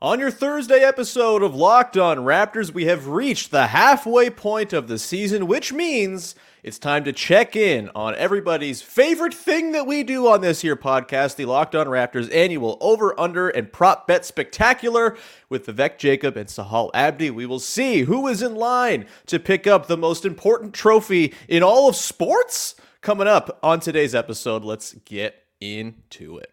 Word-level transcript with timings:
On 0.00 0.20
your 0.20 0.30
Thursday 0.30 0.84
episode 0.84 1.42
of 1.42 1.56
Locked 1.56 1.96
On 1.96 2.18
Raptors, 2.18 2.72
we 2.72 2.84
have 2.84 3.08
reached 3.08 3.50
the 3.50 3.66
halfway 3.66 4.30
point 4.30 4.72
of 4.72 4.86
the 4.86 4.96
season, 4.96 5.48
which 5.48 5.72
means 5.72 6.36
it's 6.62 6.78
time 6.78 7.02
to 7.02 7.12
check 7.12 7.56
in 7.56 7.90
on 7.96 8.14
everybody's 8.14 8.80
favorite 8.80 9.34
thing 9.34 9.72
that 9.72 9.88
we 9.88 10.04
do 10.04 10.28
on 10.28 10.40
this 10.40 10.60
here 10.60 10.76
podcast, 10.76 11.34
the 11.34 11.46
Locked 11.46 11.74
On 11.74 11.88
Raptors 11.88 12.32
annual 12.32 12.78
over, 12.80 13.18
under, 13.18 13.48
and 13.48 13.72
prop 13.72 14.06
bet 14.06 14.24
spectacular 14.24 15.16
with 15.48 15.66
Vivek 15.66 15.98
Jacob 15.98 16.36
and 16.36 16.48
Sahal 16.48 16.90
Abdi. 16.94 17.32
We 17.32 17.44
will 17.44 17.58
see 17.58 18.02
who 18.02 18.28
is 18.28 18.40
in 18.40 18.54
line 18.54 19.04
to 19.26 19.40
pick 19.40 19.66
up 19.66 19.88
the 19.88 19.96
most 19.96 20.24
important 20.24 20.74
trophy 20.74 21.34
in 21.48 21.64
all 21.64 21.88
of 21.88 21.96
sports 21.96 22.76
coming 23.00 23.26
up 23.26 23.58
on 23.64 23.80
today's 23.80 24.14
episode. 24.14 24.62
Let's 24.62 24.92
get 24.92 25.42
into 25.60 26.38
it. 26.38 26.52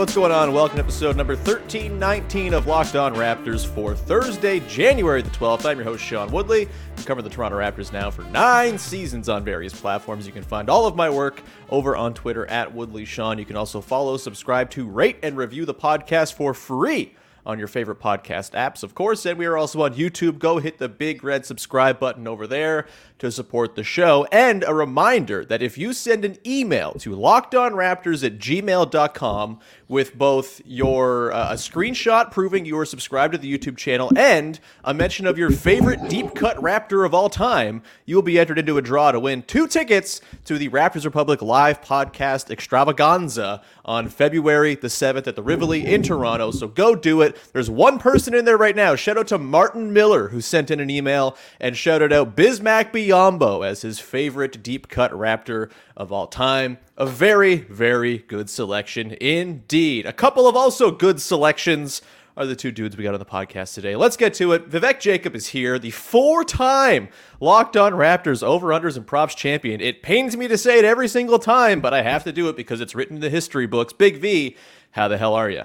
What's 0.00 0.14
going 0.14 0.32
on? 0.32 0.54
Welcome 0.54 0.78
to 0.78 0.82
episode 0.82 1.14
number 1.14 1.34
1319 1.34 2.54
of 2.54 2.66
Locked 2.66 2.96
On 2.96 3.14
Raptors 3.14 3.66
for 3.66 3.94
Thursday, 3.94 4.60
January 4.60 5.20
the 5.20 5.28
12th. 5.28 5.66
I'm 5.66 5.76
your 5.76 5.84
host, 5.84 6.02
Sean 6.02 6.32
Woodley. 6.32 6.66
I 6.96 7.02
cover 7.02 7.20
the 7.20 7.28
Toronto 7.28 7.58
Raptors 7.58 7.92
now 7.92 8.10
for 8.10 8.22
nine 8.30 8.78
seasons 8.78 9.28
on 9.28 9.44
various 9.44 9.78
platforms. 9.78 10.26
You 10.26 10.32
can 10.32 10.42
find 10.42 10.70
all 10.70 10.86
of 10.86 10.96
my 10.96 11.10
work 11.10 11.42
over 11.68 11.96
on 11.96 12.14
Twitter 12.14 12.46
at 12.46 12.74
Woodley 12.74 13.04
Sean. 13.04 13.36
You 13.36 13.44
can 13.44 13.56
also 13.56 13.82
follow, 13.82 14.16
subscribe 14.16 14.70
to, 14.70 14.88
rate, 14.88 15.18
and 15.22 15.36
review 15.36 15.66
the 15.66 15.74
podcast 15.74 16.32
for 16.32 16.54
free 16.54 17.14
on 17.44 17.58
your 17.58 17.68
favorite 17.68 18.00
podcast 18.00 18.52
apps, 18.52 18.82
of 18.82 18.94
course. 18.94 19.26
And 19.26 19.38
we 19.38 19.44
are 19.44 19.58
also 19.58 19.82
on 19.82 19.92
YouTube. 19.92 20.38
Go 20.38 20.58
hit 20.58 20.78
the 20.78 20.88
big 20.88 21.22
red 21.22 21.44
subscribe 21.44 21.98
button 21.98 22.26
over 22.26 22.46
there 22.46 22.86
to 23.20 23.30
support 23.30 23.76
the 23.76 23.84
show. 23.84 24.26
And 24.32 24.64
a 24.66 24.74
reminder 24.74 25.44
that 25.44 25.62
if 25.62 25.78
you 25.78 25.92
send 25.92 26.24
an 26.24 26.38
email 26.44 26.92
to 26.94 27.10
lockedonraptors 27.10 28.24
at 28.24 28.38
gmail.com 28.38 29.60
with 29.88 30.16
both 30.16 30.60
your 30.64 31.32
uh, 31.32 31.52
a 31.52 31.54
screenshot 31.54 32.30
proving 32.30 32.64
you 32.64 32.78
are 32.78 32.86
subscribed 32.86 33.32
to 33.32 33.38
the 33.38 33.58
YouTube 33.58 33.76
channel 33.76 34.10
and 34.16 34.58
a 34.84 34.94
mention 34.94 35.26
of 35.26 35.36
your 35.36 35.50
favorite 35.50 36.08
deep 36.08 36.34
cut 36.34 36.56
Raptor 36.58 37.04
of 37.04 37.12
all 37.12 37.28
time, 37.28 37.82
you 38.06 38.14
will 38.14 38.22
be 38.22 38.38
entered 38.38 38.58
into 38.58 38.78
a 38.78 38.82
draw 38.82 39.12
to 39.12 39.20
win 39.20 39.42
two 39.42 39.66
tickets 39.66 40.20
to 40.44 40.56
the 40.56 40.68
Raptors 40.68 41.04
Republic 41.04 41.42
live 41.42 41.82
podcast 41.82 42.50
extravaganza 42.50 43.62
on 43.84 44.08
February 44.08 44.76
the 44.76 44.88
7th 44.88 45.26
at 45.26 45.36
the 45.36 45.42
Rivoli 45.42 45.84
in 45.84 46.02
Toronto. 46.02 46.52
So 46.52 46.68
go 46.68 46.94
do 46.94 47.20
it. 47.20 47.36
There's 47.52 47.68
one 47.68 47.98
person 47.98 48.34
in 48.34 48.44
there 48.44 48.56
right 48.56 48.76
now. 48.76 48.94
Shout 48.94 49.18
out 49.18 49.28
to 49.28 49.38
Martin 49.38 49.92
Miller 49.92 50.28
who 50.28 50.40
sent 50.40 50.70
in 50.70 50.80
an 50.80 50.88
email 50.88 51.36
and 51.58 51.76
shouted 51.76 52.12
out 52.12 52.36
Bismack 52.36 52.92
Biombo 53.10 53.66
as 53.66 53.82
his 53.82 53.98
favorite 53.98 54.62
deep 54.62 54.88
cut 54.88 55.10
Raptor 55.10 55.70
of 55.96 56.12
all 56.12 56.28
time. 56.28 56.78
A 56.96 57.06
very, 57.06 57.56
very 57.56 58.18
good 58.18 58.48
selection 58.48 59.16
indeed. 59.20 60.06
A 60.06 60.12
couple 60.12 60.46
of 60.46 60.54
also 60.54 60.92
good 60.92 61.20
selections 61.20 62.02
are 62.36 62.46
the 62.46 62.54
two 62.54 62.70
dudes 62.70 62.96
we 62.96 63.02
got 63.02 63.12
on 63.12 63.18
the 63.18 63.26
podcast 63.26 63.74
today. 63.74 63.96
Let's 63.96 64.16
get 64.16 64.32
to 64.34 64.52
it. 64.52 64.70
Vivek 64.70 65.00
Jacob 65.00 65.34
is 65.34 65.48
here, 65.48 65.78
the 65.78 65.90
four 65.90 66.44
time 66.44 67.08
Locked 67.40 67.76
On 67.76 67.92
Raptors 67.92 68.44
over 68.44 68.68
unders 68.68 68.96
and 68.96 69.04
props 69.04 69.34
champion. 69.34 69.80
It 69.80 70.02
pains 70.02 70.36
me 70.36 70.46
to 70.46 70.56
say 70.56 70.78
it 70.78 70.84
every 70.84 71.08
single 71.08 71.40
time, 71.40 71.80
but 71.80 71.92
I 71.92 72.02
have 72.02 72.22
to 72.24 72.32
do 72.32 72.48
it 72.48 72.56
because 72.56 72.80
it's 72.80 72.94
written 72.94 73.16
in 73.16 73.20
the 73.20 73.30
history 73.30 73.66
books. 73.66 73.92
Big 73.92 74.18
V, 74.18 74.56
how 74.92 75.08
the 75.08 75.18
hell 75.18 75.34
are 75.34 75.50
you? 75.50 75.64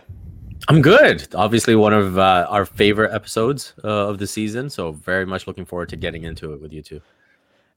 I'm 0.68 0.82
good. 0.82 1.28
Obviously, 1.36 1.76
one 1.76 1.94
of 1.94 2.18
uh, 2.18 2.48
our 2.50 2.66
favorite 2.66 3.14
episodes 3.14 3.74
uh, 3.84 3.88
of 3.88 4.18
the 4.18 4.26
season. 4.26 4.72
So, 4.72 4.94
very 4.94 5.26
much 5.26 5.46
looking 5.46 5.66
forward 5.66 5.90
to 5.90 5.96
getting 5.96 6.24
into 6.24 6.54
it 6.54 6.62
with 6.62 6.74
you 6.74 6.82
two. 6.82 7.02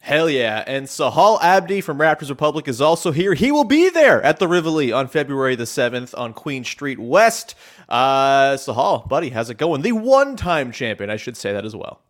Hell 0.00 0.30
yeah. 0.30 0.64
And 0.66 0.86
Sahal 0.86 1.42
Abdi 1.42 1.80
from 1.80 1.98
Raptors 1.98 2.30
Republic 2.30 2.68
is 2.68 2.80
also 2.80 3.10
here. 3.10 3.34
He 3.34 3.50
will 3.50 3.64
be 3.64 3.90
there 3.90 4.22
at 4.22 4.38
the 4.38 4.48
Rivoli 4.48 4.92
on 4.92 5.08
February 5.08 5.56
the 5.56 5.64
7th 5.64 6.16
on 6.16 6.32
Queen 6.32 6.64
Street 6.64 6.98
West. 6.98 7.54
Uh, 7.88 8.54
Sahal, 8.54 9.08
buddy, 9.08 9.30
how's 9.30 9.50
it 9.50 9.58
going? 9.58 9.82
The 9.82 9.92
one 9.92 10.36
time 10.36 10.72
champion. 10.72 11.10
I 11.10 11.16
should 11.16 11.36
say 11.36 11.52
that 11.52 11.64
as 11.64 11.74
well. 11.74 12.00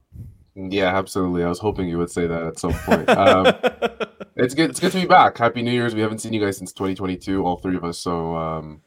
Yeah, 0.54 0.96
absolutely. 0.96 1.44
I 1.44 1.48
was 1.48 1.60
hoping 1.60 1.88
you 1.88 1.98
would 1.98 2.10
say 2.10 2.26
that 2.26 2.42
at 2.42 2.58
some 2.58 2.72
point. 2.72 3.08
Um, 3.08 3.46
it's 4.36 4.54
good. 4.54 4.70
It's 4.70 4.80
good 4.80 4.92
to 4.92 5.00
be 5.00 5.06
back. 5.06 5.38
Happy 5.38 5.62
New 5.62 5.70
Year's. 5.70 5.94
We 5.94 6.00
haven't 6.00 6.18
seen 6.18 6.32
you 6.32 6.40
guys 6.40 6.58
since 6.58 6.72
2022, 6.72 7.44
all 7.44 7.58
three 7.58 7.76
of 7.76 7.84
us. 7.84 7.98
So 7.98 8.34
um, 8.36 8.82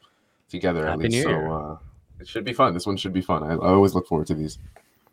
together 0.49 0.85
Happy 0.85 1.05
at 1.05 1.11
least. 1.11 1.15
New 1.15 1.23
so 1.23 1.29
Year. 1.29 1.51
uh, 1.51 1.77
it 2.19 2.27
should 2.27 2.43
be 2.43 2.53
fun. 2.53 2.73
This 2.73 2.85
one 2.85 2.97
should 2.97 3.13
be 3.13 3.21
fun. 3.21 3.43
I, 3.43 3.53
I 3.53 3.69
always 3.69 3.95
look 3.95 4.05
forward 4.07 4.27
to 4.27 4.35
these. 4.35 4.59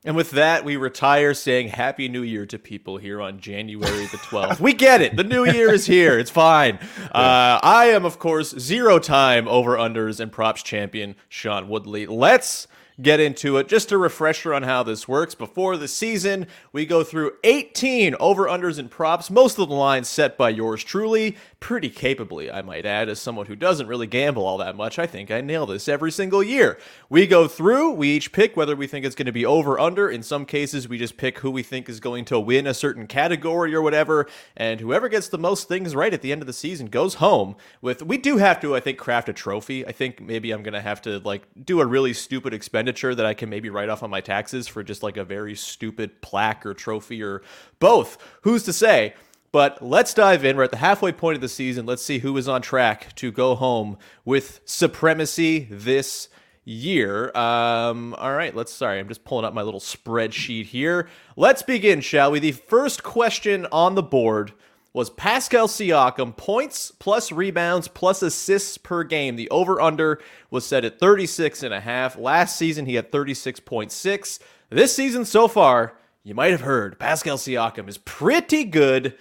And 0.04 0.14
with 0.14 0.30
that, 0.30 0.64
we 0.64 0.76
retire 0.76 1.34
saying 1.34 1.68
Happy 1.68 2.08
New 2.08 2.22
Year 2.22 2.46
to 2.46 2.58
people 2.58 2.98
here 2.98 3.20
on 3.20 3.40
January 3.40 4.06
the 4.06 4.16
12th. 4.30 4.60
we 4.60 4.72
get 4.72 5.00
it. 5.02 5.16
The 5.16 5.24
new 5.24 5.44
year 5.44 5.72
is 5.72 5.86
here. 5.86 6.18
It's 6.18 6.30
fine. 6.30 6.78
Uh, 7.12 7.58
I 7.62 7.86
am, 7.92 8.04
of 8.04 8.18
course, 8.18 8.50
zero 8.58 8.98
time 9.00 9.48
over 9.48 9.76
unders 9.76 10.20
and 10.20 10.30
props 10.30 10.62
champion, 10.62 11.16
Sean 11.28 11.68
Woodley. 11.68 12.06
Let's 12.06 12.68
get 13.00 13.20
into 13.20 13.56
it. 13.56 13.68
Just 13.68 13.92
a 13.92 13.98
refresher 13.98 14.52
on 14.52 14.64
how 14.64 14.82
this 14.82 15.06
works. 15.06 15.34
Before 15.34 15.76
the 15.76 15.88
season, 15.88 16.46
we 16.72 16.84
go 16.84 17.04
through 17.04 17.32
18 17.44 18.16
over 18.18 18.46
unders 18.46 18.78
and 18.78 18.90
props, 18.90 19.30
most 19.30 19.58
of 19.58 19.68
the 19.68 19.74
lines 19.74 20.08
set 20.08 20.36
by 20.36 20.50
yours 20.50 20.82
truly, 20.82 21.36
pretty 21.60 21.90
capably, 21.90 22.50
I 22.50 22.62
might 22.62 22.86
add, 22.86 23.08
as 23.08 23.20
someone 23.20 23.46
who 23.46 23.56
doesn't 23.56 23.86
really 23.86 24.06
gamble 24.06 24.44
all 24.44 24.58
that 24.58 24.76
much. 24.76 24.98
I 24.98 25.06
think 25.06 25.30
I 25.30 25.40
nail 25.40 25.66
this 25.66 25.88
every 25.88 26.10
single 26.10 26.42
year. 26.42 26.78
We 27.08 27.26
go 27.26 27.46
through, 27.46 27.92
we 27.92 28.08
each 28.08 28.32
pick 28.32 28.56
whether 28.56 28.74
we 28.74 28.86
think 28.86 29.06
it's 29.06 29.14
going 29.14 29.26
to 29.26 29.32
be 29.32 29.46
over 29.46 29.78
under. 29.78 30.10
In 30.10 30.22
some 30.22 30.44
cases, 30.44 30.88
we 30.88 30.98
just 30.98 31.16
pick 31.16 31.38
who 31.38 31.50
we 31.50 31.62
think 31.62 31.88
is 31.88 32.00
going 32.00 32.24
to 32.26 32.40
win 32.40 32.66
a 32.66 32.74
certain 32.74 33.06
category 33.06 33.74
or 33.74 33.82
whatever, 33.82 34.26
and 34.56 34.80
whoever 34.80 35.08
gets 35.08 35.28
the 35.28 35.38
most 35.38 35.68
things 35.68 35.94
right 35.94 36.12
at 36.12 36.22
the 36.22 36.32
end 36.32 36.42
of 36.42 36.46
the 36.46 36.52
season 36.52 36.86
goes 36.86 37.14
home 37.14 37.56
with 37.80 38.02
we 38.02 38.16
do 38.16 38.38
have 38.38 38.60
to 38.60 38.74
I 38.74 38.80
think 38.80 38.98
craft 38.98 39.28
a 39.28 39.32
trophy. 39.32 39.86
I 39.86 39.92
think 39.92 40.20
maybe 40.20 40.50
I'm 40.50 40.62
going 40.62 40.74
to 40.74 40.80
have 40.80 41.00
to 41.02 41.18
like 41.20 41.46
do 41.64 41.80
a 41.80 41.86
really 41.86 42.12
stupid 42.12 42.52
expenditure 42.54 42.87
that 43.14 43.26
I 43.26 43.34
can 43.34 43.50
maybe 43.50 43.70
write 43.70 43.88
off 43.88 44.02
on 44.02 44.10
my 44.10 44.20
taxes 44.20 44.68
for 44.68 44.82
just 44.82 45.02
like 45.02 45.16
a 45.16 45.24
very 45.24 45.54
stupid 45.54 46.22
plaque 46.22 46.64
or 46.64 46.74
trophy 46.74 47.22
or 47.22 47.42
both. 47.78 48.18
Who's 48.42 48.62
to 48.64 48.72
say? 48.72 49.14
But 49.50 49.82
let's 49.82 50.12
dive 50.12 50.44
in. 50.44 50.56
We're 50.56 50.64
at 50.64 50.70
the 50.70 50.76
halfway 50.76 51.12
point 51.12 51.36
of 51.36 51.40
the 51.40 51.48
season. 51.48 51.86
Let's 51.86 52.02
see 52.02 52.18
who 52.18 52.36
is 52.36 52.48
on 52.48 52.60
track 52.60 53.14
to 53.16 53.32
go 53.32 53.54
home 53.54 53.96
with 54.24 54.60
supremacy 54.64 55.66
this 55.70 56.28
year. 56.64 57.34
Um, 57.34 58.14
all 58.14 58.34
right, 58.34 58.54
let's. 58.54 58.72
Sorry, 58.72 58.98
I'm 58.98 59.08
just 59.08 59.24
pulling 59.24 59.46
up 59.46 59.54
my 59.54 59.62
little 59.62 59.80
spreadsheet 59.80 60.66
here. 60.66 61.08
Let's 61.34 61.62
begin, 61.62 62.02
shall 62.02 62.30
we? 62.30 62.40
The 62.40 62.52
first 62.52 63.02
question 63.02 63.66
on 63.72 63.94
the 63.94 64.02
board 64.02 64.52
was 64.92 65.10
Pascal 65.10 65.68
Siakam 65.68 66.36
points 66.36 66.90
plus 66.98 67.30
rebounds 67.30 67.88
plus 67.88 68.22
assists 68.22 68.78
per 68.78 69.04
game. 69.04 69.36
The 69.36 69.50
over 69.50 69.80
under 69.80 70.20
was 70.50 70.66
set 70.66 70.84
at 70.84 70.98
36 70.98 71.62
and 71.62 71.74
a 71.74 71.80
half. 71.80 72.16
Last 72.18 72.56
season 72.56 72.86
he 72.86 72.94
had 72.94 73.12
36.6. 73.12 74.38
This 74.70 74.94
season 74.94 75.24
so 75.24 75.48
far, 75.48 75.96
you 76.22 76.34
might 76.34 76.52
have 76.52 76.62
heard 76.62 76.98
Pascal 76.98 77.36
Siakam 77.36 77.88
is 77.88 77.98
pretty 77.98 78.64
good. 78.64 79.16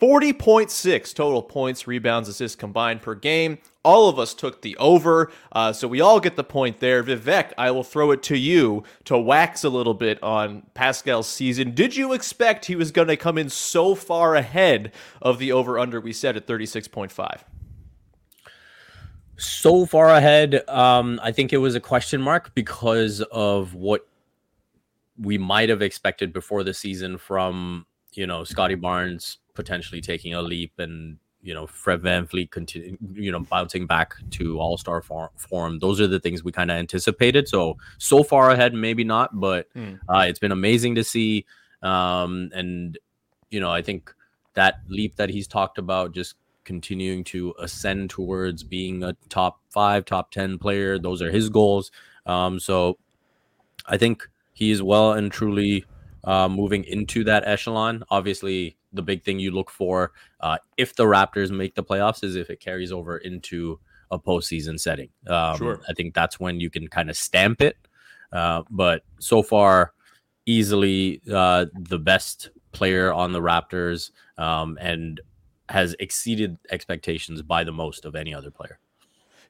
40.6 0.00 1.14
total 1.14 1.42
points, 1.42 1.86
rebounds, 1.86 2.28
assists 2.28 2.56
combined 2.56 3.02
per 3.02 3.14
game. 3.14 3.58
All 3.84 4.08
of 4.08 4.18
us 4.18 4.32
took 4.32 4.62
the 4.62 4.76
over, 4.78 5.30
uh, 5.52 5.72
so 5.72 5.86
we 5.86 6.00
all 6.00 6.20
get 6.20 6.36
the 6.36 6.44
point 6.44 6.80
there. 6.80 7.02
Vivek, 7.02 7.52
I 7.58 7.70
will 7.70 7.84
throw 7.84 8.10
it 8.10 8.22
to 8.24 8.36
you 8.36 8.84
to 9.04 9.18
wax 9.18 9.62
a 9.64 9.68
little 9.68 9.94
bit 9.94 10.22
on 10.22 10.62
Pascal's 10.74 11.26
season. 11.26 11.74
Did 11.74 11.96
you 11.96 12.12
expect 12.12 12.64
he 12.64 12.76
was 12.76 12.90
going 12.90 13.08
to 13.08 13.16
come 13.16 13.38
in 13.38 13.50
so 13.50 13.94
far 13.94 14.34
ahead 14.34 14.92
of 15.20 15.38
the 15.38 15.52
over 15.52 15.78
under 15.78 16.00
we 16.00 16.12
set 16.12 16.36
at 16.36 16.46
36.5? 16.46 17.42
So 19.36 19.86
far 19.86 20.10
ahead, 20.10 20.68
um, 20.68 21.18
I 21.22 21.32
think 21.32 21.52
it 21.52 21.58
was 21.58 21.74
a 21.74 21.80
question 21.80 22.20
mark 22.20 22.54
because 22.54 23.22
of 23.32 23.74
what 23.74 24.06
we 25.18 25.38
might 25.38 25.68
have 25.68 25.82
expected 25.82 26.32
before 26.32 26.64
the 26.64 26.74
season 26.74 27.18
from 27.18 27.86
you 28.12 28.26
know 28.26 28.44
Scottie 28.44 28.74
Barnes 28.74 29.38
potentially 29.54 30.00
taking 30.00 30.34
a 30.34 30.42
leap 30.42 30.72
and 30.78 31.18
you 31.42 31.54
know 31.54 31.66
Fred 31.66 32.02
VanVleet 32.02 32.50
continue 32.50 32.96
you 33.12 33.32
know 33.32 33.40
bouncing 33.40 33.86
back 33.86 34.14
to 34.32 34.58
All 34.58 34.76
Star 34.76 35.02
form. 35.02 35.78
Those 35.78 36.00
are 36.00 36.06
the 36.06 36.20
things 36.20 36.44
we 36.44 36.52
kind 36.52 36.70
of 36.70 36.76
anticipated. 36.76 37.48
So 37.48 37.76
so 37.98 38.22
far 38.22 38.50
ahead, 38.50 38.74
maybe 38.74 39.04
not, 39.04 39.38
but 39.38 39.72
mm. 39.74 39.98
uh, 40.08 40.24
it's 40.28 40.38
been 40.38 40.52
amazing 40.52 40.96
to 40.96 41.04
see. 41.04 41.46
Um, 41.82 42.50
and 42.54 42.98
you 43.50 43.60
know 43.60 43.70
I 43.70 43.82
think 43.82 44.14
that 44.54 44.80
leap 44.88 45.16
that 45.16 45.30
he's 45.30 45.46
talked 45.46 45.78
about 45.78 46.12
just 46.12 46.34
continuing 46.64 47.24
to 47.24 47.54
ascend 47.58 48.10
towards 48.10 48.62
being 48.62 49.02
a 49.02 49.16
top 49.28 49.60
five, 49.70 50.04
top 50.04 50.30
ten 50.30 50.58
player. 50.58 50.98
Those 50.98 51.22
are 51.22 51.30
his 51.30 51.48
goals. 51.48 51.90
Um, 52.26 52.60
so 52.60 52.98
I 53.86 53.96
think 53.96 54.28
he 54.52 54.70
is 54.70 54.82
well 54.82 55.14
and 55.14 55.32
truly 55.32 55.84
uh, 56.24 56.48
moving 56.48 56.84
into 56.84 57.24
that 57.24 57.46
echelon. 57.46 58.04
Obviously, 58.10 58.76
the 58.92 59.02
big 59.02 59.22
thing 59.22 59.38
you 59.38 59.50
look 59.50 59.70
for 59.70 60.12
uh, 60.40 60.58
if 60.76 60.96
the 60.96 61.04
Raptors 61.04 61.50
make 61.50 61.74
the 61.74 61.84
playoffs 61.84 62.24
is 62.24 62.36
if 62.36 62.50
it 62.50 62.60
carries 62.60 62.92
over 62.92 63.18
into 63.18 63.78
a 64.10 64.18
postseason 64.18 64.78
setting. 64.78 65.08
Um, 65.28 65.56
sure. 65.56 65.80
I 65.88 65.92
think 65.92 66.14
that's 66.14 66.40
when 66.40 66.60
you 66.60 66.70
can 66.70 66.88
kind 66.88 67.10
of 67.10 67.16
stamp 67.16 67.62
it. 67.62 67.76
Uh, 68.32 68.62
but 68.70 69.02
so 69.18 69.42
far, 69.42 69.92
easily 70.46 71.20
uh, 71.32 71.66
the 71.78 71.98
best 71.98 72.50
player 72.72 73.12
on 73.12 73.32
the 73.32 73.40
Raptors 73.40 74.10
um, 74.38 74.78
and 74.80 75.20
has 75.68 75.94
exceeded 76.00 76.58
expectations 76.70 77.42
by 77.42 77.62
the 77.64 77.72
most 77.72 78.04
of 78.04 78.16
any 78.16 78.34
other 78.34 78.50
player. 78.50 78.78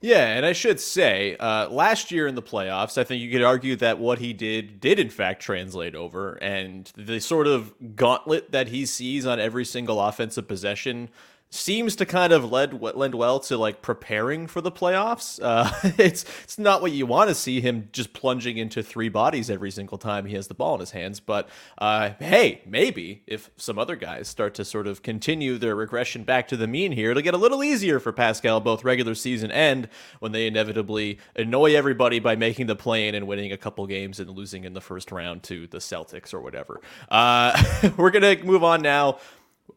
Yeah, 0.02 0.28
and 0.28 0.46
I 0.46 0.54
should 0.54 0.80
say, 0.80 1.36
uh, 1.36 1.68
last 1.68 2.10
year 2.10 2.26
in 2.26 2.34
the 2.34 2.42
playoffs, 2.42 2.96
I 2.96 3.04
think 3.04 3.20
you 3.20 3.30
could 3.30 3.42
argue 3.42 3.76
that 3.76 3.98
what 3.98 4.18
he 4.18 4.32
did 4.32 4.80
did 4.80 4.98
in 4.98 5.10
fact 5.10 5.42
translate 5.42 5.94
over, 5.94 6.34
and 6.36 6.90
the 6.96 7.20
sort 7.20 7.46
of 7.46 7.74
gauntlet 7.96 8.50
that 8.52 8.68
he 8.68 8.86
sees 8.86 9.26
on 9.26 9.38
every 9.38 9.64
single 9.66 10.00
offensive 10.00 10.48
possession 10.48 11.10
seems 11.52 11.96
to 11.96 12.06
kind 12.06 12.32
of 12.32 12.50
lend 12.50 12.80
lend 12.80 13.14
well 13.14 13.40
to 13.40 13.58
like 13.58 13.82
preparing 13.82 14.46
for 14.46 14.60
the 14.60 14.70
playoffs. 14.70 15.40
Uh, 15.42 15.70
it's 15.98 16.24
it's 16.44 16.58
not 16.58 16.80
what 16.80 16.92
you 16.92 17.06
want 17.06 17.28
to 17.28 17.34
see 17.34 17.60
him 17.60 17.88
just 17.92 18.12
plunging 18.12 18.56
into 18.56 18.82
three 18.82 19.08
bodies 19.08 19.50
every 19.50 19.70
single 19.72 19.98
time 19.98 20.26
he 20.26 20.34
has 20.34 20.46
the 20.46 20.54
ball 20.54 20.74
in 20.74 20.80
his 20.80 20.92
hands. 20.92 21.18
But 21.18 21.48
uh, 21.78 22.10
hey, 22.20 22.62
maybe 22.64 23.22
if 23.26 23.50
some 23.56 23.78
other 23.78 23.96
guys 23.96 24.28
start 24.28 24.54
to 24.54 24.64
sort 24.64 24.86
of 24.86 25.02
continue 25.02 25.58
their 25.58 25.74
regression 25.74 26.22
back 26.22 26.46
to 26.48 26.56
the 26.56 26.68
mean 26.68 26.92
here, 26.92 27.10
it'll 27.10 27.22
get 27.22 27.34
a 27.34 27.38
little 27.38 27.64
easier 27.64 27.98
for 27.98 28.12
Pascal 28.12 28.60
both 28.60 28.84
regular 28.84 29.16
season 29.16 29.50
and 29.50 29.88
when 30.20 30.30
they 30.30 30.46
inevitably 30.46 31.18
annoy 31.34 31.74
everybody 31.74 32.20
by 32.20 32.36
making 32.36 32.66
the 32.66 32.76
play 32.76 33.08
in 33.08 33.14
and 33.16 33.26
winning 33.26 33.50
a 33.50 33.56
couple 33.56 33.84
games 33.88 34.20
and 34.20 34.30
losing 34.30 34.64
in 34.64 34.72
the 34.72 34.80
first 34.80 35.10
round 35.10 35.42
to 35.42 35.66
the 35.66 35.78
Celtics 35.78 36.32
or 36.32 36.40
whatever. 36.40 36.80
Uh, 37.08 37.90
we're 37.96 38.10
gonna 38.10 38.36
move 38.44 38.62
on 38.62 38.82
now 38.82 39.18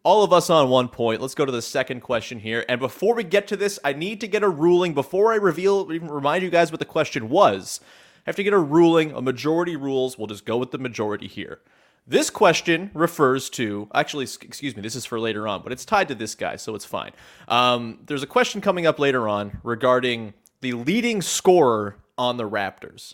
all 0.03 0.23
of 0.23 0.33
us 0.33 0.49
on 0.49 0.69
one 0.69 0.89
point. 0.89 1.21
Let's 1.21 1.35
go 1.35 1.45
to 1.45 1.51
the 1.51 1.61
second 1.61 2.01
question 2.01 2.39
here. 2.39 2.65
And 2.67 2.79
before 2.79 3.15
we 3.15 3.23
get 3.23 3.47
to 3.47 3.57
this, 3.57 3.79
I 3.83 3.93
need 3.93 4.21
to 4.21 4.27
get 4.27 4.43
a 4.43 4.49
ruling 4.49 4.93
before 4.93 5.31
I 5.31 5.37
reveal, 5.37 5.89
even 5.91 6.09
remind 6.09 6.43
you 6.43 6.49
guys 6.49 6.71
what 6.71 6.79
the 6.79 6.85
question 6.85 7.29
was. 7.29 7.79
I 8.25 8.29
have 8.29 8.35
to 8.35 8.43
get 8.43 8.53
a 8.53 8.59
ruling, 8.59 9.11
a 9.11 9.21
majority 9.21 9.75
rules. 9.75 10.17
We'll 10.17 10.27
just 10.27 10.45
go 10.45 10.57
with 10.57 10.71
the 10.71 10.77
majority 10.77 11.27
here. 11.27 11.61
This 12.05 12.29
question 12.29 12.91
refers 12.93 13.49
to, 13.51 13.87
actually, 13.93 14.25
excuse 14.25 14.75
me, 14.75 14.81
this 14.81 14.95
is 14.95 15.05
for 15.05 15.21
later 15.21 15.47
on, 15.47 15.63
but 15.63 15.71
it's 15.71 15.85
tied 15.85 16.09
to 16.09 16.15
this 16.15 16.35
guy, 16.35 16.57
so 16.57 16.75
it's 16.75 16.83
fine. 16.83 17.11
Um, 17.47 17.99
there's 18.05 18.23
a 18.23 18.27
question 18.27 18.59
coming 18.59 18.85
up 18.85 18.99
later 18.99 19.29
on 19.29 19.61
regarding 19.63 20.33
the 20.59 20.73
leading 20.73 21.21
scorer 21.21 21.95
on 22.17 22.35
the 22.35 22.49
Raptors. 22.49 23.13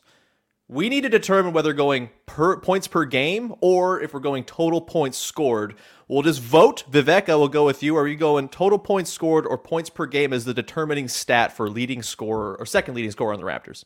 We 0.67 0.89
need 0.89 1.01
to 1.01 1.09
determine 1.09 1.53
whether 1.53 1.73
going 1.73 2.09
per 2.25 2.57
points 2.57 2.87
per 2.87 3.05
game 3.05 3.55
or 3.61 4.01
if 4.01 4.13
we're 4.13 4.19
going 4.19 4.43
total 4.43 4.81
points 4.81 5.17
scored 5.17 5.75
We'll 6.09 6.23
just 6.23 6.41
vote. 6.41 6.83
Vivek, 6.89 7.29
I 7.29 7.35
will 7.35 7.47
go 7.47 7.63
with 7.65 7.83
you. 7.83 7.95
Are 7.95 8.07
you 8.07 8.15
going 8.15 8.49
total 8.49 8.79
points 8.79 9.11
scored 9.11 9.45
or 9.45 9.59
points 9.59 9.91
per 9.91 10.07
game 10.07 10.33
as 10.33 10.43
the 10.43 10.55
determining 10.55 11.07
stat 11.07 11.53
for 11.53 11.69
leading 11.69 12.01
scorer 12.01 12.55
or 12.57 12.65
second 12.65 12.95
leading 12.95 13.11
scorer 13.11 13.31
on 13.31 13.39
the 13.39 13.45
Raptors? 13.45 13.85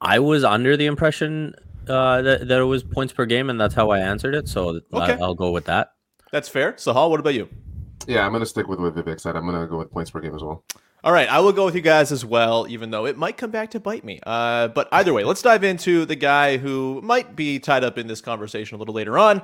I 0.00 0.20
was 0.20 0.42
under 0.42 0.74
the 0.74 0.86
impression 0.86 1.54
uh, 1.86 2.22
that, 2.22 2.48
that 2.48 2.58
it 2.58 2.64
was 2.64 2.82
points 2.82 3.12
per 3.12 3.26
game, 3.26 3.50
and 3.50 3.60
that's 3.60 3.74
how 3.74 3.90
I 3.90 3.98
answered 3.98 4.34
it. 4.34 4.48
So 4.48 4.80
okay. 4.90 5.12
I, 5.12 5.16
will 5.16 5.34
go 5.34 5.50
with 5.50 5.66
that. 5.66 5.92
That's 6.32 6.48
fair. 6.48 6.72
Sahal, 6.72 7.10
what 7.10 7.20
about 7.20 7.34
you? 7.34 7.50
Yeah, 8.06 8.24
I'm 8.24 8.32
going 8.32 8.40
to 8.40 8.46
stick 8.46 8.66
with 8.66 8.80
what 8.80 8.94
Vivek 8.94 9.20
said. 9.20 9.36
I'm 9.36 9.46
going 9.46 9.60
to 9.60 9.66
go 9.66 9.76
with 9.76 9.90
points 9.90 10.10
per 10.10 10.20
game 10.20 10.34
as 10.34 10.42
well. 10.42 10.64
All 11.04 11.12
right, 11.12 11.28
I 11.28 11.40
will 11.40 11.52
go 11.52 11.66
with 11.66 11.74
you 11.74 11.82
guys 11.82 12.10
as 12.10 12.24
well, 12.24 12.66
even 12.70 12.90
though 12.90 13.04
it 13.04 13.18
might 13.18 13.36
come 13.36 13.50
back 13.50 13.70
to 13.72 13.80
bite 13.80 14.02
me. 14.02 14.18
Uh, 14.26 14.68
but 14.68 14.88
either 14.92 15.12
way, 15.12 15.24
let's 15.24 15.42
dive 15.42 15.62
into 15.62 16.06
the 16.06 16.16
guy 16.16 16.56
who 16.56 17.02
might 17.02 17.36
be 17.36 17.58
tied 17.58 17.84
up 17.84 17.98
in 17.98 18.06
this 18.06 18.22
conversation 18.22 18.76
a 18.76 18.78
little 18.78 18.94
later 18.94 19.18
on. 19.18 19.42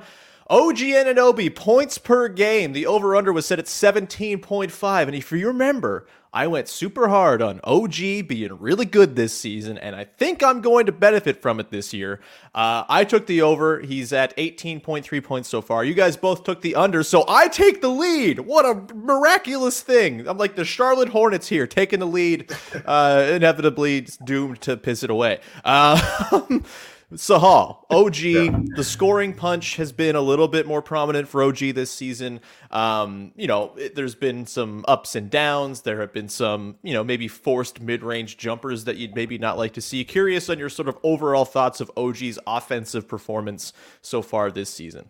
OG 0.49 0.77
Anunoby, 0.77 1.53
points 1.53 1.97
per 1.97 2.27
game. 2.27 2.73
The 2.73 2.85
over 2.85 3.15
under 3.15 3.31
was 3.31 3.45
set 3.45 3.59
at 3.59 3.65
17.5. 3.65 5.01
And 5.03 5.15
if 5.15 5.31
you 5.31 5.47
remember, 5.47 6.05
I 6.35 6.47
went 6.47 6.67
super 6.67 7.09
hard 7.09 7.43
on 7.43 7.59
OG 7.63 8.27
being 8.27 8.57
really 8.59 8.85
good 8.85 9.15
this 9.15 9.37
season, 9.37 9.77
and 9.77 9.95
I 9.95 10.05
think 10.05 10.41
I'm 10.41 10.61
going 10.61 10.87
to 10.87 10.91
benefit 10.91 11.43
from 11.43 11.59
it 11.59 11.69
this 11.69 11.93
year. 11.93 12.21
Uh, 12.55 12.85
I 12.89 13.03
took 13.03 13.27
the 13.27 13.43
over. 13.43 13.81
He's 13.81 14.11
at 14.11 14.35
18.3 14.35 15.23
points 15.23 15.47
so 15.47 15.61
far. 15.61 15.85
You 15.85 15.93
guys 15.93 16.17
both 16.17 16.43
took 16.43 16.61
the 16.61 16.73
under, 16.73 17.03
so 17.03 17.23
I 17.27 17.49
take 17.49 17.81
the 17.81 17.89
lead. 17.89 18.39
What 18.39 18.65
a 18.65 18.95
miraculous 18.95 19.81
thing. 19.81 20.27
I'm 20.27 20.39
like 20.39 20.55
the 20.55 20.65
Charlotte 20.65 21.09
Hornets 21.09 21.47
here, 21.47 21.67
taking 21.67 21.99
the 21.99 22.07
lead, 22.07 22.51
uh, 22.83 23.29
inevitably 23.31 24.07
doomed 24.23 24.59
to 24.61 24.75
piss 24.75 25.03
it 25.03 25.11
away. 25.11 25.39
Uh, 25.63 26.41
Sahal, 27.13 27.85
OG, 27.89 28.17
yeah. 28.17 28.59
the 28.75 28.83
scoring 28.83 29.33
punch 29.33 29.75
has 29.77 29.91
been 29.91 30.15
a 30.15 30.21
little 30.21 30.47
bit 30.47 30.67
more 30.67 30.81
prominent 30.81 31.27
for 31.27 31.43
OG 31.43 31.57
this 31.73 31.91
season. 31.91 32.39
Um, 32.71 33.31
you 33.35 33.47
know, 33.47 33.73
it, 33.77 33.95
there's 33.95 34.15
been 34.15 34.45
some 34.45 34.83
ups 34.87 35.15
and 35.15 35.29
downs. 35.29 35.81
There 35.81 36.01
have 36.01 36.13
been 36.13 36.29
some, 36.29 36.75
you 36.83 36.93
know, 36.93 37.03
maybe 37.03 37.27
forced 37.27 37.81
mid-range 37.81 38.37
jumpers 38.37 38.83
that 38.85 38.97
you'd 38.97 39.15
maybe 39.15 39.37
not 39.37 39.57
like 39.57 39.73
to 39.73 39.81
see. 39.81 40.03
Curious 40.03 40.49
on 40.49 40.59
your 40.59 40.69
sort 40.69 40.89
of 40.89 40.97
overall 41.03 41.45
thoughts 41.45 41.81
of 41.81 41.91
OG's 41.97 42.39
offensive 42.47 43.07
performance 43.07 43.73
so 44.01 44.21
far 44.21 44.51
this 44.51 44.69
season. 44.69 45.07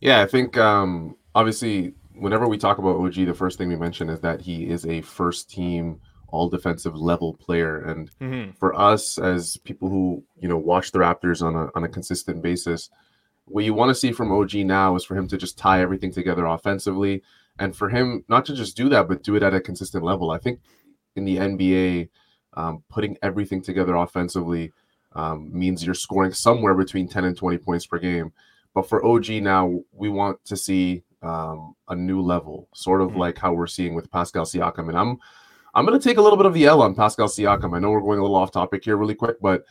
Yeah, 0.00 0.22
I 0.22 0.26
think 0.26 0.56
um, 0.56 1.16
obviously 1.34 1.94
whenever 2.14 2.48
we 2.48 2.58
talk 2.58 2.78
about 2.78 2.96
OG, 2.96 3.14
the 3.14 3.34
first 3.34 3.58
thing 3.58 3.68
we 3.68 3.76
mention 3.76 4.08
is 4.08 4.20
that 4.20 4.40
he 4.40 4.68
is 4.68 4.86
a 4.86 5.00
first 5.02 5.50
team 5.50 6.00
all 6.36 6.48
defensive 6.48 6.94
level 6.96 7.34
player. 7.34 7.78
And 7.78 8.10
mm-hmm. 8.20 8.50
for 8.58 8.78
us 8.78 9.18
as 9.18 9.56
people 9.58 9.88
who, 9.88 10.22
you 10.38 10.48
know, 10.48 10.58
watch 10.58 10.92
the 10.92 10.98
Raptors 10.98 11.42
on 11.42 11.56
a 11.56 11.70
on 11.74 11.84
a 11.84 11.88
consistent 11.88 12.42
basis, 12.42 12.90
what 13.46 13.64
you 13.64 13.74
want 13.74 13.90
to 13.90 13.94
see 13.94 14.12
from 14.12 14.32
OG 14.32 14.54
now 14.56 14.94
is 14.96 15.04
for 15.04 15.16
him 15.16 15.28
to 15.28 15.36
just 15.36 15.58
tie 15.58 15.80
everything 15.80 16.12
together 16.12 16.44
offensively 16.44 17.22
and 17.58 17.74
for 17.74 17.88
him 17.88 18.24
not 18.28 18.44
to 18.46 18.54
just 18.54 18.76
do 18.76 18.88
that, 18.90 19.08
but 19.08 19.22
do 19.22 19.36
it 19.36 19.42
at 19.42 19.54
a 19.54 19.60
consistent 19.60 20.04
level. 20.04 20.30
I 20.30 20.38
think 20.38 20.60
in 21.14 21.24
the 21.24 21.36
NBA, 21.36 22.08
um, 22.54 22.82
putting 22.88 23.16
everything 23.22 23.62
together 23.62 23.94
offensively 23.94 24.72
um, 25.14 25.50
means 25.52 25.84
you're 25.84 25.94
scoring 25.94 26.32
somewhere 26.32 26.74
between 26.74 27.08
10 27.08 27.24
and 27.24 27.36
20 27.36 27.58
points 27.58 27.86
per 27.86 27.98
game. 27.98 28.32
But 28.74 28.88
for 28.88 29.04
OG 29.04 29.30
now, 29.42 29.80
we 29.92 30.10
want 30.10 30.44
to 30.44 30.56
see 30.56 31.02
um, 31.22 31.74
a 31.88 31.96
new 31.96 32.20
level, 32.20 32.68
sort 32.74 33.00
of 33.00 33.10
mm-hmm. 33.10 33.20
like 33.20 33.38
how 33.38 33.52
we're 33.52 33.66
seeing 33.66 33.94
with 33.94 34.10
Pascal 34.10 34.44
Siakam. 34.44 34.88
And 34.88 34.98
I'm 34.98 35.18
I'm 35.76 35.84
going 35.84 35.98
to 35.98 36.02
take 36.02 36.16
a 36.16 36.22
little 36.22 36.38
bit 36.38 36.46
of 36.46 36.54
the 36.54 36.64
L 36.64 36.80
on 36.80 36.94
Pascal 36.94 37.28
Siakam. 37.28 37.76
I 37.76 37.78
know 37.78 37.90
we're 37.90 38.00
going 38.00 38.18
a 38.18 38.22
little 38.22 38.36
off 38.36 38.50
topic 38.50 38.82
here, 38.82 38.96
really 38.96 39.14
quick, 39.14 39.36
but 39.42 39.66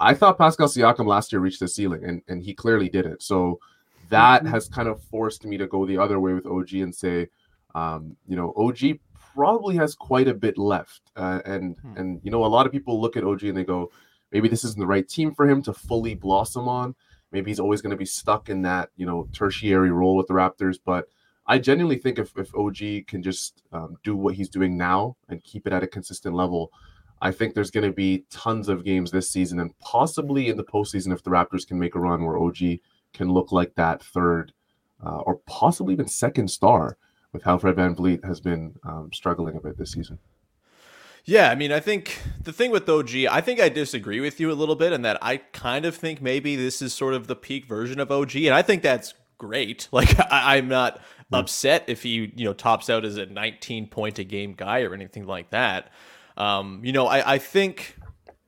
I 0.00 0.14
thought 0.14 0.38
Pascal 0.38 0.68
Siakam 0.68 1.06
last 1.06 1.30
year 1.32 1.40
reached 1.40 1.60
the 1.60 1.68
ceiling, 1.68 2.02
and, 2.02 2.22
and 2.28 2.42
he 2.42 2.54
clearly 2.54 2.88
did 2.88 3.04
it. 3.04 3.22
So 3.22 3.60
that 4.08 4.42
mm-hmm. 4.42 4.52
has 4.54 4.70
kind 4.70 4.88
of 4.88 5.02
forced 5.02 5.44
me 5.44 5.58
to 5.58 5.66
go 5.66 5.84
the 5.84 5.98
other 5.98 6.18
way 6.18 6.32
with 6.32 6.46
OG 6.46 6.72
and 6.72 6.94
say, 6.94 7.28
um, 7.74 8.16
you 8.26 8.36
know, 8.36 8.54
OG 8.56 9.00
probably 9.34 9.76
has 9.76 9.94
quite 9.94 10.28
a 10.28 10.34
bit 10.34 10.56
left. 10.56 11.02
Uh, 11.14 11.40
and 11.44 11.76
hmm. 11.80 11.96
and 11.98 12.20
you 12.24 12.30
know, 12.30 12.42
a 12.42 12.46
lot 12.46 12.64
of 12.64 12.72
people 12.72 12.98
look 12.98 13.18
at 13.18 13.24
OG 13.24 13.44
and 13.44 13.56
they 13.56 13.64
go, 13.64 13.92
maybe 14.32 14.48
this 14.48 14.64
isn't 14.64 14.80
the 14.80 14.86
right 14.86 15.06
team 15.06 15.34
for 15.34 15.46
him 15.46 15.60
to 15.62 15.74
fully 15.74 16.14
blossom 16.14 16.68
on. 16.68 16.94
Maybe 17.32 17.50
he's 17.50 17.60
always 17.60 17.82
going 17.82 17.90
to 17.90 17.98
be 17.98 18.06
stuck 18.06 18.48
in 18.48 18.62
that 18.62 18.88
you 18.96 19.04
know 19.04 19.28
tertiary 19.34 19.90
role 19.90 20.16
with 20.16 20.26
the 20.26 20.34
Raptors, 20.34 20.78
but 20.82 21.08
I 21.50 21.58
genuinely 21.58 21.98
think 21.98 22.20
if, 22.20 22.32
if 22.38 22.54
OG 22.54 23.08
can 23.08 23.24
just 23.24 23.64
um, 23.72 23.96
do 24.04 24.14
what 24.14 24.36
he's 24.36 24.48
doing 24.48 24.78
now 24.78 25.16
and 25.28 25.42
keep 25.42 25.66
it 25.66 25.72
at 25.72 25.82
a 25.82 25.88
consistent 25.88 26.36
level, 26.36 26.70
I 27.20 27.32
think 27.32 27.54
there's 27.54 27.72
going 27.72 27.88
to 27.88 27.92
be 27.92 28.24
tons 28.30 28.68
of 28.68 28.84
games 28.84 29.10
this 29.10 29.28
season 29.28 29.58
and 29.58 29.76
possibly 29.80 30.48
in 30.48 30.56
the 30.56 30.62
postseason 30.62 31.12
if 31.12 31.24
the 31.24 31.30
Raptors 31.30 31.66
can 31.66 31.76
make 31.76 31.96
a 31.96 31.98
run 31.98 32.24
where 32.24 32.38
OG 32.38 32.78
can 33.12 33.32
look 33.32 33.50
like 33.50 33.74
that 33.74 34.00
third 34.00 34.52
uh, 35.04 35.22
or 35.26 35.40
possibly 35.46 35.94
even 35.94 36.06
second 36.06 36.52
star 36.52 36.96
with 37.32 37.42
how 37.42 37.58
Fred 37.58 37.74
Van 37.74 37.96
VanVleet 37.96 38.24
has 38.24 38.40
been 38.40 38.76
um, 38.84 39.10
struggling 39.12 39.56
a 39.56 39.60
bit 39.60 39.76
this 39.76 39.90
season. 39.90 40.20
Yeah, 41.24 41.50
I 41.50 41.56
mean, 41.56 41.72
I 41.72 41.80
think 41.80 42.16
the 42.40 42.52
thing 42.52 42.70
with 42.70 42.88
OG, 42.88 43.10
I 43.28 43.40
think 43.40 43.58
I 43.58 43.68
disagree 43.70 44.20
with 44.20 44.38
you 44.38 44.52
a 44.52 44.54
little 44.54 44.76
bit, 44.76 44.92
in 44.92 45.02
that 45.02 45.18
I 45.20 45.38
kind 45.38 45.84
of 45.84 45.96
think 45.96 46.22
maybe 46.22 46.54
this 46.54 46.80
is 46.80 46.94
sort 46.94 47.14
of 47.14 47.26
the 47.26 47.36
peak 47.36 47.66
version 47.66 47.98
of 47.98 48.12
OG, 48.12 48.36
and 48.36 48.54
I 48.54 48.62
think 48.62 48.82
that's 48.82 49.14
great. 49.40 49.88
Like 49.92 50.14
I, 50.30 50.56
am 50.56 50.68
not 50.68 51.00
upset 51.32 51.84
if 51.86 52.02
he 52.02 52.32
you 52.34 52.44
know 52.44 52.52
tops 52.52 52.90
out 52.90 53.04
as 53.04 53.16
a 53.16 53.26
19 53.26 53.88
point 53.88 54.18
a 54.18 54.24
game 54.24 54.54
guy 54.56 54.82
or 54.82 54.94
anything 54.94 55.26
like 55.26 55.50
that. 55.50 55.90
Um, 56.36 56.80
you 56.82 56.92
know, 56.92 57.06
I, 57.06 57.34
I 57.34 57.38
think 57.38 57.96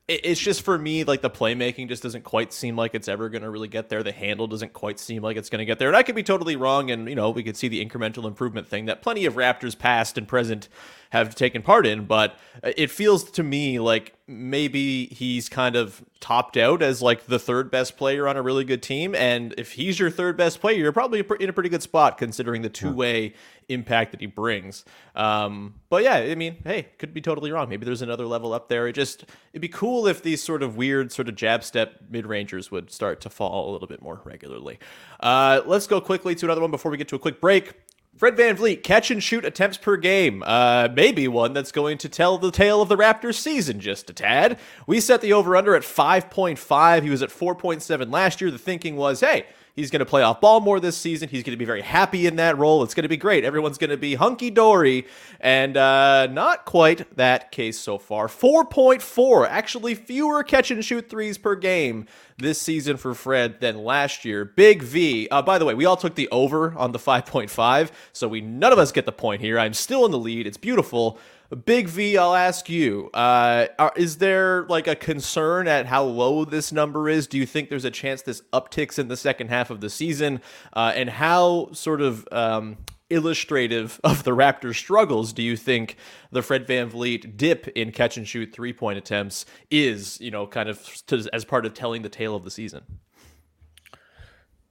it's 0.08 0.40
just 0.40 0.62
for 0.62 0.76
me 0.76 1.04
like 1.04 1.22
the 1.22 1.30
playmaking 1.30 1.88
just 1.88 2.02
doesn't 2.02 2.24
quite 2.24 2.52
seem 2.52 2.76
like 2.76 2.94
it's 2.94 3.08
ever 3.08 3.28
going 3.28 3.42
to 3.42 3.50
really 3.50 3.68
get 3.68 3.88
there. 3.88 4.02
The 4.02 4.12
handle 4.12 4.46
doesn't 4.46 4.72
quite 4.72 4.98
seem 4.98 5.22
like 5.22 5.36
it's 5.36 5.48
going 5.48 5.60
to 5.60 5.64
get 5.64 5.78
there. 5.78 5.88
And 5.88 5.96
i 5.96 6.02
could 6.02 6.16
be 6.16 6.22
totally 6.22 6.56
wrong 6.56 6.90
and 6.90 7.08
you 7.08 7.14
know 7.14 7.30
we 7.30 7.42
could 7.42 7.56
see 7.56 7.68
the 7.68 7.84
incremental 7.84 8.24
improvement 8.24 8.66
thing 8.66 8.86
that 8.86 9.00
plenty 9.00 9.26
of 9.26 9.34
raptors 9.34 9.78
past 9.78 10.18
and 10.18 10.26
present 10.26 10.68
have 11.10 11.34
taken 11.34 11.60
part 11.60 11.86
in, 11.86 12.06
but 12.06 12.38
uh, 12.64 12.72
it 12.74 12.90
feels 12.90 13.22
to 13.32 13.42
me 13.42 13.78
like 13.78 14.14
maybe 14.26 15.06
he's 15.06 15.46
kind 15.46 15.76
of 15.76 16.02
topped 16.20 16.56
out 16.56 16.80
as 16.80 17.02
like 17.02 17.26
the 17.26 17.38
third 17.38 17.70
best 17.70 17.98
player 17.98 18.26
on 18.26 18.36
a 18.36 18.42
really 18.42 18.64
good 18.64 18.82
team. 18.82 19.14
And 19.14 19.54
if 19.58 19.72
he's 19.72 19.98
your 19.98 20.10
third 20.10 20.38
best 20.38 20.62
player, 20.62 20.78
you're 20.78 20.90
probably 20.90 21.22
in 21.38 21.50
a 21.50 21.52
pretty 21.52 21.68
good 21.68 21.82
spot 21.82 22.16
considering 22.16 22.62
the 22.62 22.68
hmm. 22.68 22.72
two 22.72 22.92
way 22.92 23.34
impact 23.72 24.12
that 24.12 24.20
he 24.20 24.26
brings. 24.26 24.84
Um, 25.14 25.74
but 25.88 26.02
yeah, 26.02 26.16
I 26.16 26.34
mean, 26.34 26.56
hey, 26.64 26.88
could 26.98 27.12
be 27.14 27.20
totally 27.20 27.52
wrong. 27.52 27.68
Maybe 27.68 27.84
there's 27.84 28.02
another 28.02 28.26
level 28.26 28.52
up 28.52 28.68
there. 28.68 28.86
It 28.88 28.94
just 28.94 29.24
it'd 29.52 29.62
be 29.62 29.68
cool 29.68 30.06
if 30.06 30.22
these 30.22 30.42
sort 30.42 30.62
of 30.62 30.76
weird 30.76 31.12
sort 31.12 31.28
of 31.28 31.36
jab 31.36 31.64
step 31.64 32.00
mid 32.10 32.26
rangers 32.26 32.70
would 32.70 32.90
start 32.90 33.20
to 33.22 33.30
fall 33.30 33.70
a 33.70 33.72
little 33.72 33.88
bit 33.88 34.02
more 34.02 34.20
regularly. 34.24 34.78
Uh, 35.20 35.62
let's 35.66 35.86
go 35.86 36.00
quickly 36.00 36.34
to 36.34 36.46
another 36.46 36.60
one 36.60 36.70
before 36.70 36.90
we 36.90 36.96
get 36.96 37.08
to 37.08 37.16
a 37.16 37.20
quick 37.20 37.40
break. 37.40 37.74
Fred 38.16 38.36
VanVleet, 38.36 38.82
catch 38.82 39.10
and 39.10 39.22
shoot 39.22 39.44
attempts 39.44 39.78
per 39.78 39.96
game. 39.96 40.42
Uh, 40.44 40.88
maybe 40.94 41.28
one 41.28 41.54
that's 41.54 41.72
going 41.72 41.96
to 41.98 42.10
tell 42.10 42.36
the 42.36 42.50
tale 42.50 42.82
of 42.82 42.90
the 42.90 42.96
Raptors 42.96 43.36
season 43.36 43.80
just 43.80 44.10
a 44.10 44.12
tad. 44.12 44.58
We 44.86 45.00
set 45.00 45.22
the 45.22 45.32
over 45.32 45.56
under 45.56 45.74
at 45.74 45.82
5.5. 45.82 47.02
He 47.02 47.08
was 47.10 47.22
at 47.22 47.30
4.7 47.30 48.12
last 48.12 48.42
year. 48.42 48.50
The 48.50 48.58
thinking 48.58 48.96
was, 48.96 49.20
hey, 49.20 49.46
He's 49.74 49.90
going 49.90 50.00
to 50.00 50.06
play 50.06 50.22
off 50.22 50.40
ball 50.40 50.60
more 50.60 50.80
this 50.80 50.98
season. 50.98 51.30
He's 51.30 51.42
going 51.42 51.54
to 51.54 51.58
be 51.58 51.64
very 51.64 51.80
happy 51.80 52.26
in 52.26 52.36
that 52.36 52.58
role. 52.58 52.82
It's 52.82 52.92
going 52.92 53.04
to 53.04 53.08
be 53.08 53.16
great. 53.16 53.42
Everyone's 53.42 53.78
going 53.78 53.90
to 53.90 53.96
be 53.96 54.14
hunky 54.16 54.50
dory. 54.50 55.06
And 55.40 55.78
uh, 55.78 56.26
not 56.26 56.66
quite 56.66 57.16
that 57.16 57.52
case 57.52 57.78
so 57.78 57.96
far. 57.96 58.26
4.4, 58.26 59.48
actually 59.48 59.94
fewer 59.94 60.42
catch 60.42 60.70
and 60.70 60.84
shoot 60.84 61.08
threes 61.08 61.38
per 61.38 61.54
game 61.54 62.06
this 62.36 62.60
season 62.60 62.98
for 62.98 63.14
Fred 63.14 63.60
than 63.60 63.82
last 63.82 64.26
year. 64.26 64.44
Big 64.44 64.82
V. 64.82 65.28
Uh, 65.30 65.40
by 65.40 65.58
the 65.58 65.64
way, 65.64 65.74
we 65.74 65.86
all 65.86 65.96
took 65.96 66.16
the 66.16 66.28
over 66.28 66.76
on 66.76 66.92
the 66.92 66.98
5.5, 66.98 67.90
so 68.12 68.28
we 68.28 68.42
none 68.42 68.72
of 68.72 68.78
us 68.78 68.92
get 68.92 69.06
the 69.06 69.12
point 69.12 69.40
here. 69.40 69.58
I'm 69.58 69.74
still 69.74 70.04
in 70.04 70.10
the 70.10 70.18
lead. 70.18 70.46
It's 70.46 70.58
beautiful. 70.58 71.18
Big 71.56 71.88
V, 71.88 72.16
I'll 72.16 72.34
ask 72.34 72.68
you: 72.68 73.10
uh, 73.12 73.66
are, 73.78 73.92
Is 73.96 74.18
there 74.18 74.64
like 74.64 74.86
a 74.86 74.96
concern 74.96 75.68
at 75.68 75.86
how 75.86 76.04
low 76.04 76.44
this 76.44 76.72
number 76.72 77.08
is? 77.08 77.26
Do 77.26 77.36
you 77.36 77.46
think 77.46 77.68
there's 77.68 77.84
a 77.84 77.90
chance 77.90 78.22
this 78.22 78.42
upticks 78.52 78.98
in 78.98 79.08
the 79.08 79.16
second 79.16 79.48
half 79.48 79.70
of 79.70 79.80
the 79.80 79.90
season? 79.90 80.40
Uh, 80.72 80.92
and 80.94 81.10
how 81.10 81.68
sort 81.72 82.00
of 82.00 82.26
um, 82.32 82.78
illustrative 83.10 84.00
of 84.04 84.24
the 84.24 84.30
Raptors' 84.30 84.76
struggles 84.76 85.32
do 85.32 85.42
you 85.42 85.56
think 85.56 85.96
the 86.30 86.42
Fred 86.42 86.66
Van 86.66 86.90
VanVleet 86.90 87.36
dip 87.36 87.68
in 87.68 87.92
catch 87.92 88.16
and 88.16 88.26
shoot 88.26 88.52
three 88.52 88.72
point 88.72 88.98
attempts 88.98 89.44
is, 89.70 90.20
you 90.20 90.30
know, 90.30 90.46
kind 90.46 90.68
of 90.68 90.82
to, 91.06 91.28
as 91.32 91.44
part 91.44 91.66
of 91.66 91.74
telling 91.74 92.02
the 92.02 92.08
tale 92.08 92.34
of 92.34 92.44
the 92.44 92.50
season? 92.50 92.82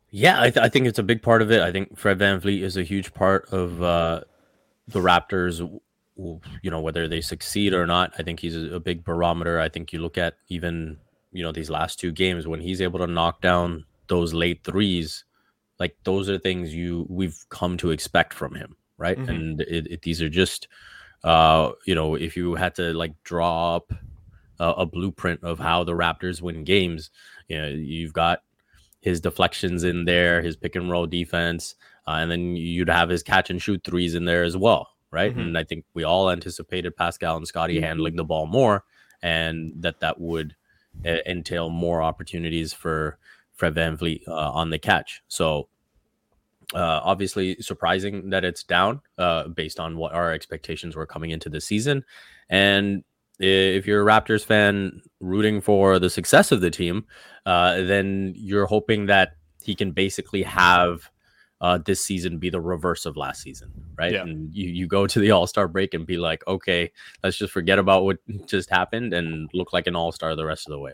Yeah, 0.10 0.42
I, 0.42 0.50
th- 0.50 0.66
I, 0.66 0.68
think 0.68 0.88
it's 0.88 1.00
a 1.00 1.04
big 1.04 1.22
part 1.22 1.42
of 1.42 1.52
it. 1.52 1.62
I 1.62 1.72
think 1.72 1.98
Fred 1.98 2.20
Van 2.20 2.42
VanVleet 2.42 2.64
is 2.64 2.76
a 2.76 2.84
huge 2.84 3.14
part 3.14 3.48
of 3.50 3.82
uh, 3.82 4.22
the 4.88 5.00
Raptors 5.00 5.80
you 6.62 6.72
know 6.72 6.80
whether 6.80 7.08
they 7.08 7.22
succeed 7.22 7.74
or 7.74 7.86
not 7.86 8.14
i 8.18 8.24
think 8.24 8.40
he's 8.40 8.56
a 8.56 8.80
big 8.80 9.04
barometer. 9.04 9.60
I 9.60 9.70
think 9.70 9.92
you 9.92 10.00
look 10.00 10.18
at 10.18 10.36
even 10.50 10.98
you 11.32 11.44
know 11.44 11.52
these 11.52 11.70
last 11.70 12.00
two 12.00 12.12
games 12.12 12.48
when 12.48 12.62
he's 12.62 12.82
able 12.82 13.00
to 13.00 13.08
knock 13.08 13.42
down 13.42 13.86
those 14.08 14.34
late 14.34 14.64
threes 14.64 15.24
like 15.80 15.96
those 16.04 16.30
are 16.30 16.38
things 16.38 16.74
you 16.76 17.06
we've 17.10 17.38
come 17.50 17.78
to 17.78 17.92
expect 17.92 18.34
from 18.34 18.54
him 18.56 18.76
right? 18.98 19.18
Mm-hmm. 19.18 19.30
and 19.30 19.62
it, 19.62 19.88
it, 19.88 20.02
these 20.04 20.22
are 20.22 20.30
just 20.30 20.68
uh 21.24 21.72
you 21.86 21.96
know 21.96 22.16
if 22.16 22.36
you 22.36 22.56
had 22.56 22.76
to 22.76 22.94
like 22.94 23.14
draw 23.24 23.76
up 23.76 23.92
a, 24.60 24.70
a 24.70 24.86
blueprint 24.86 25.44
of 25.44 25.60
how 25.60 25.84
the 25.84 25.94
raptors 25.94 26.42
win 26.42 26.64
games 26.64 27.10
you 27.48 27.58
know 27.60 27.68
you've 27.68 28.14
got 28.14 28.44
his 29.02 29.22
deflections 29.22 29.84
in 29.84 30.06
there 30.06 30.42
his 30.42 30.56
pick 30.56 30.76
and 30.76 30.90
roll 30.90 31.08
defense 31.08 31.76
uh, 32.08 32.18
and 32.20 32.30
then 32.32 32.56
you'd 32.56 32.90
have 32.90 33.10
his 33.10 33.24
catch 33.24 33.50
and 33.50 33.62
shoot 33.62 33.84
threes 33.84 34.16
in 34.16 34.26
there 34.26 34.44
as 34.44 34.58
well 34.58 34.88
right? 35.12 35.32
Mm-hmm. 35.32 35.40
And 35.40 35.58
I 35.58 35.64
think 35.64 35.86
we 35.94 36.04
all 36.04 36.30
anticipated 36.30 36.96
Pascal 36.96 37.38
and 37.38 37.48
Scottie 37.48 37.76
mm-hmm. 37.76 37.86
handling 37.86 38.16
the 38.16 38.24
ball 38.24 38.48
more, 38.48 38.84
and 39.22 39.74
that 39.78 40.00
that 40.00 40.20
would 40.20 40.56
uh, 41.06 41.18
entail 41.26 41.70
more 41.70 42.02
opportunities 42.02 42.74
for 42.74 43.18
Fred 43.54 43.76
VanVleet 43.76 44.28
uh, 44.28 44.52
on 44.52 44.70
the 44.70 44.80
catch. 44.80 45.22
So 45.28 45.68
uh, 46.74 47.02
obviously 47.04 47.58
surprising 47.60 48.30
that 48.30 48.46
it's 48.46 48.64
down 48.64 49.02
uh, 49.18 49.48
based 49.50 49.80
on 49.80 49.98
what 49.98 50.14
our 50.14 50.32
expectations 50.32 50.96
were 50.96 51.06
coming 51.06 51.32
into 51.32 51.50
the 51.50 51.62
season. 51.62 52.04
And 52.50 53.04
if 53.40 53.86
you're 53.86 54.08
a 54.08 54.12
Raptors 54.12 54.46
fan 54.46 55.02
rooting 55.20 55.62
for 55.62 56.00
the 56.00 56.10
success 56.10 56.52
of 56.52 56.62
the 56.62 56.72
team, 56.72 57.06
uh, 57.46 57.82
then 57.82 58.34
you're 58.38 58.68
hoping 58.68 59.08
that 59.08 59.34
he 59.64 59.76
can 59.76 59.92
basically 59.92 60.44
have 60.44 61.11
uh, 61.62 61.78
this 61.78 62.04
season 62.04 62.40
be 62.40 62.50
the 62.50 62.60
reverse 62.60 63.06
of 63.06 63.16
last 63.16 63.42
season, 63.42 63.72
right? 63.96 64.14
Yeah. 64.14 64.24
And 64.24 64.54
you, 64.54 64.68
you 64.68 64.88
go 64.88 65.06
to 65.08 65.20
the 65.20 65.32
All 65.32 65.48
Star 65.48 65.68
break 65.68 65.94
and 65.94 66.06
be 66.06 66.18
like, 66.18 66.46
okay, 66.48 66.92
let's 67.24 67.38
just 67.38 67.54
forget 67.54 67.80
about 67.80 68.04
what 68.04 68.18
just 68.48 68.70
happened 68.70 69.14
and 69.14 69.50
look 69.54 69.72
like 69.72 69.88
an 69.88 69.96
All 69.96 70.12
Star 70.12 70.36
the 70.36 70.46
rest 70.46 70.68
of 70.68 70.72
the 70.72 70.80
way. 70.80 70.94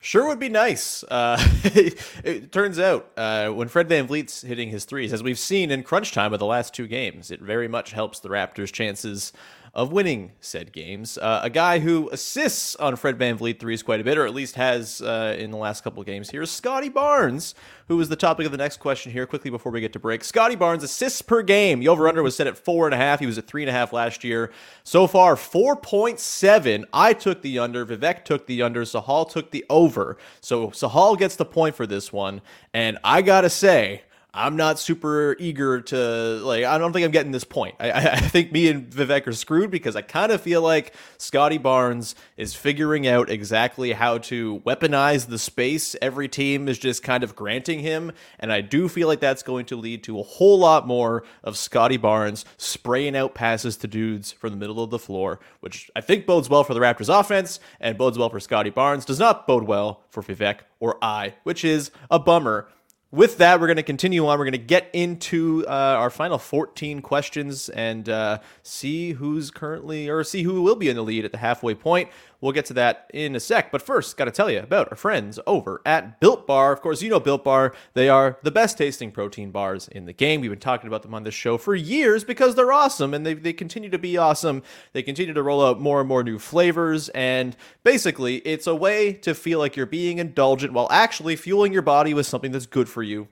Sure 0.00 0.26
would 0.26 0.38
be 0.38 0.50
nice. 0.50 1.02
Uh, 1.04 1.38
it 1.64 2.52
turns 2.52 2.78
out 2.78 3.10
uh, 3.16 3.48
when 3.48 3.68
Fred 3.68 3.88
Van 3.88 4.06
VanVleet's 4.06 4.42
hitting 4.42 4.68
his 4.68 4.84
threes, 4.84 5.14
as 5.14 5.22
we've 5.22 5.38
seen 5.38 5.70
in 5.70 5.82
crunch 5.82 6.12
time 6.12 6.34
of 6.34 6.38
the 6.38 6.46
last 6.46 6.74
two 6.74 6.86
games, 6.86 7.30
it 7.30 7.40
very 7.40 7.68
much 7.68 7.92
helps 7.92 8.20
the 8.20 8.28
Raptors' 8.28 8.70
chances 8.70 9.32
of 9.74 9.90
winning 9.90 10.30
said 10.40 10.72
games. 10.72 11.18
Uh, 11.18 11.40
a 11.42 11.50
guy 11.50 11.80
who 11.80 12.08
assists 12.12 12.76
on 12.76 12.94
Fred 12.94 13.18
VanVleet 13.18 13.58
threes 13.58 13.82
quite 13.82 14.00
a 14.00 14.04
bit, 14.04 14.16
or 14.16 14.24
at 14.24 14.32
least 14.32 14.54
has 14.54 15.02
uh, 15.02 15.34
in 15.36 15.50
the 15.50 15.56
last 15.56 15.82
couple 15.82 16.00
of 16.00 16.06
games 16.06 16.30
here, 16.30 16.42
is 16.42 16.50
Scottie 16.50 16.88
Barnes, 16.88 17.56
who 17.88 18.00
is 18.00 18.08
the 18.08 18.16
topic 18.16 18.46
of 18.46 18.52
the 18.52 18.58
next 18.58 18.76
question 18.76 19.10
here, 19.10 19.26
quickly 19.26 19.50
before 19.50 19.72
we 19.72 19.80
get 19.80 19.92
to 19.92 19.98
break. 19.98 20.22
Scottie 20.22 20.54
Barnes, 20.54 20.84
assists 20.84 21.22
per 21.22 21.42
game. 21.42 21.80
The 21.80 21.88
over 21.88 22.08
under 22.08 22.22
was 22.22 22.36
set 22.36 22.46
at 22.46 22.56
four 22.56 22.86
and 22.86 22.94
a 22.94 22.96
half. 22.96 23.18
He 23.18 23.26
was 23.26 23.36
at 23.36 23.48
three 23.48 23.62
and 23.62 23.70
a 23.70 23.72
half 23.72 23.92
last 23.92 24.22
year. 24.22 24.52
So 24.84 25.08
far, 25.08 25.34
4.7. 25.34 26.84
I 26.92 27.12
took 27.12 27.42
the 27.42 27.58
under. 27.58 27.84
Vivek 27.84 28.24
took 28.24 28.46
the 28.46 28.62
under. 28.62 28.82
Sahal 28.82 29.28
took 29.28 29.50
the 29.50 29.64
over. 29.68 30.16
So 30.40 30.68
Sahal 30.68 31.18
gets 31.18 31.34
the 31.34 31.44
point 31.44 31.74
for 31.74 31.86
this 31.86 32.12
one. 32.12 32.42
And 32.72 32.98
I 33.02 33.22
got 33.22 33.40
to 33.40 33.50
say, 33.50 34.02
I'm 34.36 34.56
not 34.56 34.80
super 34.80 35.36
eager 35.38 35.80
to 35.80 35.96
like. 36.42 36.64
I 36.64 36.76
don't 36.76 36.92
think 36.92 37.04
I'm 37.04 37.12
getting 37.12 37.30
this 37.30 37.44
point. 37.44 37.76
I, 37.78 37.92
I 37.92 38.16
think 38.16 38.50
me 38.50 38.68
and 38.68 38.90
Vivek 38.90 39.28
are 39.28 39.32
screwed 39.32 39.70
because 39.70 39.94
I 39.94 40.02
kind 40.02 40.32
of 40.32 40.40
feel 40.40 40.60
like 40.60 40.92
Scottie 41.18 41.58
Barnes 41.58 42.16
is 42.36 42.52
figuring 42.52 43.06
out 43.06 43.30
exactly 43.30 43.92
how 43.92 44.18
to 44.18 44.60
weaponize 44.66 45.28
the 45.28 45.38
space 45.38 45.94
every 46.02 46.26
team 46.26 46.68
is 46.68 46.78
just 46.80 47.04
kind 47.04 47.22
of 47.22 47.36
granting 47.36 47.78
him, 47.78 48.10
and 48.40 48.52
I 48.52 48.60
do 48.60 48.88
feel 48.88 49.06
like 49.06 49.20
that's 49.20 49.44
going 49.44 49.66
to 49.66 49.76
lead 49.76 50.02
to 50.04 50.18
a 50.18 50.24
whole 50.24 50.58
lot 50.58 50.84
more 50.84 51.22
of 51.44 51.56
Scottie 51.56 51.96
Barnes 51.96 52.44
spraying 52.56 53.14
out 53.14 53.36
passes 53.36 53.76
to 53.78 53.86
dudes 53.86 54.32
from 54.32 54.50
the 54.50 54.56
middle 54.56 54.82
of 54.82 54.90
the 54.90 54.98
floor, 54.98 55.38
which 55.60 55.90
I 55.94 56.00
think 56.00 56.26
bodes 56.26 56.50
well 56.50 56.64
for 56.64 56.74
the 56.74 56.80
Raptors 56.80 57.08
offense 57.08 57.60
and 57.80 57.96
bodes 57.96 58.18
well 58.18 58.30
for 58.30 58.40
Scotty 58.40 58.70
Barnes. 58.70 59.04
Does 59.04 59.20
not 59.20 59.46
bode 59.46 59.64
well 59.64 60.02
for 60.10 60.24
Vivek 60.24 60.60
or 60.80 60.98
I, 61.02 61.34
which 61.44 61.64
is 61.64 61.92
a 62.10 62.18
bummer 62.18 62.66
with 63.14 63.38
that, 63.38 63.60
we're 63.60 63.68
going 63.68 63.76
to 63.76 63.84
continue 63.84 64.26
on. 64.26 64.38
We're 64.38 64.44
going 64.44 64.52
to 64.52 64.58
get 64.58 64.90
into 64.92 65.64
uh, 65.68 65.70
our 65.70 66.10
final 66.10 66.36
14 66.36 67.00
questions 67.00 67.68
and 67.68 68.08
uh, 68.08 68.40
see 68.64 69.12
who's 69.12 69.52
currently 69.52 70.08
or 70.08 70.24
see 70.24 70.42
who 70.42 70.62
will 70.62 70.74
be 70.74 70.88
in 70.88 70.96
the 70.96 71.02
lead 71.02 71.24
at 71.24 71.30
the 71.30 71.38
halfway 71.38 71.74
point. 71.74 72.08
We'll 72.44 72.52
get 72.52 72.66
to 72.66 72.74
that 72.74 73.10
in 73.14 73.34
a 73.34 73.40
sec. 73.40 73.72
But 73.72 73.80
first, 73.80 74.18
got 74.18 74.26
to 74.26 74.30
tell 74.30 74.50
you 74.50 74.58
about 74.58 74.90
our 74.90 74.98
friends 74.98 75.40
over 75.46 75.80
at 75.86 76.20
Built 76.20 76.46
Bar. 76.46 76.74
Of 76.74 76.82
course, 76.82 77.00
you 77.00 77.08
know 77.08 77.18
Built 77.18 77.42
Bar. 77.42 77.74
They 77.94 78.10
are 78.10 78.38
the 78.42 78.50
best 78.50 78.76
tasting 78.76 79.10
protein 79.12 79.50
bars 79.50 79.88
in 79.88 80.04
the 80.04 80.12
game. 80.12 80.42
We've 80.42 80.50
been 80.50 80.60
talking 80.60 80.86
about 80.86 81.00
them 81.00 81.14
on 81.14 81.22
this 81.22 81.32
show 81.32 81.56
for 81.56 81.74
years 81.74 82.22
because 82.22 82.54
they're 82.54 82.70
awesome 82.70 83.14
and 83.14 83.24
they, 83.24 83.32
they 83.32 83.54
continue 83.54 83.88
to 83.88 83.98
be 83.98 84.18
awesome. 84.18 84.62
They 84.92 85.02
continue 85.02 85.32
to 85.32 85.42
roll 85.42 85.64
out 85.64 85.80
more 85.80 86.00
and 86.00 86.08
more 86.08 86.22
new 86.22 86.38
flavors. 86.38 87.08
And 87.14 87.56
basically, 87.82 88.36
it's 88.40 88.66
a 88.66 88.74
way 88.74 89.14
to 89.14 89.34
feel 89.34 89.58
like 89.58 89.74
you're 89.74 89.86
being 89.86 90.18
indulgent 90.18 90.74
while 90.74 90.88
actually 90.90 91.36
fueling 91.36 91.72
your 91.72 91.80
body 91.80 92.12
with 92.12 92.26
something 92.26 92.52
that's 92.52 92.66
good 92.66 92.90
for 92.90 93.02
you 93.02 93.26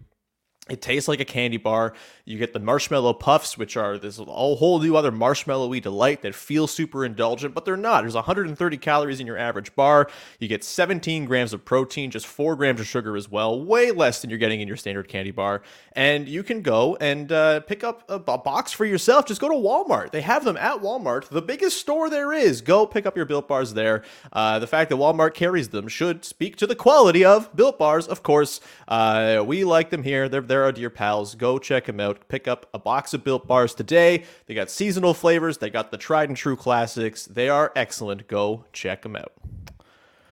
it 0.71 0.81
tastes 0.81 1.09
like 1.09 1.19
a 1.19 1.25
candy 1.25 1.57
bar. 1.57 1.93
You 2.25 2.39
get 2.39 2.53
the 2.53 2.61
marshmallow 2.61 3.15
puffs, 3.15 3.59
which 3.59 3.77
are 3.77 3.99
this 3.99 4.19
whole 4.19 4.81
new 4.81 4.97
other 4.97 5.11
marshmallowy 5.11 5.83
delight 5.83 6.23
that 6.23 6.37
feel 6.37 6.69
super 6.69 7.05
indulgent, 7.05 7.53
but 7.53 7.65
they're 7.65 7.77
not. 7.77 8.03
There's 8.03 8.15
130 8.15 8.77
calories 8.77 9.19
in 9.19 9.27
your 9.27 9.37
average 9.37 9.75
bar. 9.75 10.09
You 10.39 10.47
get 10.47 10.63
17 10.63 11.25
grams 11.25 11.53
of 11.53 11.65
protein, 11.65 12.13
just 12.13 12.27
4 12.27 12.55
grams 12.55 12.79
of 12.79 12.87
sugar 12.87 13.17
as 13.17 13.29
well, 13.29 13.61
way 13.61 13.91
less 13.91 14.21
than 14.21 14.31
you're 14.31 14.39
getting 14.39 14.61
in 14.61 14.69
your 14.69 14.77
standard 14.77 15.09
candy 15.09 15.33
bar. 15.33 15.63
And 15.95 16.29
you 16.29 16.45
can 16.45 16.63
go 16.63 16.97
and 17.01 17.33
uh, 17.33 17.61
pick 17.61 17.83
up 17.83 18.05
a, 18.09 18.15
a 18.15 18.39
box 18.39 18.71
for 18.71 18.85
yourself. 18.85 19.27
Just 19.27 19.41
go 19.41 19.49
to 19.49 19.55
Walmart. 19.55 20.13
They 20.13 20.23
have 20.23 20.45
them 20.45 20.57
at 20.57 20.81
Walmart, 20.81 21.29
the 21.29 21.43
biggest 21.43 21.79
store 21.79 22.09
there 22.09 22.33
is. 22.33 22.61
Go 22.61 22.87
pick 22.87 23.05
up 23.05 23.17
your 23.17 23.27
Built 23.27 23.49
Bars 23.49 23.75
there. 23.75 24.03
Uh, 24.33 24.61
the 24.61 24.67
fact 24.69 24.91
that 24.91 24.97
Walmart 24.97 25.35
carries 25.35 25.71
them 25.71 25.89
should 25.89 26.25
speak 26.25 26.55
to 26.57 26.69
the 26.69 26.77
quality 26.77 27.25
of 27.25 27.55
Built 27.57 27.79
Bars, 27.79 28.07
of 28.07 28.23
course. 28.23 28.61
Uh, 28.87 29.43
we 29.45 29.65
like 29.65 29.91
them 29.91 30.05
here. 30.05 30.29
They're 30.29 30.41
they're 30.41 30.65
our 30.65 30.73
dear 30.73 30.91
pals. 30.91 31.35
Go 31.35 31.59
check 31.59 31.87
them 31.87 31.99
out. 31.99 32.12
Pick 32.29 32.49
up 32.49 32.67
a 32.73 32.79
box 32.79 33.15
of 33.15 33.25
Built 33.25 33.47
Bars 33.47 33.75
today. 33.75 34.25
They 34.47 34.55
got 34.55 34.71
seasonal 34.71 35.15
flavors. 35.15 35.59
They 35.59 35.71
got 35.71 35.91
the 35.91 35.99
tried 35.99 36.29
and 36.29 36.37
true 36.37 36.57
classics. 36.57 37.27
They 37.27 37.49
are 37.49 37.73
excellent. 37.77 38.29
Go 38.29 38.65
check 38.73 39.03
them 39.03 39.17
out. 39.17 39.33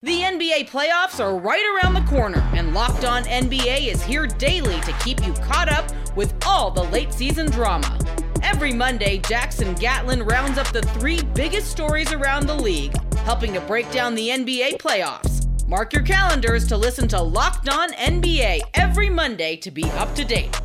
The 0.02 0.20
NBA 0.20 0.68
playoffs 0.68 1.18
are 1.18 1.36
right 1.36 1.80
around 1.82 1.94
the 1.94 2.02
corner, 2.02 2.38
and 2.54 2.74
Locked 2.74 3.04
On 3.04 3.24
NBA 3.24 3.88
is 3.88 4.02
here 4.02 4.26
daily 4.26 4.78
to 4.82 4.92
keep 5.02 5.26
you 5.26 5.32
caught 5.32 5.68
up 5.68 5.90
with 6.14 6.34
all 6.46 6.70
the 6.70 6.84
late 6.84 7.12
season 7.12 7.50
drama. 7.50 7.98
Every 8.42 8.72
Monday, 8.72 9.18
Jackson 9.18 9.74
Gatlin 9.74 10.22
rounds 10.22 10.58
up 10.58 10.68
the 10.68 10.82
three 10.82 11.22
biggest 11.34 11.70
stories 11.70 12.12
around 12.12 12.46
the 12.46 12.54
league, 12.54 12.94
helping 13.16 13.52
to 13.54 13.60
break 13.62 13.90
down 13.90 14.14
the 14.14 14.28
NBA 14.28 14.78
playoffs. 14.78 15.46
Mark 15.66 15.92
your 15.92 16.02
calendars 16.02 16.66
to 16.68 16.76
listen 16.76 17.08
to 17.08 17.20
Locked 17.20 17.68
On 17.68 17.90
NBA 17.94 18.60
every 18.74 19.10
Monday 19.10 19.56
to 19.56 19.70
be 19.72 19.84
up 19.92 20.14
to 20.14 20.24
date. 20.24 20.56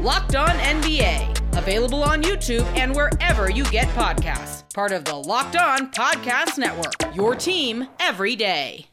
Locked 0.00 0.36
On 0.36 0.48
NBA, 0.48 1.56
available 1.56 2.02
on 2.02 2.22
YouTube 2.22 2.64
and 2.76 2.94
wherever 2.94 3.50
you 3.50 3.64
get 3.64 3.86
podcasts. 3.88 4.62
Part 4.74 4.92
of 4.92 5.04
the 5.04 5.14
Locked 5.14 5.56
On 5.56 5.90
Podcast 5.92 6.58
Network, 6.58 7.14
your 7.14 7.34
team 7.34 7.88
every 8.00 8.36
day. 8.36 8.86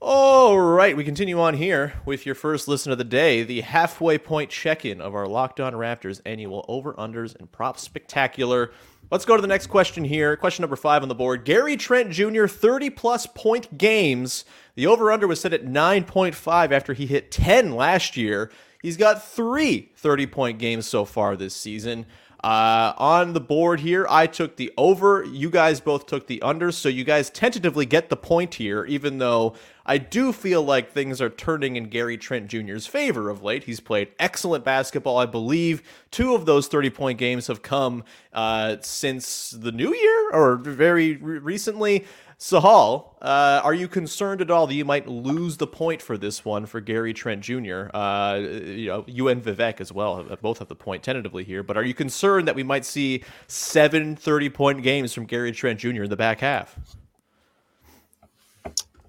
All 0.00 0.58
right, 0.58 0.96
we 0.96 1.04
continue 1.04 1.40
on 1.40 1.54
here 1.54 1.94
with 2.04 2.26
your 2.26 2.34
first 2.34 2.68
listen 2.68 2.90
of 2.90 2.98
the 2.98 3.04
day, 3.04 3.42
the 3.42 3.60
halfway 3.60 4.18
point 4.18 4.50
check 4.50 4.84
in 4.84 5.00
of 5.00 5.14
our 5.14 5.26
Locked 5.26 5.60
On 5.60 5.72
Raptors 5.72 6.20
annual 6.26 6.64
over 6.68 6.94
unders 6.94 7.36
and 7.36 7.50
props 7.52 7.82
spectacular. 7.82 8.72
Let's 9.10 9.24
go 9.24 9.36
to 9.36 9.42
the 9.42 9.48
next 9.48 9.68
question 9.68 10.04
here. 10.04 10.36
Question 10.36 10.62
number 10.62 10.76
five 10.76 11.02
on 11.02 11.08
the 11.08 11.14
board. 11.14 11.44
Gary 11.44 11.76
Trent 11.76 12.10
Jr., 12.10 12.46
30 12.46 12.90
plus 12.90 13.26
point 13.26 13.78
games. 13.78 14.44
The 14.74 14.86
over 14.86 15.12
under 15.12 15.26
was 15.28 15.40
set 15.40 15.52
at 15.52 15.64
9.5 15.64 16.72
after 16.72 16.92
he 16.94 17.06
hit 17.06 17.30
10 17.30 17.74
last 17.74 18.16
year. 18.16 18.50
He's 18.84 18.98
got 18.98 19.26
three 19.26 19.88
30 19.96 20.26
point 20.26 20.58
games 20.58 20.86
so 20.86 21.06
far 21.06 21.36
this 21.36 21.56
season. 21.56 22.04
Uh, 22.44 22.92
on 22.98 23.32
the 23.32 23.40
board 23.40 23.80
here, 23.80 24.06
I 24.10 24.26
took 24.26 24.56
the 24.56 24.70
over. 24.76 25.24
You 25.24 25.48
guys 25.48 25.80
both 25.80 26.04
took 26.04 26.26
the 26.26 26.42
under. 26.42 26.70
So 26.70 26.90
you 26.90 27.02
guys 27.02 27.30
tentatively 27.30 27.86
get 27.86 28.10
the 28.10 28.16
point 28.18 28.56
here, 28.56 28.84
even 28.84 29.16
though 29.16 29.54
I 29.86 29.98
do 29.98 30.32
feel 30.32 30.62
like 30.62 30.90
things 30.90 31.20
are 31.20 31.28
turning 31.28 31.76
in 31.76 31.90
Gary 31.90 32.16
Trent 32.16 32.48
Jr.'s 32.48 32.86
favor 32.86 33.28
of 33.28 33.42
late. 33.42 33.64
He's 33.64 33.80
played 33.80 34.08
excellent 34.18 34.64
basketball. 34.64 35.18
I 35.18 35.26
believe 35.26 35.82
two 36.10 36.34
of 36.34 36.46
those 36.46 36.68
30 36.68 36.90
point 36.90 37.18
games 37.18 37.48
have 37.48 37.62
come 37.62 38.04
uh, 38.32 38.76
since 38.80 39.50
the 39.50 39.72
new 39.72 39.94
year 39.94 40.30
or 40.32 40.56
very 40.56 41.16
re- 41.16 41.38
recently. 41.38 42.04
Sahal, 42.38 43.14
uh, 43.22 43.60
are 43.62 43.74
you 43.74 43.86
concerned 43.86 44.40
at 44.40 44.50
all 44.50 44.66
that 44.66 44.74
you 44.74 44.84
might 44.84 45.06
lose 45.06 45.56
the 45.56 45.66
point 45.66 46.02
for 46.02 46.18
this 46.18 46.44
one 46.44 46.66
for 46.66 46.80
Gary 46.80 47.14
Trent 47.14 47.42
Jr.? 47.42 47.94
Uh, 47.94 48.36
you 48.36 48.88
know, 48.88 49.04
you 49.06 49.28
and 49.28 49.42
Vivek 49.42 49.80
as 49.80 49.92
well 49.92 50.24
both 50.42 50.58
have 50.58 50.68
the 50.68 50.74
point 50.74 51.02
tentatively 51.02 51.44
here, 51.44 51.62
but 51.62 51.76
are 51.76 51.84
you 51.84 51.94
concerned 51.94 52.48
that 52.48 52.56
we 52.56 52.62
might 52.62 52.84
see 52.84 53.22
seven 53.46 54.16
30 54.16 54.50
point 54.50 54.82
games 54.82 55.14
from 55.14 55.26
Gary 55.26 55.52
Trent 55.52 55.78
Jr. 55.78 56.02
in 56.02 56.10
the 56.10 56.16
back 56.16 56.40
half? 56.40 56.78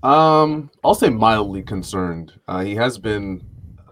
Um, 0.06 0.70
I'll 0.84 0.94
say 0.94 1.10
mildly 1.10 1.64
concerned. 1.64 2.34
Uh, 2.48 2.64
he 2.64 2.76
has 2.76 3.00
been 3.00 3.42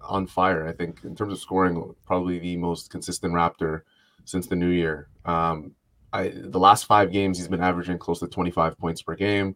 on 0.03 0.27
fire, 0.27 0.67
I 0.67 0.72
think, 0.72 1.03
in 1.03 1.15
terms 1.15 1.34
of 1.34 1.39
scoring, 1.39 1.96
probably 2.05 2.38
the 2.38 2.55
most 2.55 2.91
consistent 2.91 3.34
Raptor 3.34 3.82
since 4.24 4.46
the 4.46 4.55
new 4.55 4.70
year. 4.70 5.08
Um, 5.25 5.74
I, 6.12 6.32
the 6.36 6.60
last 6.60 6.86
five 6.86 7.12
games, 7.12 7.39
he's 7.39 7.48
been 7.48 7.63
averaging 7.63 7.98
close 7.98 8.20
to 8.20 8.27
25 8.27 8.77
points 8.77 9.01
per 9.01 9.15
game, 9.15 9.55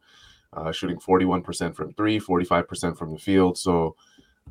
uh, 0.52 0.72
shooting 0.72 0.98
41% 0.98 1.76
from 1.76 1.94
three, 1.94 2.20
45% 2.20 2.98
from 2.98 3.12
the 3.12 3.20
field. 3.20 3.60
So 3.60 3.96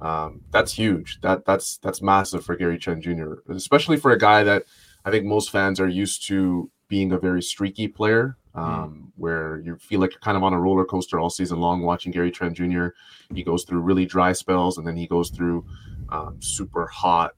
um, 0.00 0.42
that's 0.52 0.72
huge. 0.72 1.20
That 1.22 1.44
that's 1.44 1.78
that's 1.78 2.02
massive 2.02 2.44
for 2.44 2.54
Gary 2.54 2.78
Trent 2.78 3.02
Jr., 3.02 3.34
especially 3.48 3.96
for 3.96 4.12
a 4.12 4.18
guy 4.18 4.44
that 4.44 4.62
I 5.04 5.10
think 5.10 5.24
most 5.24 5.50
fans 5.50 5.80
are 5.80 5.88
used 5.88 6.24
to 6.28 6.70
being 6.86 7.10
a 7.10 7.18
very 7.18 7.42
streaky 7.42 7.88
player, 7.88 8.36
um, 8.56 8.64
mm. 8.64 9.12
where 9.16 9.60
you 9.60 9.76
feel 9.76 10.00
like 10.00 10.12
you're 10.12 10.20
kind 10.20 10.36
of 10.36 10.42
on 10.42 10.52
a 10.52 10.60
roller 10.60 10.84
coaster 10.84 11.20
all 11.20 11.30
season 11.30 11.60
long 11.60 11.82
watching 11.82 12.10
Gary 12.10 12.30
Trent 12.30 12.56
Jr. 12.56 12.88
He 13.34 13.44
goes 13.44 13.64
through 13.64 13.80
really 13.80 14.06
dry 14.06 14.32
spells 14.32 14.78
and 14.78 14.86
then 14.86 14.96
he 14.96 15.06
goes 15.06 15.30
through 15.30 15.64
um, 16.08 16.40
super 16.40 16.86
hot, 16.86 17.32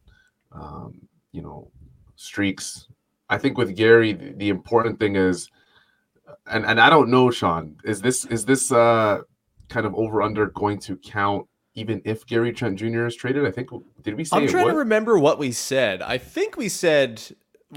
um, 0.52 1.00
you 1.32 1.42
know, 1.42 1.70
streaks. 2.16 2.86
I 3.28 3.36
think 3.36 3.58
with 3.58 3.76
Gary, 3.76 4.12
the, 4.12 4.32
the, 4.32 4.48
important 4.48 4.98
thing 4.98 5.16
is, 5.16 5.50
and 6.46 6.64
and 6.64 6.80
I 6.80 6.88
don't 6.88 7.10
know, 7.10 7.30
Sean, 7.30 7.76
is 7.84 8.00
this 8.00 8.24
is 8.26 8.44
this 8.44 8.72
uh, 8.72 9.20
kind 9.68 9.86
of 9.86 9.94
over 9.94 10.22
under 10.22 10.46
going 10.46 10.78
to 10.80 10.96
count 10.96 11.46
even 11.74 12.00
if 12.04 12.26
Gary 12.26 12.52
Trent 12.52 12.78
Jr. 12.78 13.06
is 13.06 13.16
traded? 13.16 13.46
I 13.46 13.50
think 13.50 13.70
did 14.02 14.14
we 14.14 14.24
say? 14.24 14.36
I'm 14.36 14.48
trying 14.48 14.68
to 14.68 14.74
remember 14.76 15.18
what 15.18 15.38
we 15.38 15.52
said. 15.52 16.00
I 16.00 16.18
think 16.18 16.56
we 16.56 16.68
said. 16.68 17.22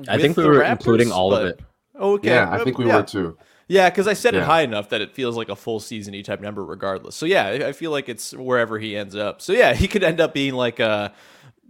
I 0.08 0.18
think 0.18 0.38
we 0.38 0.46
were 0.46 0.60
Raptors, 0.60 0.72
including 0.72 1.12
all 1.12 1.34
of 1.34 1.46
it. 1.46 1.60
Okay. 2.00 2.30
Yeah, 2.30 2.52
I 2.52 2.64
think 2.64 2.78
we 2.78 2.86
yeah. 2.86 2.98
were 2.98 3.04
too. 3.04 3.38
Yeah, 3.68 3.90
because 3.90 4.08
I 4.08 4.14
set 4.14 4.34
yeah. 4.34 4.42
it 4.42 4.46
high 4.46 4.62
enough 4.62 4.90
that 4.90 5.02
it 5.02 5.14
feels 5.14 5.38
like 5.38 5.48
a 5.50 5.56
full 5.56 5.80
season 5.80 6.14
E 6.14 6.24
type 6.24 6.42
number 6.42 6.66
regardless. 6.66 7.16
So 7.16 7.26
yeah, 7.26 7.48
I 7.66 7.72
feel 7.72 7.92
like 7.92 8.10
it's 8.10 8.34
wherever 8.34 8.78
he 8.78 8.98
ends 8.98 9.16
up. 9.16 9.42
So 9.42 9.54
yeah, 9.54 9.74
he 9.74 9.88
could 9.88 10.04
end 10.04 10.20
up 10.20 10.34
being 10.34 10.56
like 10.56 10.80
a 10.80 11.14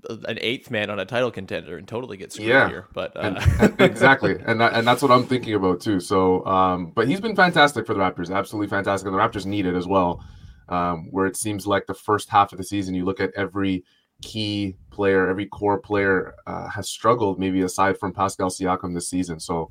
an 0.09 0.39
eighth 0.41 0.71
man 0.71 0.89
on 0.89 0.99
a 0.99 1.05
title 1.05 1.29
contender 1.29 1.77
and 1.77 1.87
totally 1.87 2.17
get 2.17 2.33
screwed 2.33 2.49
yeah. 2.49 2.67
here. 2.67 2.87
But 2.93 3.15
uh... 3.15 3.19
and, 3.19 3.61
and 3.61 3.81
exactly, 3.81 4.35
and 4.45 4.59
that, 4.59 4.73
and 4.73 4.87
that's 4.87 5.03
what 5.03 5.11
I'm 5.11 5.25
thinking 5.25 5.53
about 5.53 5.79
too. 5.79 5.99
So, 5.99 6.43
um, 6.45 6.91
but 6.95 7.07
he's 7.07 7.21
been 7.21 7.35
fantastic 7.35 7.85
for 7.85 7.93
the 7.93 7.99
Raptors, 7.99 8.35
absolutely 8.35 8.67
fantastic, 8.67 9.07
and 9.07 9.15
the 9.15 9.21
Raptors 9.21 9.45
need 9.45 9.65
it 9.65 9.75
as 9.75 9.85
well. 9.85 10.23
Um, 10.69 11.09
where 11.11 11.25
it 11.25 11.35
seems 11.35 11.67
like 11.67 11.85
the 11.85 11.93
first 11.93 12.29
half 12.29 12.51
of 12.51 12.57
the 12.57 12.63
season, 12.63 12.95
you 12.95 13.03
look 13.03 13.19
at 13.19 13.31
every 13.35 13.83
key 14.21 14.77
player, 14.89 15.27
every 15.27 15.45
core 15.45 15.77
player 15.77 16.33
uh, 16.47 16.69
has 16.69 16.89
struggled, 16.89 17.39
maybe 17.39 17.61
aside 17.61 17.99
from 17.99 18.13
Pascal 18.13 18.49
Siakam 18.49 18.93
this 18.93 19.09
season. 19.09 19.39
So 19.39 19.69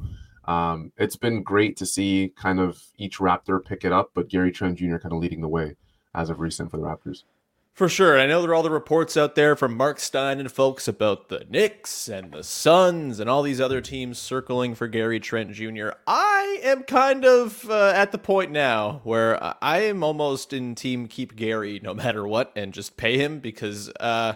um, 0.51 0.93
it's 0.97 1.15
been 1.15 1.45
great 1.45 1.77
to 1.77 1.87
see 1.87 2.33
kind 2.35 2.59
of 2.59 2.83
each 2.99 3.19
Raptor 3.19 3.65
pick 3.65 3.85
it 3.85 3.93
up, 3.93 4.11
but 4.15 4.29
Gary 4.29 4.51
Trent 4.51 4.79
Jr. 4.79 4.97
kind 4.97 5.13
of 5.13 5.21
leading 5.21 5.43
the 5.43 5.49
way 5.49 5.77
as 6.13 6.29
of 6.29 6.41
recent 6.41 6.73
for 6.73 6.77
the 6.77 6.83
Raptors. 6.83 7.23
For 7.73 7.89
sure. 7.89 8.19
I 8.19 8.27
know 8.27 8.43
there 8.43 8.51
are 8.51 8.55
all 8.57 8.65
the 8.65 8.69
reports 8.69 9.17
out 9.17 9.37
there 9.37 9.55
from 9.55 9.77
Mark 9.77 10.01
Stein 10.01 10.41
and 10.41 10.51
folks 10.51 10.89
about 10.89 11.29
the 11.29 11.47
Knicks 11.49 12.09
and 12.09 12.33
the 12.33 12.43
Suns 12.43 13.21
and 13.21 13.31
all 13.31 13.43
these 13.45 13.61
other 13.61 13.81
teams 13.81 14.19
circling 14.19 14.75
for 14.75 14.89
Gary 14.89 15.21
Trent 15.21 15.53
Jr. 15.53 15.91
I 16.05 16.61
am 16.65 16.83
kind 16.83 17.25
of 17.25 17.71
uh, 17.71 17.93
at 17.95 18.11
the 18.11 18.19
point 18.19 18.51
now 18.51 19.03
where 19.05 19.39
I 19.63 19.83
am 19.83 20.03
almost 20.03 20.53
in 20.53 20.75
team 20.75 21.07
keep 21.07 21.37
Gary 21.37 21.79
no 21.81 21.95
matter 21.95 22.27
what 22.27 22.53
and 22.57 22.75
just 22.75 22.97
pay 22.97 23.17
him 23.19 23.39
because 23.39 23.89
uh, 24.01 24.35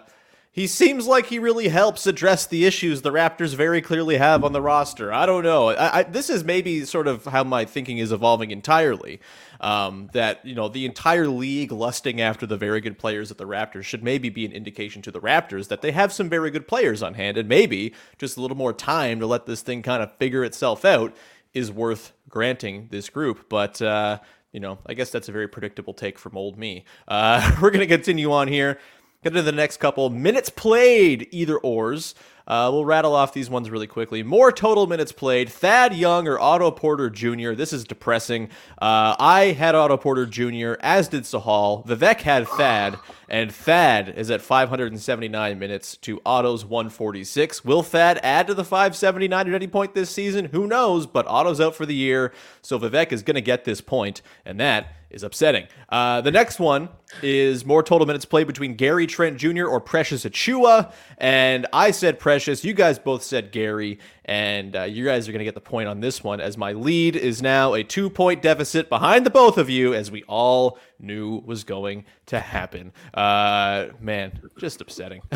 he 0.54 0.68
seems 0.68 1.08
like 1.08 1.26
he 1.26 1.40
really 1.40 1.66
helps 1.66 2.06
address 2.06 2.46
the 2.46 2.64
issues 2.64 3.02
the 3.02 3.10
Raptors 3.10 3.56
very 3.56 3.82
clearly 3.82 4.18
have 4.18 4.44
on 4.44 4.52
the 4.52 4.62
roster. 4.62 5.12
I 5.12 5.26
don't 5.26 5.42
know. 5.42 5.70
I, 5.70 5.98
I, 5.98 6.02
this 6.04 6.30
is 6.30 6.44
maybe 6.44 6.84
sort 6.84 7.08
of 7.08 7.24
how 7.24 7.42
my 7.42 7.64
thinking 7.64 7.98
is 7.98 8.12
evolving 8.12 8.52
entirely. 8.52 9.20
Um, 9.60 10.10
that 10.12 10.46
you 10.46 10.54
know 10.54 10.68
the 10.68 10.86
entire 10.86 11.26
league 11.26 11.72
lusting 11.72 12.20
after 12.20 12.46
the 12.46 12.56
very 12.56 12.80
good 12.80 13.00
players 13.00 13.32
at 13.32 13.38
the 13.38 13.48
Raptors 13.48 13.82
should 13.82 14.04
maybe 14.04 14.28
be 14.28 14.44
an 14.44 14.52
indication 14.52 15.02
to 15.02 15.10
the 15.10 15.20
Raptors 15.20 15.66
that 15.68 15.82
they 15.82 15.90
have 15.90 16.12
some 16.12 16.28
very 16.28 16.52
good 16.52 16.68
players 16.68 17.02
on 17.02 17.14
hand, 17.14 17.36
and 17.36 17.48
maybe 17.48 17.92
just 18.16 18.36
a 18.36 18.40
little 18.40 18.56
more 18.56 18.72
time 18.72 19.18
to 19.18 19.26
let 19.26 19.46
this 19.46 19.60
thing 19.60 19.82
kind 19.82 20.04
of 20.04 20.16
figure 20.18 20.44
itself 20.44 20.84
out 20.84 21.16
is 21.52 21.72
worth 21.72 22.12
granting 22.28 22.86
this 22.92 23.08
group. 23.08 23.48
But 23.48 23.82
uh, 23.82 24.20
you 24.52 24.60
know, 24.60 24.78
I 24.86 24.94
guess 24.94 25.10
that's 25.10 25.28
a 25.28 25.32
very 25.32 25.48
predictable 25.48 25.94
take 25.94 26.16
from 26.16 26.36
old 26.36 26.56
me. 26.56 26.84
Uh, 27.08 27.56
we're 27.60 27.72
gonna 27.72 27.88
continue 27.88 28.30
on 28.30 28.46
here. 28.46 28.78
Get 29.24 29.30
into 29.30 29.42
the 29.42 29.52
next 29.52 29.78
couple 29.78 30.10
minutes 30.10 30.50
played, 30.50 31.28
either 31.30 31.56
ors. 31.56 32.14
Uh, 32.46 32.68
we'll 32.70 32.84
rattle 32.84 33.14
off 33.14 33.32
these 33.32 33.48
ones 33.48 33.70
really 33.70 33.86
quickly. 33.86 34.22
More 34.22 34.52
total 34.52 34.86
minutes 34.86 35.12
played. 35.12 35.48
Thad 35.48 35.94
Young 35.94 36.28
or 36.28 36.38
Otto 36.38 36.70
Porter 36.70 37.08
Jr. 37.08 37.52
This 37.52 37.72
is 37.72 37.84
depressing. 37.84 38.50
Uh, 38.82 39.16
I 39.18 39.56
had 39.56 39.74
Otto 39.74 39.96
Porter 39.96 40.26
Jr., 40.26 40.74
as 40.80 41.08
did 41.08 41.22
Sahal. 41.22 41.86
Vivek 41.86 42.20
had 42.20 42.46
Thad, 42.46 42.98
and 43.30 43.50
Thad 43.50 44.10
is 44.10 44.30
at 44.30 44.42
579 44.42 45.58
minutes 45.58 45.96
to 45.96 46.20
Otto's 46.26 46.66
146. 46.66 47.64
Will 47.64 47.82
Thad 47.82 48.20
add 48.22 48.46
to 48.48 48.52
the 48.52 48.62
579 48.62 49.48
at 49.48 49.54
any 49.54 49.66
point 49.66 49.94
this 49.94 50.10
season? 50.10 50.50
Who 50.52 50.66
knows? 50.66 51.06
But 51.06 51.26
Otto's 51.26 51.62
out 51.62 51.74
for 51.74 51.86
the 51.86 51.94
year, 51.94 52.30
so 52.60 52.78
Vivek 52.78 53.10
is 53.10 53.22
going 53.22 53.36
to 53.36 53.40
get 53.40 53.64
this 53.64 53.80
point, 53.80 54.20
and 54.44 54.60
that 54.60 54.88
is 55.08 55.22
upsetting. 55.22 55.66
Uh, 55.88 56.20
the 56.20 56.30
next 56.30 56.58
one 56.58 56.90
is 57.22 57.64
more 57.64 57.82
total 57.82 58.06
minutes 58.06 58.24
played 58.24 58.46
between 58.46 58.74
Gary 58.74 59.06
Trent 59.06 59.36
Jr. 59.36 59.66
or 59.66 59.80
Precious 59.80 60.24
Achiuwa. 60.24 60.92
And 61.18 61.66
I 61.72 61.90
said 61.90 62.18
Precious. 62.18 62.64
You 62.64 62.74
guys 62.74 62.98
both 62.98 63.22
said 63.22 63.52
Gary. 63.52 63.98
And 64.26 64.74
uh, 64.74 64.82
you 64.84 65.04
guys 65.04 65.28
are 65.28 65.32
going 65.32 65.40
to 65.40 65.44
get 65.44 65.54
the 65.54 65.60
point 65.60 65.86
on 65.88 66.00
this 66.00 66.24
one, 66.24 66.40
as 66.40 66.56
my 66.56 66.72
lead 66.72 67.14
is 67.14 67.42
now 67.42 67.74
a 67.74 67.84
two 67.84 68.08
point 68.08 68.40
deficit 68.40 68.88
behind 68.88 69.26
the 69.26 69.30
both 69.30 69.58
of 69.58 69.68
you, 69.68 69.92
as 69.92 70.10
we 70.10 70.22
all 70.22 70.78
knew 70.98 71.42
was 71.44 71.64
going 71.64 72.06
to 72.26 72.40
happen. 72.40 72.92
Uh, 73.12 73.88
man, 74.00 74.40
just 74.56 74.80
upsetting. 74.80 75.20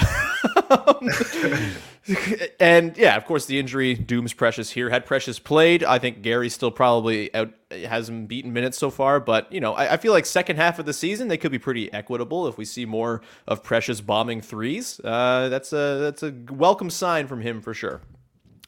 and 2.59 2.97
yeah, 2.97 3.17
of 3.17 3.27
course, 3.27 3.45
the 3.45 3.59
injury 3.59 3.95
dooms 3.95 4.33
Precious 4.33 4.71
here. 4.71 4.89
Had 4.89 5.05
Precious 5.05 5.39
played, 5.39 5.85
I 5.85 5.99
think 5.99 6.23
Gary 6.23 6.49
still 6.49 6.71
probably 6.71 7.35
out 7.35 7.53
has 7.71 8.09
him 8.09 8.25
beaten 8.27 8.53
minutes 8.53 8.79
so 8.79 8.91
far. 8.91 9.21
But 9.21 9.53
you 9.53 9.61
know, 9.61 9.75
I, 9.75 9.95
I, 9.95 9.97
feel 9.99 10.13
like 10.13 10.25
second 10.25 10.57
half 10.57 10.79
of 10.79 10.87
the 10.87 10.93
season 10.93 11.29
they 11.29 11.37
could 11.37 11.53
be 11.53 11.59
pretty 11.69 11.93
equitable 11.93 12.49
if 12.49 12.57
we 12.57 12.65
see 12.65 12.87
more 12.87 13.21
of 13.47 13.63
Precious 13.63 14.01
bombing 14.01 14.41
threes. 14.41 14.99
Uh, 15.05 15.51
that's 15.51 15.71
a 15.75 15.99
that's 16.01 16.23
a 16.23 16.33
welcome 16.49 16.89
sign 16.89 17.27
from 17.27 17.43
him 17.43 17.61
for 17.61 17.75
sure. 17.75 18.01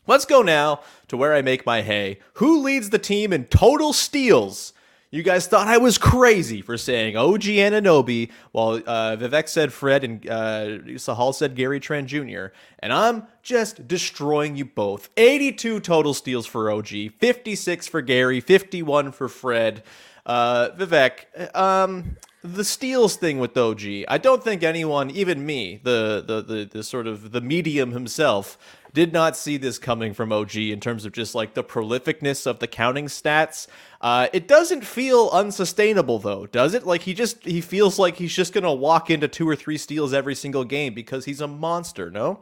Let's 0.07 0.27
go 0.27 0.43
now 0.43 0.81
to 1.09 1.17
where 1.17 1.33
I 1.33 1.41
make 1.41 1.65
my 1.65 1.81
hay. 1.81 2.19
Who 2.35 2.61
leads 2.61 2.91
the 2.91 2.99
team 2.99 3.33
in 3.33 3.47
total 3.47 3.95
steals? 3.95 4.75
You 5.11 5.23
guys 5.23 5.47
thought 5.47 5.67
I 5.67 5.79
was 5.79 5.97
crazy 5.97 6.61
for 6.61 6.77
saying 6.77 7.17
OG 7.17 7.45
Anunoby, 7.45 8.31
while 8.53 8.83
uh, 8.87 9.17
Vivek 9.17 9.49
said 9.49 9.73
Fred 9.73 10.05
and 10.05 10.29
uh, 10.29 10.65
Sahal 10.99 11.35
said 11.35 11.57
Gary 11.57 11.81
Trent 11.81 12.07
Jr. 12.07 12.49
And 12.81 12.93
I'm 12.93 13.29
just 13.43 13.89
destroying 13.89 14.57
you 14.57 14.67
both. 14.67 15.09
82 15.17 15.81
total 15.81 16.13
steals 16.13 16.45
for 16.45 16.71
OG, 16.71 17.15
56 17.19 17.89
for 17.89 18.03
Gary, 18.03 18.41
51 18.41 19.13
for 19.13 19.27
Fred. 19.27 19.85
Uh, 20.27 20.69
Vivek, 20.77 21.57
um, 21.57 22.17
the 22.43 22.65
steals 22.65 23.17
thing 23.17 23.39
with 23.39 23.57
OG, 23.57 23.83
I 24.09 24.19
don't 24.19 24.43
think 24.43 24.63
anyone, 24.63 25.11
even 25.11 25.45
me, 25.45 25.81
the, 25.83 26.25
the 26.27 26.41
the 26.41 26.65
the 26.65 26.83
sort 26.83 27.07
of 27.07 27.33
the 27.33 27.41
medium 27.41 27.93
himself, 27.93 28.57
did 28.95 29.13
not 29.13 29.37
see 29.37 29.57
this 29.57 29.79
coming 29.79 30.15
from 30.15 30.33
OG 30.33 30.57
in 30.57 30.81
terms 30.81 31.05
of 31.05 31.13
just 31.13 31.35
like 31.35 31.55
the 31.55 31.63
prolificness 31.63 32.47
of 32.47 32.59
the 32.59 32.67
counting 32.67 33.07
stats. 33.07 33.67
Uh, 34.01 34.29
it 34.33 34.49
doesn't 34.49 34.85
feel 34.85 35.29
unsustainable 35.33 36.19
though, 36.19 36.47
does 36.47 36.73
it? 36.73 36.87
Like 36.87 37.03
he 37.03 37.13
just 37.13 37.45
he 37.45 37.61
feels 37.61 37.99
like 37.99 38.17
he's 38.17 38.35
just 38.35 38.53
gonna 38.55 38.73
walk 38.73 39.11
into 39.11 39.29
two 39.29 39.49
or 39.49 39.55
three 39.55 39.77
steals 39.77 40.15
every 40.15 40.35
single 40.35 40.65
game 40.65 40.95
because 40.95 41.27
he's 41.27 41.41
a 41.41 41.49
monster. 41.49 42.11
No. 42.11 42.41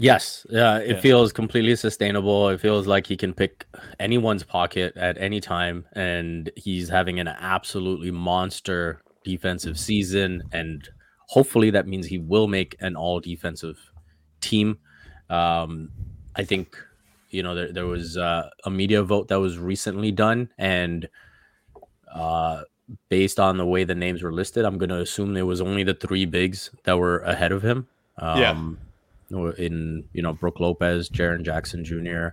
Yes, 0.00 0.44
yeah, 0.50 0.78
it 0.78 0.96
yeah. 0.96 1.00
feels 1.00 1.32
completely 1.32 1.76
sustainable. 1.76 2.48
It 2.48 2.60
feels 2.60 2.86
like 2.88 3.06
he 3.06 3.16
can 3.16 3.32
pick 3.32 3.66
anyone's 4.00 4.42
pocket 4.42 4.96
at 4.96 5.16
any 5.18 5.38
time, 5.38 5.84
and 5.92 6.50
he's 6.56 6.88
having 6.88 7.20
an 7.20 7.28
absolutely 7.28 8.10
monster 8.10 9.00
defensive 9.24 9.78
season. 9.78 10.42
And 10.52 10.88
hopefully, 11.26 11.70
that 11.70 11.86
means 11.86 12.06
he 12.06 12.18
will 12.18 12.48
make 12.48 12.76
an 12.80 12.96
all 12.96 13.20
defensive 13.20 13.78
team. 14.40 14.78
Um, 15.30 15.90
I 16.36 16.44
think 16.44 16.76
you 17.30 17.42
know 17.42 17.54
there, 17.54 17.72
there 17.72 17.86
was 17.86 18.16
uh, 18.16 18.48
a 18.64 18.70
media 18.70 19.02
vote 19.02 19.28
that 19.28 19.40
was 19.40 19.58
recently 19.58 20.12
done, 20.12 20.50
and 20.58 21.08
uh, 22.12 22.62
based 23.08 23.40
on 23.40 23.56
the 23.56 23.66
way 23.66 23.84
the 23.84 23.94
names 23.94 24.22
were 24.22 24.32
listed, 24.32 24.64
I'm 24.64 24.78
going 24.78 24.90
to 24.90 25.00
assume 25.00 25.34
there 25.34 25.46
was 25.46 25.60
only 25.60 25.82
the 25.82 25.94
three 25.94 26.26
bigs 26.26 26.70
that 26.84 26.98
were 26.98 27.20
ahead 27.20 27.52
of 27.52 27.62
him. 27.62 27.88
Um, 28.18 28.78
yeah. 29.30 29.52
In 29.56 30.04
you 30.12 30.22
know 30.22 30.34
Brook 30.34 30.60
Lopez, 30.60 31.08
Jaren 31.08 31.42
Jackson 31.42 31.84
Jr., 31.84 32.28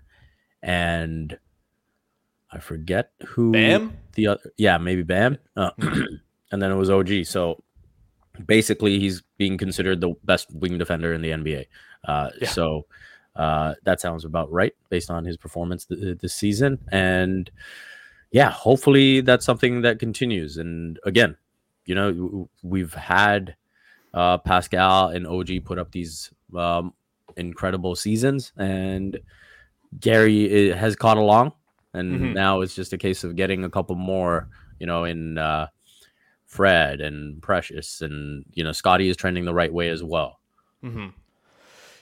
and 0.62 1.38
I 2.52 2.60
forget 2.60 3.12
who 3.26 3.54
Bam. 3.54 3.98
The 4.16 4.28
other, 4.28 4.52
yeah, 4.58 4.78
maybe 4.78 5.04
Bam, 5.04 5.38
uh, 5.56 5.72
and 6.52 6.62
then 6.62 6.72
it 6.72 6.76
was 6.76 6.90
OG. 6.90 7.26
So 7.26 7.62
basically, 8.46 9.00
he's 9.00 9.22
being 9.38 9.58
considered 9.58 10.02
the 10.02 10.14
best 10.24 10.54
wing 10.54 10.78
defender 10.78 11.14
in 11.14 11.22
the 11.22 11.30
NBA. 11.32 11.66
Uh, 12.08 12.30
yeah. 12.42 12.48
So 12.50 12.86
uh, 13.36 13.76
that 13.84 14.02
sounds 14.02 14.26
about 14.26 14.52
right 14.52 14.74
based 14.90 15.10
on 15.10 15.26
his 15.26 15.38
performance 15.38 15.86
th- 15.86 16.18
this 16.20 16.34
season. 16.34 16.80
And 16.92 17.50
yeah, 18.32 18.52
hopefully 18.52 19.22
that's 19.22 19.46
something 19.46 19.82
that 19.82 20.00
continues. 20.00 20.58
And 20.58 21.00
again, 21.04 21.36
you 21.86 21.96
know, 21.96 22.50
we've 22.62 22.94
had 22.94 23.56
uh, 24.14 24.38
Pascal 24.38 25.10
and 25.10 25.26
OG 25.26 25.66
put 25.66 25.80
up 25.80 25.92
these 25.92 26.32
um, 26.56 26.94
incredible 27.38 27.96
seasons, 27.96 28.52
and 28.58 29.20
Gary 30.00 30.72
has 30.72 30.96
caught 30.96 31.18
along. 31.18 31.54
And 31.94 32.14
mm-hmm. 32.14 32.34
now 32.34 32.62
it's 32.62 32.76
just 32.76 32.94
a 32.94 32.98
case 32.98 33.24
of 33.24 33.36
getting 33.36 33.64
a 33.64 33.70
couple 33.70 33.96
more, 33.96 34.48
you 34.80 34.86
know, 34.86 35.06
in 35.06 35.40
uh, 35.40 35.68
Fred 36.50 37.00
and 37.00 37.42
Precious, 37.42 38.02
and 38.02 38.44
you 38.54 38.64
know, 38.64 38.72
Scottie 38.72 39.08
is 39.08 39.16
trending 39.16 39.46
the 39.46 39.54
right 39.54 39.72
way 39.72 39.90
as 39.90 40.04
well. 40.04 40.40
Mm-hmm. 40.84 41.10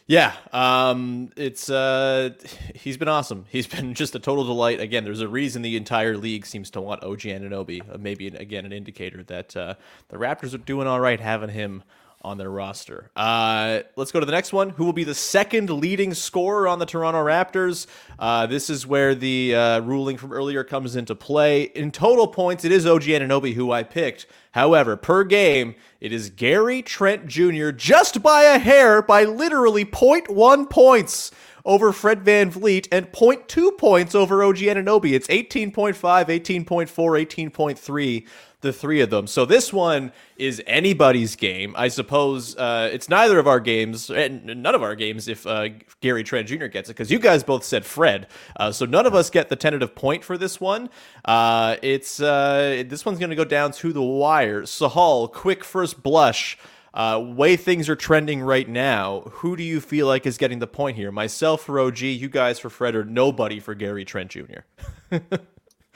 Yeah, 0.08 0.34
um, 0.54 1.32
it's 1.36 1.70
uh, 1.70 2.30
he's 2.74 2.96
been 2.96 3.10
awesome. 3.10 3.46
He's 3.50 3.68
been 3.76 3.94
just 3.94 4.16
a 4.16 4.20
total 4.20 4.46
delight. 4.46 4.80
Again, 4.80 5.04
there's 5.04 5.20
a 5.20 5.28
reason 5.28 5.62
the 5.62 5.76
entire 5.76 6.16
league 6.16 6.46
seems 6.46 6.70
to 6.72 6.82
want 6.82 7.04
OG 7.04 7.20
Anunoby. 7.20 7.82
Uh, 7.94 7.98
maybe 7.98 8.28
again 8.28 8.66
an 8.66 8.72
indicator 8.72 9.22
that 9.24 9.56
uh, 9.58 9.76
the 10.08 10.18
Raptors 10.18 10.54
are 10.54 10.60
doing 10.60 10.88
all 10.88 11.02
right 11.02 11.20
having 11.20 11.50
him 11.50 11.84
on 12.22 12.38
their 12.38 12.50
roster. 12.50 13.10
Uh, 13.16 13.82
let's 13.96 14.12
go 14.12 14.20
to 14.20 14.26
the 14.26 14.32
next 14.32 14.52
one. 14.52 14.72
Who 14.72 14.86
will 14.86 14.94
be 14.94 15.04
the 15.04 15.16
second 15.16 15.70
leading 15.70 16.14
scorer 16.14 16.68
on 16.68 16.80
the 16.80 16.86
Toronto 16.86 17.24
Raptors? 17.24 17.88
Uh, 18.18 18.48
this 18.48 18.70
is 18.70 18.88
where 18.88 19.16
the 19.16 19.56
uh, 19.56 19.80
ruling 19.82 20.18
from 20.18 20.34
earlier 20.34 20.64
comes 20.64 20.96
into 20.96 21.16
play. 21.16 21.64
In 21.64 21.92
total 21.92 22.28
points, 22.28 22.66
it 22.66 22.72
is 22.72 22.86
OG 22.86 23.04
Anunoby 23.04 23.54
who 23.54 23.72
I 23.72 23.84
picked. 23.84 24.26
However, 24.52 24.98
per 24.98 25.24
game, 25.24 25.76
it 26.02 26.12
is 26.12 26.30
Gary 26.30 26.82
Trent 26.82 27.28
Jr. 27.28 27.70
just 27.72 28.24
by 28.24 28.44
a 28.44 28.58
hair, 28.58 29.02
by 29.02 29.24
literally 29.24 29.86
0.1 29.86 30.70
points 30.70 31.32
over 31.68 31.92
Fred 31.92 32.24
Van 32.24 32.50
VanVleet 32.50 32.88
and 32.92 33.12
0.2 33.12 33.78
points 33.78 34.16
over 34.16 34.42
OG 34.42 34.58
Anunoby. 34.58 35.12
It's 35.12 35.28
18.5, 35.28 35.94
18.4, 35.96 36.66
18.3 36.66 38.26
the 38.62 38.74
three 38.74 39.02
of 39.02 39.10
them. 39.10 39.28
So 39.28 39.46
this 39.46 39.72
one 39.72 40.12
is 40.36 40.62
anybody's 40.66 41.36
game. 41.36 41.76
I 41.78 41.90
suppose 41.90 42.56
uh, 42.58 42.90
it's 42.92 43.08
neither 43.08 43.38
of 43.38 43.48
our 43.48 43.60
games, 43.60 44.10
and 44.10 44.46
none 44.46 44.74
of 44.74 44.82
our 44.82 44.96
games 44.96 45.28
if 45.28 45.46
uh, 45.46 45.70
Gary 46.02 46.24
Trent 46.24 46.48
Jr. 46.48 46.66
gets 46.66 46.90
it, 46.90 46.94
because 46.94 47.12
you 47.12 47.20
guys 47.20 47.44
both 47.44 47.64
said 47.64 47.86
Fred. 47.86 48.28
Uh, 48.56 48.72
so 48.72 48.86
none 48.86 49.06
of 49.06 49.14
us 49.14 49.30
get 49.30 49.50
the 49.50 49.56
tentative 49.56 49.94
point 49.94 50.24
for 50.24 50.38
this 50.38 50.60
one. 50.60 50.90
Uh, 51.24 51.78
it's 51.84 52.20
uh, 52.20 52.84
this 52.88 53.06
one's 53.06 53.20
going 53.20 53.30
to 53.30 53.36
go 53.36 53.46
down 53.46 53.72
to 53.74 53.94
the 53.94 54.02
wire. 54.02 54.64
Sahal, 54.64 55.32
quick 55.32 55.64
first 55.64 56.02
blush. 56.02 56.58
Uh, 56.94 57.20
way 57.20 57.56
things 57.56 57.90
are 57.90 57.96
trending 57.96 58.42
right 58.42 58.68
now, 58.68 59.22
who 59.30 59.56
do 59.56 59.62
you 59.62 59.80
feel 59.80 60.08
like 60.08 60.26
is 60.26 60.40
getting 60.40 60.58
the 60.58 60.66
point 60.66 60.98
here? 60.98 61.12
Myself 61.12 61.62
for 61.62 61.80
OG, 61.80 62.00
you 62.00 62.28
guys 62.28 62.58
for 62.58 62.72
Fred, 62.72 62.96
or 62.96 63.06
nobody 63.06 63.60
for 63.60 63.76
Gary 63.76 64.04
Trent 64.04 64.32
Jr. 64.32 64.62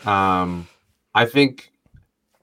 um, 0.07 0.67
I 1.15 1.25
think 1.25 1.71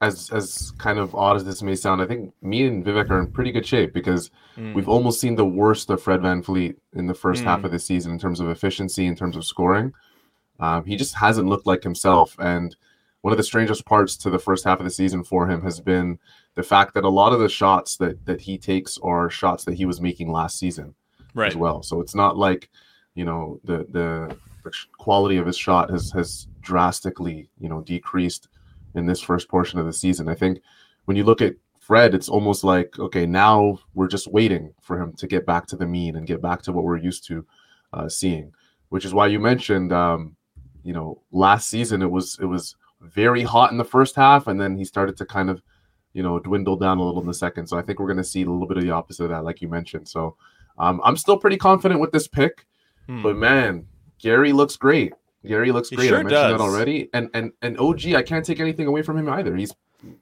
as 0.01 0.31
as 0.31 0.73
kind 0.79 0.99
of 0.99 1.15
odd 1.15 1.37
as 1.37 1.45
this 1.45 1.63
may 1.63 1.75
sound, 1.75 2.01
I 2.01 2.07
think 2.07 2.33
me 2.43 2.67
and 2.67 2.85
Vivek 2.85 3.11
are 3.11 3.21
in 3.21 3.31
pretty 3.31 3.53
good 3.53 3.67
shape 3.67 3.93
because 3.93 4.31
mm. 4.57 4.75
we've 4.75 4.89
almost 4.89 5.21
seen 5.21 5.35
the 5.35 5.45
worst 5.45 5.91
of 5.91 6.03
Fred 6.03 6.21
VanVleet 6.21 6.77
in 6.95 7.07
the 7.07 7.15
first 7.15 7.43
mm. 7.43 7.47
half 7.47 7.65
of 7.65 7.73
the 7.73 7.79
season 7.79 8.13
in 8.13 8.19
terms 8.19 8.41
of 8.41 8.49
efficiency, 8.49 9.07
in 9.07 9.17
terms 9.17 9.37
of 9.37 9.45
scoring. 9.45 9.93
Um, 10.61 10.85
he 10.85 10.97
just 10.97 11.15
hasn't 11.15 11.49
looked 11.49 11.67
like 11.67 11.83
himself. 11.83 12.35
And 12.39 12.75
one 13.23 13.33
of 13.33 13.37
the 13.37 13.45
strangest 13.45 13.85
parts 13.85 14.17
to 14.19 14.31
the 14.31 14.39
first 14.39 14.65
half 14.65 14.79
of 14.79 14.85
the 14.85 14.91
season 14.91 15.25
for 15.25 15.49
him 15.49 15.63
has 15.63 15.81
been 15.81 16.19
the 16.55 16.63
fact 16.63 16.95
that 16.95 17.05
a 17.05 17.09
lot 17.09 17.33
of 17.33 17.41
the 17.41 17.49
shots 17.49 17.97
that 17.97 18.25
that 18.27 18.41
he 18.41 18.59
takes 18.59 18.99
are 18.99 19.31
shots 19.31 19.65
that 19.65 19.75
he 19.75 19.85
was 19.85 20.01
making 20.01 20.31
last 20.31 20.59
season 20.59 20.95
right. 21.35 21.49
as 21.49 21.57
well. 21.57 21.83
So 21.83 22.01
it's 22.01 22.15
not 22.15 22.37
like 22.37 22.71
you 23.15 23.25
know 23.25 23.61
the 23.65 23.79
the, 23.91 24.37
the 24.65 24.73
quality 24.97 25.37
of 25.39 25.47
his 25.47 25.57
shot 25.57 25.91
has 25.91 26.11
has 26.13 26.47
drastically 26.61 27.49
you 27.59 27.69
know 27.69 27.81
decreased 27.81 28.49
in 28.95 29.07
this 29.07 29.21
first 29.21 29.49
portion 29.49 29.79
of 29.79 29.87
the 29.87 29.93
season. 29.93 30.29
I 30.29 30.35
think 30.35 30.61
when 31.05 31.17
you 31.17 31.25
look 31.25 31.43
at 31.43 31.55
Fred, 31.79 32.15
it's 32.15 32.29
almost 32.29 32.65
like 32.65 32.99
okay, 32.99 33.27
now 33.27 33.79
we're 33.95 34.09
just 34.09 34.31
waiting 34.31 34.73
for 34.81 35.01
him 35.01 35.13
to 35.15 35.27
get 35.27 35.47
back 35.47 35.67
to 35.69 35.77
the 35.77 35.87
mean 35.87 36.17
and 36.17 36.27
get 36.27 36.43
back 36.43 36.63
to 36.63 36.73
what 36.73 36.85
we're 36.85 36.99
used 36.99 37.27
to 37.29 37.47
uh, 37.93 38.09
seeing. 38.09 38.53
Which 38.91 39.05
is 39.05 39.13
why 39.13 39.27
you 39.27 39.39
mentioned, 39.39 39.93
um, 39.93 40.37
you 40.83 40.93
know, 40.93 41.21
last 41.31 41.69
season 41.69 42.03
it 42.03 42.11
was 42.11 42.39
it 42.41 42.47
was 42.47 42.77
very 43.01 43.43
hot 43.43 43.71
in 43.71 43.79
the 43.79 43.85
first 43.85 44.17
half, 44.17 44.47
and 44.47 44.61
then 44.61 44.77
he 44.77 44.85
started 44.85 45.17
to 45.19 45.27
kind 45.27 45.51
of, 45.51 45.63
you 46.13 46.23
know, 46.23 46.39
dwindle 46.39 46.77
down 46.77 46.99
a 46.99 47.05
little 47.05 47.21
in 47.21 47.27
the 47.27 47.35
second. 47.35 47.67
So 47.67 47.79
I 47.79 47.83
think 47.83 47.99
we're 47.99 48.07
going 48.07 48.17
to 48.17 48.25
see 48.25 48.43
a 48.43 48.51
little 48.51 48.67
bit 48.67 48.79
of 48.79 48.83
the 48.83 48.91
opposite 48.91 49.25
of 49.25 49.31
that, 49.31 49.45
like 49.45 49.63
you 49.63 49.69
mentioned. 49.69 50.09
So 50.09 50.37
um, 50.79 51.01
I'm 51.05 51.17
still 51.17 51.39
pretty 51.39 51.57
confident 51.57 52.01
with 52.01 52.13
this 52.13 52.29
pick, 52.29 52.67
hmm. 53.07 53.23
but 53.23 53.37
man, 53.37 53.87
Gary 54.19 54.53
looks 54.53 54.77
great. 54.77 55.13
Gary 55.49 55.73
looks 55.73 55.91
great. 55.91 56.09
Sure 56.09 56.19
I 56.19 56.23
mentioned 56.23 56.31
does. 56.31 56.59
that 56.59 56.61
already. 56.61 57.09
And 57.13 57.31
and 57.35 57.53
and 57.63 57.79
OG, 57.79 58.09
I 58.15 58.23
can't 58.23 58.45
take 58.45 58.61
anything 58.61 58.87
away 58.87 59.03
from 59.03 59.19
him 59.19 59.29
either. 59.29 59.57
He's 59.57 59.75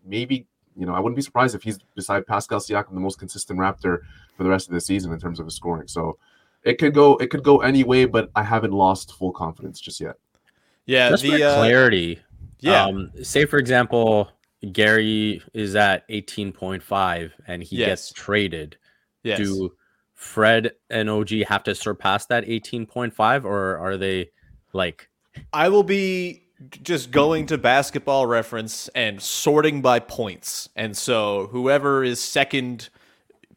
maybe 0.04 0.46
you 0.76 0.86
know 0.86 0.94
I 0.94 1.00
wouldn't 1.00 1.16
be 1.16 1.22
surprised 1.22 1.54
if 1.54 1.62
he's 1.62 1.78
beside 1.94 2.26
Pascal 2.26 2.60
Siakam 2.60 2.94
the 2.94 3.00
most 3.00 3.18
consistent 3.18 3.58
Raptor 3.58 4.00
for 4.36 4.44
the 4.44 4.48
rest 4.48 4.68
of 4.68 4.74
the 4.74 4.80
season 4.80 5.12
in 5.12 5.20
terms 5.20 5.40
of 5.40 5.46
his 5.46 5.54
scoring. 5.54 5.88
So 5.88 6.18
it 6.62 6.78
could 6.78 6.94
go 6.94 7.16
it 7.16 7.30
could 7.30 7.42
go 7.42 7.60
any 7.60 7.84
way, 7.84 8.04
but 8.04 8.30
I 8.34 8.42
haven't 8.42 8.72
lost 8.72 9.14
full 9.14 9.32
confidence 9.32 9.80
just 9.80 10.00
yet. 10.00 10.16
Yeah, 10.86 11.10
just 11.10 11.24
the, 11.24 11.30
for 11.30 11.44
uh, 11.44 11.54
clarity. 11.56 12.20
Yeah. 12.60 12.84
Um, 12.84 13.10
say 13.22 13.44
for 13.44 13.58
example, 13.58 14.30
Gary 14.72 15.42
is 15.52 15.74
at 15.74 16.04
eighteen 16.08 16.52
point 16.52 16.82
five 16.82 17.34
and 17.46 17.62
he 17.62 17.76
yes. 17.76 17.88
gets 17.88 18.12
traded. 18.12 18.76
Yes. 19.22 19.38
Do 19.38 19.72
Fred 20.16 20.72
and 20.88 21.10
OG 21.10 21.28
have 21.48 21.62
to 21.64 21.74
surpass 21.74 22.24
that 22.26 22.46
18.5 22.46 23.44
or 23.44 23.76
are 23.76 23.98
they 23.98 24.30
like 24.72 25.10
I 25.52 25.68
will 25.68 25.82
be 25.82 26.42
just 26.82 27.10
going 27.10 27.46
to 27.46 27.58
basketball 27.58 28.26
reference 28.26 28.88
and 28.88 29.20
sorting 29.22 29.82
by 29.82 30.00
points. 30.00 30.68
And 30.74 30.96
so 30.96 31.48
whoever 31.48 32.02
is 32.02 32.20
second 32.20 32.88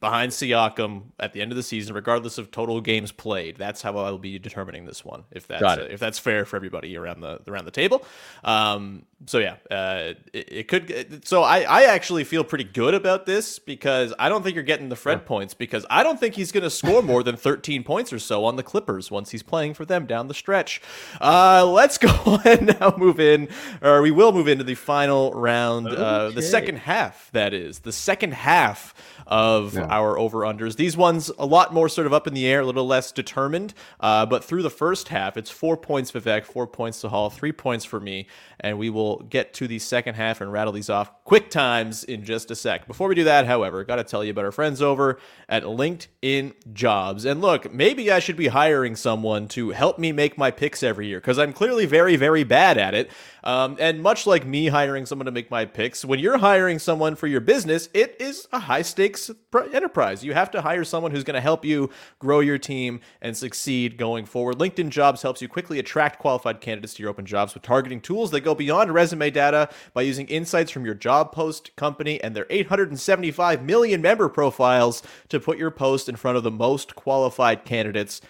behind 0.00 0.32
Siakam 0.32 1.02
at 1.18 1.34
the 1.34 1.42
end 1.42 1.52
of 1.52 1.56
the 1.56 1.62
season, 1.62 1.94
regardless 1.94 2.38
of 2.38 2.50
total 2.50 2.80
games 2.80 3.12
played. 3.12 3.56
That's 3.56 3.82
how 3.82 3.96
I'll 3.98 4.18
be 4.18 4.38
determining 4.38 4.86
this 4.86 5.04
one. 5.04 5.24
If 5.30 5.46
that's 5.46 5.62
uh, 5.62 5.86
if 5.90 6.00
that's 6.00 6.18
fair 6.18 6.44
for 6.46 6.56
everybody 6.56 6.96
around 6.96 7.20
the 7.20 7.40
around 7.46 7.66
the 7.66 7.70
table. 7.70 8.04
Um, 8.42 9.04
so 9.26 9.38
yeah, 9.38 9.56
uh, 9.70 10.14
it, 10.32 10.52
it, 10.52 10.68
could. 10.68 11.26
So 11.26 11.42
I 11.42 11.60
I 11.60 11.82
actually 11.84 12.24
feel 12.24 12.42
pretty 12.42 12.64
good 12.64 12.94
about 12.94 13.26
this 13.26 13.58
because 13.58 14.14
I 14.18 14.30
don't 14.30 14.42
think 14.42 14.54
you're 14.54 14.64
getting 14.64 14.88
the 14.88 14.96
Fred 14.96 15.18
yeah. 15.18 15.28
points 15.28 15.52
because 15.52 15.84
I 15.90 16.02
don't 16.02 16.18
think 16.18 16.34
he's 16.34 16.50
going 16.50 16.64
to 16.64 16.70
score 16.70 17.02
more 17.02 17.22
than 17.22 17.36
13 17.36 17.84
points 17.84 18.12
or 18.12 18.18
so 18.18 18.46
on 18.46 18.56
the 18.56 18.62
Clippers 18.62 19.10
once 19.10 19.30
he's 19.30 19.42
playing 19.42 19.74
for 19.74 19.84
them 19.84 20.06
down 20.06 20.28
the 20.28 20.34
stretch. 20.34 20.80
Uh, 21.20 21.66
let's 21.66 21.98
go 21.98 22.38
and 22.46 22.78
now 22.80 22.94
move 22.96 23.20
in, 23.20 23.48
or 23.82 24.00
we 24.00 24.10
will 24.10 24.32
move 24.32 24.48
into 24.48 24.64
the 24.64 24.74
final 24.74 25.32
round, 25.32 25.88
okay. 25.88 26.02
uh, 26.02 26.30
the 26.30 26.42
second 26.42 26.76
half. 26.76 27.28
That 27.32 27.52
is 27.52 27.80
the 27.80 27.92
second 27.92 28.32
half 28.32 28.94
of 29.26 29.74
yeah. 29.74 29.86
Our 29.90 30.18
over 30.18 30.38
unders. 30.40 30.76
These 30.76 30.96
ones 30.96 31.30
a 31.38 31.46
lot 31.46 31.74
more 31.74 31.88
sort 31.88 32.06
of 32.06 32.12
up 32.12 32.26
in 32.26 32.34
the 32.34 32.46
air, 32.46 32.60
a 32.60 32.66
little 32.66 32.86
less 32.86 33.12
determined. 33.12 33.74
Uh, 33.98 34.24
but 34.24 34.44
through 34.44 34.62
the 34.62 34.70
first 34.70 35.08
half, 35.08 35.36
it's 35.36 35.50
four 35.50 35.76
points 35.76 36.12
Vivek, 36.12 36.44
four 36.44 36.66
points 36.66 37.02
Sahal, 37.02 37.32
three 37.32 37.52
points 37.52 37.84
for 37.84 38.00
me, 38.00 38.26
and 38.60 38.78
we 38.78 38.88
will 38.88 39.18
get 39.28 39.52
to 39.54 39.66
the 39.66 39.78
second 39.78 40.14
half 40.14 40.40
and 40.40 40.52
rattle 40.52 40.72
these 40.72 40.90
off 40.90 41.24
quick 41.24 41.50
times 41.50 42.04
in 42.04 42.24
just 42.24 42.50
a 42.50 42.54
sec. 42.54 42.86
Before 42.86 43.08
we 43.08 43.14
do 43.14 43.24
that, 43.24 43.46
however, 43.46 43.84
got 43.84 43.96
to 43.96 44.04
tell 44.04 44.24
you 44.24 44.30
about 44.30 44.44
our 44.44 44.52
friends 44.52 44.80
over 44.80 45.18
at 45.48 45.64
LinkedIn 45.64 46.54
Jobs. 46.72 47.24
And 47.24 47.40
look, 47.40 47.72
maybe 47.72 48.10
I 48.10 48.20
should 48.20 48.36
be 48.36 48.48
hiring 48.48 48.96
someone 48.96 49.48
to 49.48 49.70
help 49.70 49.98
me 49.98 50.12
make 50.12 50.38
my 50.38 50.50
picks 50.50 50.82
every 50.82 51.08
year 51.08 51.20
because 51.20 51.38
I'm 51.38 51.52
clearly 51.52 51.86
very, 51.86 52.16
very 52.16 52.44
bad 52.44 52.78
at 52.78 52.94
it. 52.94 53.10
Um, 53.42 53.76
and 53.80 54.02
much 54.02 54.26
like 54.26 54.46
me 54.46 54.68
hiring 54.68 55.06
someone 55.06 55.26
to 55.26 55.32
make 55.32 55.50
my 55.50 55.64
picks, 55.64 56.04
when 56.04 56.18
you're 56.18 56.38
hiring 56.38 56.78
someone 56.78 57.16
for 57.16 57.26
your 57.26 57.40
business, 57.40 57.88
it 57.94 58.16
is 58.20 58.48
a 58.52 58.60
high 58.60 58.82
stakes 58.82 59.30
enterprise. 59.72 60.24
You 60.24 60.34
have 60.34 60.50
to 60.52 60.62
hire 60.62 60.84
someone 60.84 61.10
who's 61.10 61.24
going 61.24 61.34
to 61.34 61.40
help 61.40 61.64
you 61.64 61.90
grow 62.18 62.40
your 62.40 62.58
team 62.58 63.00
and 63.20 63.36
succeed 63.36 63.96
going 63.96 64.26
forward. 64.26 64.58
LinkedIn 64.58 64.90
Jobs 64.90 65.22
helps 65.22 65.42
you 65.42 65.48
quickly 65.48 65.78
attract 65.78 66.18
qualified 66.18 66.60
candidates 66.60 66.94
to 66.94 67.02
your 67.02 67.10
open 67.10 67.26
jobs 67.26 67.54
with 67.54 67.62
targeting 67.62 68.00
tools 68.00 68.30
that 68.30 68.40
go 68.40 68.54
beyond 68.54 68.92
resume 68.92 69.30
data 69.30 69.68
by 69.94 70.02
using 70.02 70.26
insights 70.28 70.70
from 70.70 70.84
your 70.84 70.94
job 70.94 71.32
post, 71.32 71.74
company, 71.76 72.22
and 72.22 72.34
their 72.34 72.46
875 72.50 73.62
million 73.62 74.02
member 74.02 74.28
profiles 74.28 75.02
to 75.28 75.40
put 75.40 75.58
your 75.58 75.70
post 75.70 76.08
in 76.08 76.16
front 76.16 76.36
of 76.36 76.42
the 76.42 76.50
most 76.50 76.94
qualified 76.94 77.64
candidates 77.64 78.20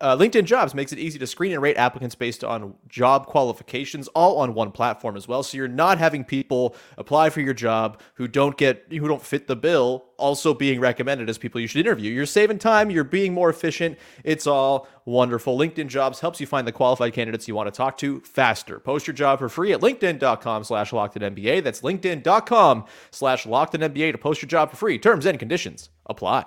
uh, 0.00 0.16
LinkedIn 0.16 0.44
Jobs 0.44 0.74
makes 0.74 0.92
it 0.92 0.98
easy 0.98 1.18
to 1.18 1.26
screen 1.26 1.52
and 1.52 1.62
rate 1.62 1.76
applicants 1.76 2.14
based 2.14 2.44
on 2.44 2.74
job 2.88 3.26
qualifications, 3.26 4.08
all 4.08 4.38
on 4.38 4.54
one 4.54 4.72
platform 4.72 5.16
as 5.16 5.28
well. 5.28 5.42
So 5.42 5.56
you're 5.56 5.68
not 5.68 5.98
having 5.98 6.24
people 6.24 6.74
apply 6.98 7.30
for 7.30 7.40
your 7.40 7.54
job 7.54 8.00
who 8.14 8.28
don't 8.28 8.56
get 8.56 8.86
who 8.90 9.08
don't 9.08 9.22
fit 9.22 9.46
the 9.46 9.56
bill, 9.56 10.04
also 10.16 10.54
being 10.54 10.80
recommended 10.80 11.28
as 11.28 11.38
people 11.38 11.60
you 11.60 11.66
should 11.66 11.80
interview. 11.80 12.10
You're 12.12 12.26
saving 12.26 12.58
time. 12.58 12.90
You're 12.90 13.04
being 13.04 13.34
more 13.34 13.50
efficient. 13.50 13.98
It's 14.24 14.46
all 14.46 14.88
wonderful. 15.04 15.58
LinkedIn 15.58 15.88
Jobs 15.88 16.20
helps 16.20 16.40
you 16.40 16.46
find 16.46 16.66
the 16.66 16.72
qualified 16.72 17.12
candidates 17.12 17.48
you 17.48 17.54
want 17.54 17.66
to 17.66 17.76
talk 17.76 17.96
to 17.98 18.20
faster. 18.20 18.78
Post 18.78 19.06
your 19.06 19.14
job 19.14 19.38
for 19.38 19.48
free 19.48 19.72
at 19.72 19.80
linkedin.com/slash 19.80 20.90
lockednmba. 20.90 21.62
That's 21.62 21.80
linkedin.com/slash 21.80 23.46
lockednmba 23.46 24.12
to 24.12 24.18
post 24.18 24.42
your 24.42 24.48
job 24.48 24.70
for 24.70 24.76
free. 24.76 24.98
Terms 24.98 25.26
and 25.26 25.38
conditions 25.38 25.90
apply. 26.06 26.46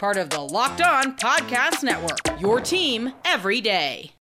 Part 0.00 0.16
of 0.16 0.30
the 0.30 0.40
Locked 0.40 0.80
On 0.80 1.14
Podcast 1.14 1.82
Network. 1.82 2.40
Your 2.40 2.58
team 2.58 3.12
every 3.22 3.60
day. 3.60 4.12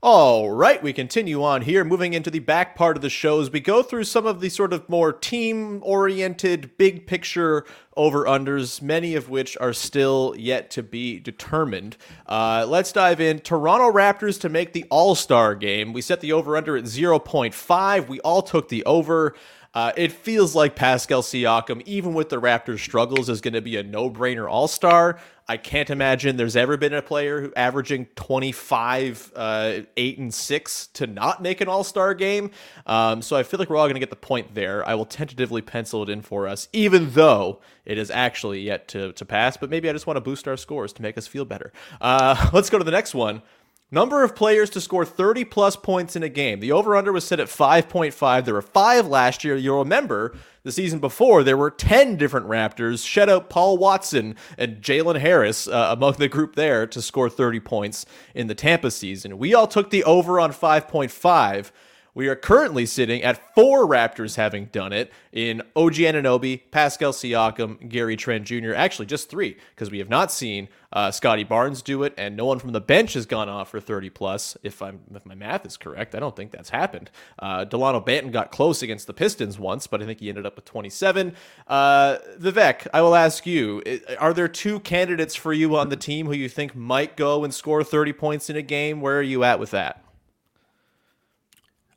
All 0.00 0.52
right, 0.52 0.80
we 0.80 0.92
continue 0.92 1.42
on 1.42 1.62
here, 1.62 1.82
moving 1.82 2.12
into 2.12 2.30
the 2.30 2.38
back 2.38 2.76
part 2.76 2.96
of 2.96 3.02
the 3.02 3.10
show 3.10 3.40
as 3.40 3.50
we 3.50 3.58
go 3.58 3.82
through 3.82 4.04
some 4.04 4.24
of 4.24 4.40
the 4.40 4.48
sort 4.48 4.72
of 4.72 4.88
more 4.88 5.12
team 5.12 5.80
oriented, 5.82 6.78
big 6.78 7.08
picture 7.08 7.66
over 7.96 8.24
unders, 8.26 8.80
many 8.80 9.16
of 9.16 9.28
which 9.28 9.56
are 9.56 9.72
still 9.72 10.36
yet 10.38 10.70
to 10.70 10.84
be 10.84 11.18
determined. 11.18 11.96
Uh, 12.26 12.64
let's 12.68 12.92
dive 12.92 13.20
in. 13.20 13.40
Toronto 13.40 13.90
Raptors 13.90 14.40
to 14.42 14.48
make 14.48 14.74
the 14.74 14.84
All 14.90 15.16
Star 15.16 15.56
game. 15.56 15.92
We 15.92 16.02
set 16.02 16.20
the 16.20 16.32
over 16.32 16.56
under 16.56 16.76
at 16.76 16.84
0.5. 16.84 18.06
We 18.06 18.20
all 18.20 18.42
took 18.42 18.68
the 18.68 18.84
over. 18.84 19.34
Uh, 19.78 19.92
it 19.96 20.10
feels 20.10 20.56
like 20.56 20.74
Pascal 20.74 21.22
Siakam, 21.22 21.82
even 21.86 22.12
with 22.12 22.30
the 22.30 22.40
Raptors' 22.40 22.80
struggles, 22.80 23.28
is 23.28 23.40
going 23.40 23.54
to 23.54 23.60
be 23.60 23.76
a 23.76 23.82
no-brainer 23.84 24.50
All-Star. 24.50 25.20
I 25.46 25.56
can't 25.56 25.88
imagine 25.88 26.36
there's 26.36 26.56
ever 26.56 26.76
been 26.76 26.92
a 26.92 27.00
player 27.00 27.40
who 27.40 27.52
averaging 27.54 28.06
25, 28.16 29.32
uh, 29.36 29.80
eight 29.96 30.18
and 30.18 30.34
six 30.34 30.88
to 30.94 31.06
not 31.06 31.40
make 31.42 31.60
an 31.60 31.68
All-Star 31.68 32.14
game. 32.14 32.50
Um, 32.86 33.22
so 33.22 33.36
I 33.36 33.44
feel 33.44 33.58
like 33.60 33.70
we're 33.70 33.76
all 33.76 33.84
going 33.84 33.94
to 33.94 34.00
get 34.00 34.10
the 34.10 34.16
point 34.16 34.52
there. 34.52 34.86
I 34.86 34.96
will 34.96 35.06
tentatively 35.06 35.62
pencil 35.62 36.02
it 36.02 36.08
in 36.08 36.22
for 36.22 36.48
us, 36.48 36.66
even 36.72 37.12
though 37.12 37.60
it 37.84 37.98
is 37.98 38.10
actually 38.10 38.60
yet 38.62 38.88
to 38.88 39.12
to 39.12 39.24
pass. 39.24 39.56
But 39.56 39.70
maybe 39.70 39.88
I 39.88 39.92
just 39.92 40.08
want 40.08 40.16
to 40.16 40.20
boost 40.20 40.48
our 40.48 40.56
scores 40.56 40.92
to 40.94 41.02
make 41.02 41.16
us 41.16 41.28
feel 41.28 41.44
better. 41.44 41.72
Uh, 42.00 42.50
let's 42.52 42.68
go 42.68 42.78
to 42.78 42.84
the 42.84 42.90
next 42.90 43.14
one. 43.14 43.42
Number 43.90 44.22
of 44.22 44.36
players 44.36 44.68
to 44.70 44.82
score 44.82 45.06
30 45.06 45.44
plus 45.44 45.74
points 45.74 46.14
in 46.14 46.22
a 46.22 46.28
game. 46.28 46.60
The 46.60 46.72
over 46.72 46.94
under 46.94 47.10
was 47.10 47.26
set 47.26 47.40
at 47.40 47.48
5.5. 47.48 48.44
There 48.44 48.52
were 48.52 48.60
five 48.60 49.06
last 49.06 49.44
year. 49.44 49.56
You'll 49.56 49.78
remember 49.78 50.36
the 50.68 50.72
season 50.72 50.98
before, 50.98 51.42
there 51.42 51.56
were 51.56 51.70
10 51.70 52.16
different 52.16 52.46
Raptors. 52.46 53.06
Shut 53.06 53.30
out 53.30 53.48
Paul 53.48 53.78
Watson 53.78 54.36
and 54.58 54.82
Jalen 54.82 55.18
Harris 55.18 55.66
uh, 55.66 55.88
among 55.90 56.14
the 56.14 56.28
group 56.28 56.56
there 56.56 56.86
to 56.86 57.00
score 57.00 57.30
30 57.30 57.60
points 57.60 58.04
in 58.34 58.48
the 58.48 58.54
Tampa 58.54 58.90
season. 58.90 59.38
We 59.38 59.54
all 59.54 59.66
took 59.66 59.88
the 59.88 60.04
over 60.04 60.38
on 60.38 60.52
5.5. 60.52 61.70
We 62.14 62.28
are 62.28 62.36
currently 62.36 62.86
sitting 62.86 63.22
at 63.22 63.54
four 63.54 63.86
Raptors 63.86 64.36
having 64.36 64.66
done 64.66 64.92
it 64.92 65.12
in 65.32 65.62
OG 65.76 65.94
Anunoby, 65.94 66.62
Pascal 66.70 67.12
Siakam, 67.12 67.88
Gary 67.88 68.16
Trent 68.16 68.44
Jr. 68.44 68.74
Actually, 68.74 69.06
just 69.06 69.30
three 69.30 69.56
because 69.74 69.90
we 69.90 69.98
have 69.98 70.08
not 70.08 70.32
seen 70.32 70.68
uh, 70.92 71.10
Scottie 71.10 71.44
Barnes 71.44 71.82
do 71.82 72.02
it, 72.02 72.14
and 72.16 72.36
no 72.36 72.46
one 72.46 72.58
from 72.58 72.72
the 72.72 72.80
bench 72.80 73.12
has 73.12 73.26
gone 73.26 73.48
off 73.48 73.70
for 73.70 73.80
30 73.80 74.10
plus. 74.10 74.56
If 74.62 74.80
I'm 74.80 75.00
if 75.14 75.24
my 75.26 75.34
math 75.34 75.66
is 75.66 75.76
correct, 75.76 76.14
I 76.14 76.18
don't 76.18 76.34
think 76.34 76.50
that's 76.50 76.70
happened. 76.70 77.10
Uh, 77.38 77.64
Delano 77.64 78.00
Banton 78.00 78.32
got 78.32 78.50
close 78.50 78.82
against 78.82 79.06
the 79.06 79.12
Pistons 79.12 79.58
once, 79.58 79.86
but 79.86 80.02
I 80.02 80.06
think 80.06 80.20
he 80.20 80.28
ended 80.28 80.46
up 80.46 80.56
with 80.56 80.64
27. 80.64 81.34
Uh, 81.66 82.18
Vivek, 82.38 82.86
I 82.92 83.02
will 83.02 83.14
ask 83.14 83.46
you: 83.46 83.82
Are 84.18 84.32
there 84.32 84.48
two 84.48 84.80
candidates 84.80 85.34
for 85.34 85.52
you 85.52 85.76
on 85.76 85.90
the 85.90 85.96
team 85.96 86.26
who 86.26 86.32
you 86.32 86.48
think 86.48 86.74
might 86.74 87.16
go 87.16 87.44
and 87.44 87.52
score 87.52 87.84
30 87.84 88.12
points 88.14 88.48
in 88.48 88.56
a 88.56 88.62
game? 88.62 89.00
Where 89.00 89.18
are 89.18 89.22
you 89.22 89.44
at 89.44 89.60
with 89.60 89.70
that? 89.72 90.02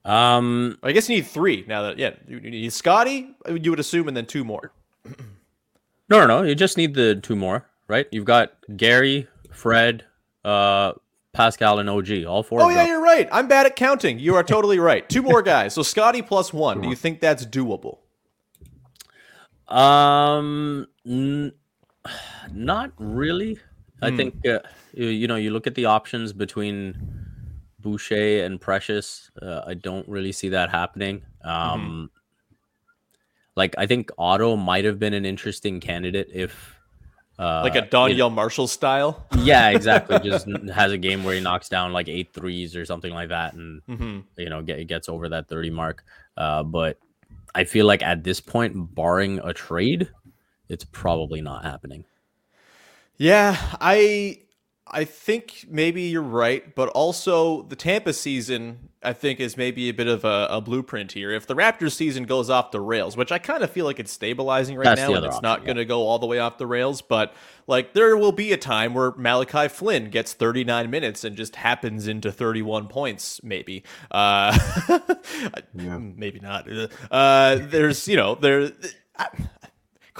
Um, 0.04 0.80
I 0.82 0.92
guess 0.92 1.10
you 1.10 1.16
need 1.18 1.28
three 1.28 1.64
now. 1.68 1.84
That 1.84 2.00
yeah, 2.00 2.12
you 2.28 2.40
need 2.40 2.74
Scottie. 2.74 3.36
You 3.48 3.70
would 3.70 3.80
assume, 3.80 4.08
and 4.08 4.18
then 4.18 4.26
two 4.26 4.44
more. 4.44 4.72
no, 6.10 6.22
no, 6.22 6.28
no. 6.28 6.42
You 6.44 6.56
just 6.56 6.78
need 6.78 6.96
the 6.96 7.16
two 7.16 7.36
more, 7.36 7.68
right? 7.88 8.08
You've 8.12 8.26
got 8.26 8.54
Gary, 8.76 9.28
Fred, 9.52 10.04
uh, 10.44 10.94
Pascal, 11.34 11.80
and 11.80 11.90
OG. 11.90 12.26
All 12.26 12.42
four. 12.42 12.62
Oh 12.62 12.70
yeah, 12.70 12.86
you're 12.86 13.02
right. 13.02 13.30
I'm 13.32 13.48
bad 13.48 13.68
at 13.68 13.76
counting. 13.76 14.18
You 14.18 14.36
are 14.36 14.44
totally 14.44 14.80
right. 14.80 15.08
Two 15.08 15.22
more 15.22 15.44
guys. 15.44 15.74
So 15.76 15.84
Scottie 15.84 16.24
plus 16.24 16.52
one. 16.52 16.82
Do 16.82 16.90
you 16.90 16.96
think 16.96 17.20
that's 17.20 17.46
doable? 17.46 18.00
Um, 19.68 20.88
n- 21.06 21.54
not 22.52 22.92
really. 22.98 23.60
I 24.02 24.10
hmm. 24.10 24.18
think 24.18 24.48
uh, 24.48 24.60
you, 24.94 25.08
you 25.08 25.28
know 25.28 25.36
you 25.36 25.52
look 25.52 25.68
at 25.68 25.76
the 25.76 25.86
options 25.86 26.34
between 26.34 27.21
Boucher 27.82 28.44
and 28.44 28.60
Precious. 28.60 29.32
Uh, 29.42 29.62
I 29.66 29.74
don't 29.74 30.08
really 30.08 30.32
see 30.32 30.50
that 30.50 30.70
happening. 30.70 31.22
Mm-hmm. 31.46 31.50
Um, 31.50 31.82
mm-hmm. 31.82 32.06
Like 33.56 33.76
I 33.78 33.86
think 33.86 34.12
Otto 34.18 34.56
might 34.56 34.86
have 34.86 35.00
been 35.00 35.14
an 35.14 35.26
interesting 35.26 35.80
candidate 35.80 36.30
if, 36.34 36.78
uh, 37.38 37.62
like 37.64 37.76
a 37.76 37.82
Donyell 37.82 38.28
it, 38.28 38.34
Marshall 38.34 38.68
style. 38.68 39.26
Yeah, 39.40 39.70
exactly. 39.70 40.20
Just 40.24 40.48
has 40.74 40.92
a 40.92 40.98
game 40.98 41.24
where 41.24 41.36
he 41.36 41.42
knocks 41.42 41.68
down 41.68 41.92
like 41.92 42.08
eight 42.08 42.34
threes 42.34 42.76
or 42.76 42.86
something 42.86 43.14
like 43.14 43.30
that, 43.30 43.54
and 43.54 43.82
mm-hmm. 43.90 44.20
you 44.38 44.50
know 44.50 44.62
get, 44.62 44.88
gets 44.88 45.10
over 45.10 45.28
that 45.30 45.50
thirty 45.50 45.70
mark. 45.70 46.04
Uh, 46.38 46.64
but 46.64 46.98
I 47.54 47.66
feel 47.66 47.86
like 47.86 48.04
at 48.04 48.24
this 48.24 48.40
point, 48.40 48.96
barring 48.96 49.40
a 49.40 49.54
trade, 49.54 50.10
it's 50.70 50.86
probably 50.86 51.42
not 51.42 51.64
happening. 51.64 52.06
Yeah, 53.18 53.58
I 53.80 54.40
I 54.94 55.06
think 55.06 55.66
maybe 55.70 56.04
you're 56.04 56.22
right, 56.22 56.76
but 56.76 56.90
also 56.90 57.64
the 57.64 57.78
Tampa 57.78 58.12
season, 58.12 58.90
I 59.02 59.14
think, 59.14 59.40
is 59.40 59.56
maybe 59.56 59.88
a 59.88 59.94
bit 59.94 60.08
of 60.08 60.26
a, 60.26 60.48
a 60.50 60.60
blueprint 60.60 61.14
here. 61.14 61.32
If 61.32 61.48
the 61.48 61.56
Raptors 61.56 61.94
season 61.94 62.26
goes 62.26 62.50
off 62.50 62.72
the 62.72 62.82
rails, 62.82 63.16
which 63.16 63.32
I 63.32 63.40
kind 63.40 63.64
of 63.64 63.72
feel 63.72 63.86
like 63.86 64.00
it's 64.00 64.12
stabilizing 64.12 64.76
right 64.76 64.84
That's 64.84 65.00
now, 65.00 65.14
and 65.14 65.26
it's 65.26 65.36
option, 65.38 65.44
not 65.44 65.60
yeah. 65.62 65.68
going 65.68 65.78
to 65.78 65.86
go 65.86 66.02
all 66.02 66.20
the 66.20 66.26
way 66.26 66.40
off 66.40 66.58
the 66.58 66.68
rails, 66.68 67.02
but 67.02 67.34
like 67.68 67.94
there 67.94 68.18
will 68.18 68.34
be 68.34 68.52
a 68.52 68.58
time 68.58 68.94
where 68.94 69.14
Malachi 69.14 69.70
Flynn 69.70 70.10
gets 70.10 70.34
39 70.34 70.90
minutes 70.90 71.24
and 71.24 71.38
just 71.38 71.56
happens 71.56 72.08
into 72.08 72.30
31 72.30 72.88
points, 72.88 73.42
maybe. 73.44 73.84
Uh, 74.12 74.58
Maybe 75.74 76.40
not. 76.40 76.68
Uh, 77.10 77.58
there's, 77.62 78.08
you 78.08 78.18
know, 78.18 78.36
there. 78.36 78.72
I, 79.18 79.28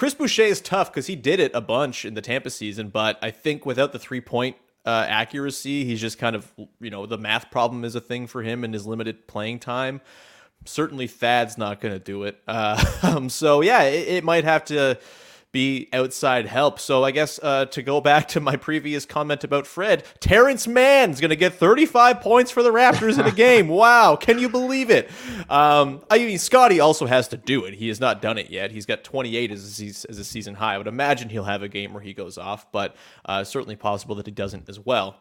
Chris 0.02 0.14
Boucher 0.14 0.42
is 0.42 0.60
tough 0.60 0.90
because 0.90 1.06
he 1.06 1.14
did 1.14 1.38
it 1.38 1.52
a 1.54 1.60
bunch 1.60 2.04
in 2.04 2.14
the 2.14 2.20
Tampa 2.20 2.50
season, 2.50 2.88
but 2.88 3.20
I 3.22 3.30
think 3.30 3.64
without 3.64 3.92
the 3.92 4.00
three 4.00 4.20
point 4.20 4.56
uh, 4.84 5.06
accuracy, 5.08 5.84
he's 5.84 6.00
just 6.00 6.18
kind 6.18 6.34
of, 6.34 6.52
you 6.80 6.90
know, 6.90 7.06
the 7.06 7.18
math 7.18 7.52
problem 7.52 7.84
is 7.84 7.94
a 7.94 8.00
thing 8.00 8.26
for 8.26 8.42
him 8.42 8.64
and 8.64 8.74
his 8.74 8.84
limited 8.84 9.28
playing 9.28 9.60
time. 9.60 10.00
Certainly, 10.64 11.06
Thad's 11.06 11.56
not 11.56 11.80
going 11.80 11.94
to 11.94 12.00
do 12.00 12.24
it. 12.24 12.36
Uh, 12.48 12.84
um, 13.04 13.28
so, 13.28 13.60
yeah, 13.60 13.82
it, 13.84 14.08
it 14.08 14.24
might 14.24 14.42
have 14.42 14.64
to 14.64 14.98
be 15.52 15.88
outside 15.92 16.46
help. 16.46 16.80
So, 16.80 17.04
I 17.04 17.10
guess 17.10 17.38
uh, 17.42 17.66
to 17.66 17.82
go 17.82 18.00
back 18.00 18.28
to 18.28 18.40
my 18.40 18.56
previous 18.56 19.04
comment 19.04 19.44
about 19.44 19.66
Fred, 19.66 20.04
Terrence 20.18 20.66
Mann's 20.66 21.20
going 21.20 21.30
to 21.30 21.36
get 21.36 21.54
35 21.54 22.20
points 22.20 22.50
for 22.50 22.62
the 22.62 22.70
Raptors 22.70 23.18
in 23.18 23.26
a 23.26 23.32
game. 23.32 23.68
Wow, 23.82 24.16
can 24.16 24.38
you 24.38 24.48
believe 24.48 24.90
it? 24.90 25.10
Um, 25.50 26.04
I 26.10 26.18
mean, 26.18 26.38
Scottie 26.38 26.78
also 26.78 27.06
has 27.06 27.26
to 27.28 27.36
do 27.36 27.64
it. 27.64 27.74
He 27.74 27.88
has 27.88 27.98
not 28.00 28.22
done 28.22 28.38
it 28.38 28.48
yet. 28.50 28.70
He's 28.70 28.86
got 28.86 29.02
28 29.02 29.50
as 29.50 29.80
a, 29.80 29.86
as 30.10 30.18
a 30.18 30.24
season 30.24 30.54
high. 30.54 30.74
I 30.74 30.78
would 30.78 30.86
imagine 30.86 31.28
he'll 31.28 31.44
have 31.44 31.62
a 31.62 31.68
game 31.68 31.92
where 31.94 32.02
he 32.02 32.12
goes 32.12 32.38
off, 32.38 32.70
but 32.70 32.94
uh, 33.24 33.44
certainly 33.44 33.76
possible 33.76 34.14
that 34.16 34.26
he 34.26 34.32
doesn't 34.32 34.68
as 34.68 34.78
well. 34.78 35.16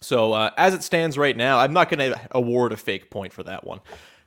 So 0.00 0.32
uh, 0.32 0.50
as 0.56 0.72
it 0.72 0.82
stands 0.82 1.18
right 1.18 1.36
now, 1.36 1.58
I'm 1.58 1.72
not 1.72 1.90
going 1.90 2.12
to 2.12 2.20
award 2.30 2.72
a 2.72 2.76
fake 2.76 3.10
point 3.10 3.32
for 3.32 3.42
that 3.42 3.64
one 3.64 3.80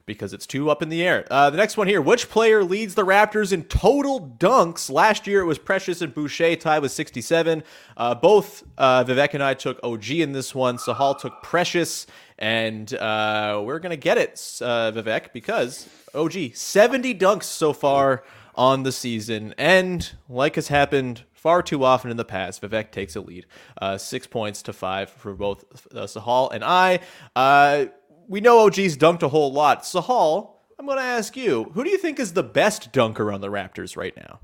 because 0.06 0.34
it's 0.34 0.48
too 0.48 0.70
up 0.70 0.82
in 0.82 0.90
the 0.90 1.04
air. 1.04 1.26
Uh, 1.30 1.50
the 1.50 1.58
next 1.58 1.78
one 1.78 1.88
here: 1.88 2.02
Which 2.02 2.30
player 2.30 2.64
leads 2.64 2.96
the 2.96 3.06
Raptors 3.06 3.52
in 3.52 3.64
total 3.64 4.36
dunks? 4.40 4.90
Last 4.90 5.28
year 5.28 5.42
it 5.42 5.46
was 5.46 5.58
Precious 5.58 6.02
and 6.02 6.14
Boucher 6.14 6.56
tied 6.56 6.80
with 6.80 6.92
67. 6.92 7.64
Uh, 7.98 8.16
both 8.16 8.64
uh, 8.78 9.04
Vivek 9.04 9.34
and 9.34 9.44
I 9.44 9.54
took 9.54 9.80
OG 9.84 10.10
in 10.12 10.32
this 10.32 10.54
one. 10.56 10.78
Sahal 10.78 11.18
took 11.18 11.42
Precious, 11.44 12.08
and 12.38 12.94
uh, 12.94 13.62
we're 13.64 13.80
gonna 13.80 13.98
get 13.98 14.18
it, 14.18 14.34
uh, 14.62 14.92
Vivek, 14.92 15.34
because 15.34 15.88
OG 16.14 16.56
70 16.56 17.16
dunks 17.16 17.44
so 17.44 17.74
far 17.74 18.24
on 18.56 18.84
the 18.84 18.92
season, 18.92 19.54
and 19.58 20.12
like 20.28 20.56
has 20.56 20.68
happened 20.68 21.24
far 21.42 21.64
too 21.64 21.84
often 21.84 22.12
in 22.12 22.18
the 22.18 22.26
past, 22.26 22.62
Vivek 22.62 22.92
takes 22.92 23.16
a 23.16 23.22
lead, 23.22 23.48
uh, 23.82 23.98
six 23.98 24.28
points 24.28 24.62
to 24.62 24.74
five 24.74 25.10
for 25.10 25.34
both 25.34 25.66
uh, 25.92 26.02
Sahal 26.04 26.52
and 26.54 26.64
I. 26.64 27.00
Uh, 27.36 27.86
we 28.32 28.40
know 28.40 28.60
OG's 28.66 28.96
dunked 28.98 29.24
a 29.24 29.28
whole 29.28 29.52
lot. 29.52 29.84
Sahal, 29.84 30.52
I'm 30.80 30.86
going 30.86 30.98
to 30.98 31.04
ask 31.04 31.36
you, 31.36 31.66
who 31.74 31.84
do 31.84 31.90
you 31.90 31.98
think 31.98 32.18
is 32.18 32.32
the 32.34 32.42
best 32.44 32.92
dunker 32.94 33.30
on 33.32 33.42
the 33.42 33.50
Raptors 33.50 33.98
right 33.98 34.16
now? 34.16 34.40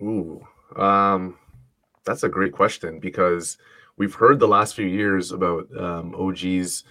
Ooh, 0.00 0.46
um, 0.76 1.36
that's 2.04 2.22
a 2.22 2.28
great 2.28 2.52
question 2.52 2.98
because 3.00 3.58
we've 3.98 4.14
heard 4.14 4.38
the 4.40 4.48
last 4.48 4.74
few 4.74 4.86
years 4.86 5.30
about 5.30 5.66
um, 5.76 6.14
OG's 6.14 6.84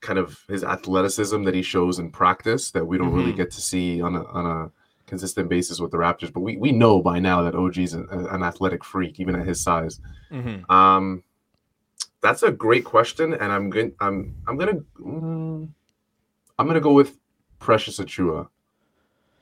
kind 0.00 0.18
of 0.18 0.44
his 0.48 0.64
athleticism 0.64 1.44
that 1.44 1.54
he 1.54 1.62
shows 1.62 1.98
in 2.00 2.10
practice 2.10 2.70
that 2.72 2.84
we 2.84 2.98
don't 2.98 3.12
really 3.12 3.32
Mhm. 3.32 3.36
get 3.36 3.50
to 3.52 3.60
see 3.60 4.00
on 4.00 4.16
a 4.16 4.24
on 4.24 4.46
a 4.46 4.70
consistent 5.06 5.48
basis 5.48 5.78
with 5.80 5.90
the 5.90 5.96
Raptors. 5.98 6.32
But 6.32 6.40
we 6.40 6.56
we 6.56 6.72
know 6.72 7.02
by 7.02 7.18
now 7.18 7.42
that 7.42 7.54
OG's 7.54 7.94
an, 7.94 8.08
an 8.10 8.42
athletic 8.42 8.82
freak, 8.84 9.20
even 9.20 9.34
at 9.36 9.46
his 9.46 9.60
size. 9.62 10.00
Mm-hmm. 10.32 10.70
Um, 10.72 11.22
that's 12.22 12.42
a 12.42 12.50
great 12.50 12.84
question, 12.84 13.32
and 13.34 13.52
I'm 13.52 13.70
going. 13.70 13.92
I'm 14.00 14.34
I'm 14.46 14.56
gonna. 14.56 14.80
mm, 15.00 15.68
I'm 16.58 16.66
gonna 16.66 16.80
go 16.80 16.92
with 16.92 17.18
Precious 17.58 17.98
Achiuwa. 17.98 18.48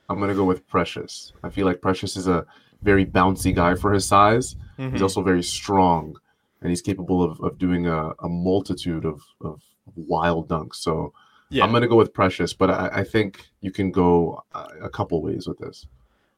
I'm 0.09 0.19
gonna 0.19 0.35
go 0.35 0.45
with 0.45 0.67
Precious. 0.67 1.33
I 1.43 1.49
feel 1.49 1.65
like 1.65 1.81
Precious 1.81 2.15
is 2.17 2.27
a 2.27 2.45
very 2.81 3.05
bouncy 3.05 3.53
guy 3.53 3.75
for 3.75 3.91
his 3.93 4.05
size. 4.05 4.55
He's 4.77 4.91
Mhm. 4.93 5.01
also 5.01 5.21
very 5.21 5.43
strong, 5.43 6.17
and 6.61 6.69
he's 6.69 6.81
capable 6.81 7.21
of, 7.21 7.39
of 7.41 7.57
doing 7.57 7.85
a, 7.87 8.11
a 8.19 8.29
multitude 8.29 9.03
of, 9.05 9.21
of 9.41 9.61
wild 9.95 10.47
dunks. 10.47 10.75
So 10.75 11.13
Yeah. 11.49 11.65
I'm 11.65 11.71
gonna 11.73 11.87
go 11.89 11.97
with 11.97 12.13
Precious, 12.13 12.53
but 12.53 12.69
I, 12.69 12.87
I 13.01 13.03
think 13.03 13.49
you 13.59 13.71
can 13.71 13.91
go 13.91 14.41
a, 14.53 14.67
a 14.83 14.89
couple 14.89 15.21
ways 15.21 15.47
with 15.47 15.57
this. 15.59 15.85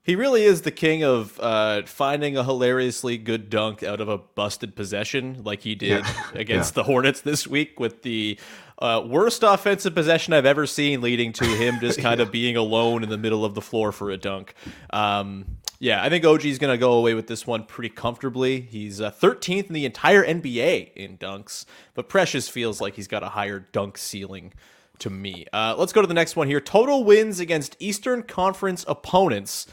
He 0.03 0.15
really 0.15 0.43
is 0.43 0.63
the 0.63 0.71
king 0.71 1.03
of 1.03 1.39
uh, 1.39 1.83
finding 1.85 2.35
a 2.35 2.43
hilariously 2.43 3.17
good 3.19 3.49
dunk 3.51 3.83
out 3.83 4.01
of 4.01 4.09
a 4.09 4.17
busted 4.17 4.75
possession, 4.75 5.41
like 5.43 5.61
he 5.61 5.75
did 5.75 6.03
Yeah. 6.03 6.13
against 6.33 6.71
Yeah. 6.71 6.81
the 6.81 6.83
Hornets 6.85 7.21
this 7.21 7.45
week 7.47 7.79
with 7.79 8.01
the 8.01 8.39
uh, 8.79 9.03
worst 9.05 9.43
offensive 9.43 9.93
possession 9.93 10.33
I've 10.33 10.45
ever 10.47 10.65
seen, 10.65 11.01
leading 11.01 11.33
to 11.33 11.45
him 11.45 11.79
just 11.79 11.99
kind 12.01 12.19
of 12.19 12.31
being 12.31 12.57
alone 12.57 13.03
in 13.03 13.09
the 13.09 13.17
middle 13.17 13.45
of 13.45 13.53
the 13.53 13.61
floor 13.61 13.91
for 13.91 14.09
a 14.09 14.17
dunk. 14.17 14.55
Um, 14.91 15.57
yeah, 15.77 16.03
I 16.03 16.09
think 16.09 16.25
OG 16.25 16.45
is 16.45 16.57
going 16.57 16.73
to 16.73 16.79
go 16.79 16.93
away 16.93 17.13
with 17.13 17.27
this 17.27 17.45
one 17.45 17.63
pretty 17.65 17.89
comfortably. 17.89 18.61
He's 18.61 19.01
uh, 19.01 19.11
13th 19.11 19.67
in 19.67 19.73
the 19.73 19.85
entire 19.85 20.23
NBA 20.23 20.93
in 20.93 21.17
dunks, 21.19 21.65
but 21.93 22.09
Precious 22.09 22.49
feels 22.49 22.81
like 22.81 22.95
he's 22.95 23.07
got 23.07 23.21
a 23.21 23.29
higher 23.29 23.59
dunk 23.59 23.99
ceiling 23.99 24.53
to 24.97 25.09
me. 25.11 25.45
Uh, 25.53 25.75
let's 25.77 25.93
go 25.93 26.01
to 26.01 26.07
the 26.07 26.13
next 26.15 26.35
one 26.35 26.47
here. 26.47 26.59
Total 26.59 27.03
wins 27.03 27.39
against 27.39 27.75
Eastern 27.79 28.23
Conference 28.23 28.83
opponents. 28.87 29.67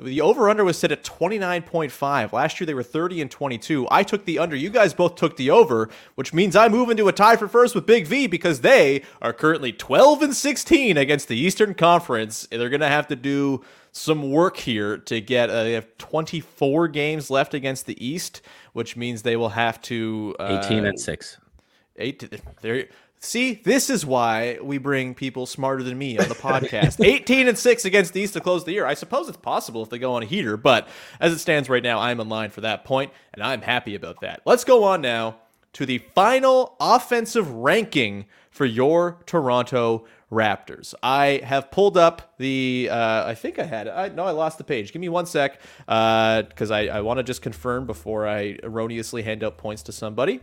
The 0.00 0.20
over 0.20 0.50
under 0.50 0.64
was 0.64 0.76
set 0.76 0.90
at 0.90 1.04
29.5. 1.04 2.32
Last 2.32 2.58
year 2.58 2.66
they 2.66 2.74
were 2.74 2.82
30 2.82 3.22
and 3.22 3.30
22. 3.30 3.86
I 3.90 4.02
took 4.02 4.24
the 4.24 4.40
under. 4.40 4.56
You 4.56 4.68
guys 4.68 4.92
both 4.92 5.14
took 5.14 5.36
the 5.36 5.50
over, 5.50 5.88
which 6.16 6.34
means 6.34 6.56
I 6.56 6.68
move 6.68 6.90
into 6.90 7.06
a 7.06 7.12
tie 7.12 7.36
for 7.36 7.46
first 7.46 7.76
with 7.76 7.86
Big 7.86 8.06
V 8.06 8.26
because 8.26 8.62
they 8.62 9.02
are 9.22 9.32
currently 9.32 9.72
12 9.72 10.22
and 10.22 10.34
16 10.34 10.96
against 10.96 11.28
the 11.28 11.38
Eastern 11.38 11.74
Conference. 11.74 12.48
They're 12.50 12.70
going 12.70 12.80
to 12.80 12.88
have 12.88 13.06
to 13.08 13.16
do 13.16 13.62
some 13.92 14.32
work 14.32 14.56
here 14.56 14.98
to 14.98 15.20
get 15.20 15.48
uh, 15.48 15.62
they 15.62 15.74
have 15.74 15.96
24 15.98 16.88
games 16.88 17.30
left 17.30 17.54
against 17.54 17.86
the 17.86 18.04
East, 18.04 18.42
which 18.72 18.96
means 18.96 19.22
they 19.22 19.36
will 19.36 19.50
have 19.50 19.80
to 19.82 20.34
uh, 20.40 20.60
18 20.64 20.86
and 20.86 20.98
6. 20.98 21.38
Eight. 21.96 22.40
There. 22.60 22.88
See, 23.24 23.54
this 23.64 23.88
is 23.88 24.04
why 24.04 24.58
we 24.62 24.76
bring 24.76 25.14
people 25.14 25.46
smarter 25.46 25.82
than 25.82 25.96
me 25.96 26.18
on 26.18 26.28
the 26.28 26.34
podcast. 26.34 27.02
18 27.04 27.48
and 27.48 27.58
6 27.58 27.84
against 27.86 28.12
the 28.12 28.20
East 28.20 28.34
to 28.34 28.40
close 28.40 28.64
the 28.64 28.72
year. 28.72 28.84
I 28.84 28.92
suppose 28.92 29.28
it's 29.28 29.38
possible 29.38 29.82
if 29.82 29.88
they 29.88 29.98
go 29.98 30.12
on 30.12 30.22
a 30.22 30.26
heater, 30.26 30.58
but 30.58 30.86
as 31.20 31.32
it 31.32 31.38
stands 31.38 31.70
right 31.70 31.82
now, 31.82 32.00
I'm 32.00 32.20
in 32.20 32.28
line 32.28 32.50
for 32.50 32.60
that 32.60 32.84
point, 32.84 33.12
and 33.32 33.42
I'm 33.42 33.62
happy 33.62 33.94
about 33.94 34.20
that. 34.20 34.42
Let's 34.44 34.62
go 34.62 34.84
on 34.84 35.00
now 35.00 35.36
to 35.72 35.86
the 35.86 35.98
final 36.14 36.76
offensive 36.78 37.50
ranking 37.50 38.26
for 38.50 38.66
your 38.66 39.22
Toronto 39.24 40.04
Raptors. 40.30 40.92
I 41.02 41.40
have 41.44 41.70
pulled 41.70 41.96
up 41.96 42.34
the. 42.36 42.90
Uh, 42.90 43.26
I 43.26 43.34
think 43.34 43.58
I 43.58 43.64
had. 43.64 43.88
I 43.88 44.08
no, 44.08 44.24
I 44.24 44.32
lost 44.32 44.58
the 44.58 44.64
page. 44.64 44.92
Give 44.92 45.00
me 45.00 45.08
one 45.08 45.24
sec, 45.24 45.60
because 45.86 46.70
I, 46.70 46.88
I 46.88 47.00
want 47.00 47.18
to 47.18 47.22
just 47.22 47.40
confirm 47.40 47.86
before 47.86 48.28
I 48.28 48.58
erroneously 48.62 49.22
hand 49.22 49.42
out 49.42 49.56
points 49.56 49.84
to 49.84 49.92
somebody. 49.92 50.40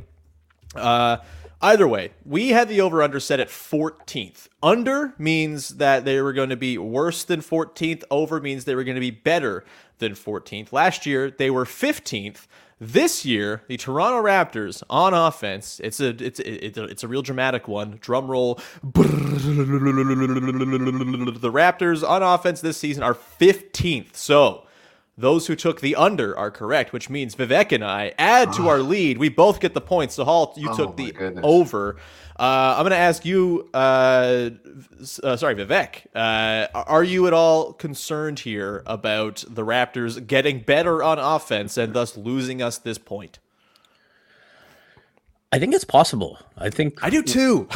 Uh, 0.76 1.18
either 1.62 1.88
way, 1.88 2.12
we 2.26 2.50
had 2.50 2.68
the 2.68 2.82
over 2.82 3.02
under 3.02 3.20
set 3.20 3.40
at 3.40 3.50
14th. 3.50 4.48
Under 4.62 5.14
means 5.18 5.70
that 5.78 6.06
they 6.06 6.22
were 6.22 6.34
going 6.34 6.50
to 6.50 6.58
be 6.58 6.78
worse 6.78 7.24
than 7.24 7.42
14th. 7.42 8.04
Over 8.10 8.42
means 8.42 8.66
they 8.66 8.76
were 8.76 8.84
going 8.84 8.96
to 8.96 9.02
be 9.02 9.12
better 9.12 9.64
than 10.00 10.14
14th. 10.14 10.74
Last 10.74 11.06
year, 11.06 11.32
they 11.32 11.50
were 11.50 11.66
15th. 11.66 12.48
This 12.84 13.26
year, 13.26 13.62
the 13.68 13.78
Toronto 13.78 14.24
Raptors 14.28 14.82
on 14.90 15.14
offense, 15.14 15.80
it's 15.84 16.00
a 16.00 16.08
it's 16.08 16.40
it's 16.40 16.80
a, 16.80 16.86
it's 16.86 17.04
a 17.04 17.08
real 17.08 17.22
dramatic 17.22 17.68
one. 17.68 18.00
Drum 18.02 18.28
roll. 18.28 18.56
The 18.82 19.02
Raptors 21.54 22.08
on 22.08 22.24
offense 22.24 22.60
this 22.62 22.78
season 22.78 23.04
are 23.04 23.14
15th. 23.14 24.16
So, 24.16 24.66
those 25.22 25.48
who 25.48 25.56
took 25.56 25.82
the 25.82 25.96
under 25.96 26.38
are 26.38 26.52
correct, 26.52 26.92
which 26.94 27.10
means 27.10 27.36
Vivek 27.36 27.72
and 27.72 27.84
I 27.84 28.14
add 28.18 28.54
to 28.54 28.68
our 28.68 28.80
lead. 28.80 29.18
We 29.18 29.30
both 29.30 29.60
get 29.60 29.74
the 29.74 29.82
points. 29.82 30.18
Sahal, 30.18 30.56
you 30.58 30.70
Oh 30.70 30.76
took 30.76 30.98
the 30.98 31.12
goodness. 31.12 31.44
over. 31.46 31.98
Uh, 32.38 32.76
I'm 32.76 32.84
going 32.84 32.92
to 32.92 32.98
ask 32.98 33.24
you. 33.24 33.70
Uh, 33.74 34.50
uh, 35.24 35.38
sorry, 35.38 35.56
Vivek. 35.56 36.08
Uh, 36.16 36.68
are 36.74 37.04
you 37.04 37.28
at 37.28 37.34
all 37.34 37.74
concerned 37.74 38.40
here 38.40 38.84
about 38.86 39.44
the 39.48 39.64
Raptors 39.64 40.26
getting 40.26 40.62
better 40.62 41.04
on 41.04 41.20
offense 41.20 41.78
and 41.78 41.94
thus 41.94 42.18
losing 42.18 42.62
us 42.62 42.78
this 42.78 42.98
point? 42.98 43.40
I 45.52 45.60
think 45.60 45.76
it's 45.76 45.84
possible. 45.84 46.40
I 46.58 46.70
think 46.70 47.04
I 47.04 47.10
do 47.10 47.22
too. 47.22 47.68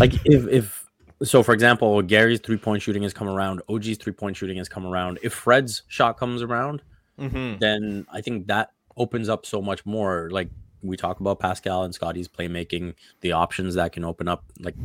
like 0.00 0.14
if 0.24 0.48
if 0.48 0.83
so 1.22 1.42
for 1.42 1.52
example 1.54 2.02
gary's 2.02 2.40
three 2.40 2.56
point 2.56 2.82
shooting 2.82 3.02
has 3.02 3.12
come 3.14 3.28
around 3.28 3.62
og's 3.68 3.96
three 3.96 4.12
point 4.12 4.36
shooting 4.36 4.56
has 4.58 4.68
come 4.68 4.86
around. 4.86 5.18
If 5.22 5.32
fred's 5.32 5.82
shot 5.88 6.18
comes 6.18 6.42
around 6.42 6.82
Mhm. 7.18 7.60
then 7.60 8.06
i 8.12 8.20
think 8.20 8.46
that 8.48 8.70
opens 8.96 9.28
up 9.28 9.44
so 9.44 9.60
much 9.60 9.84
more. 9.86 10.28
Like 10.30 10.48
we 10.82 10.96
talk 10.96 11.18
about 11.20 11.40
pascal 11.40 11.82
and 11.84 11.92
scotty's 11.94 12.28
playmaking 12.28 12.94
the 13.22 13.32
options 13.32 13.74
that 13.74 13.92
can 13.92 14.04
open 14.04 14.28
up. 14.28 14.44
Like 14.60 14.76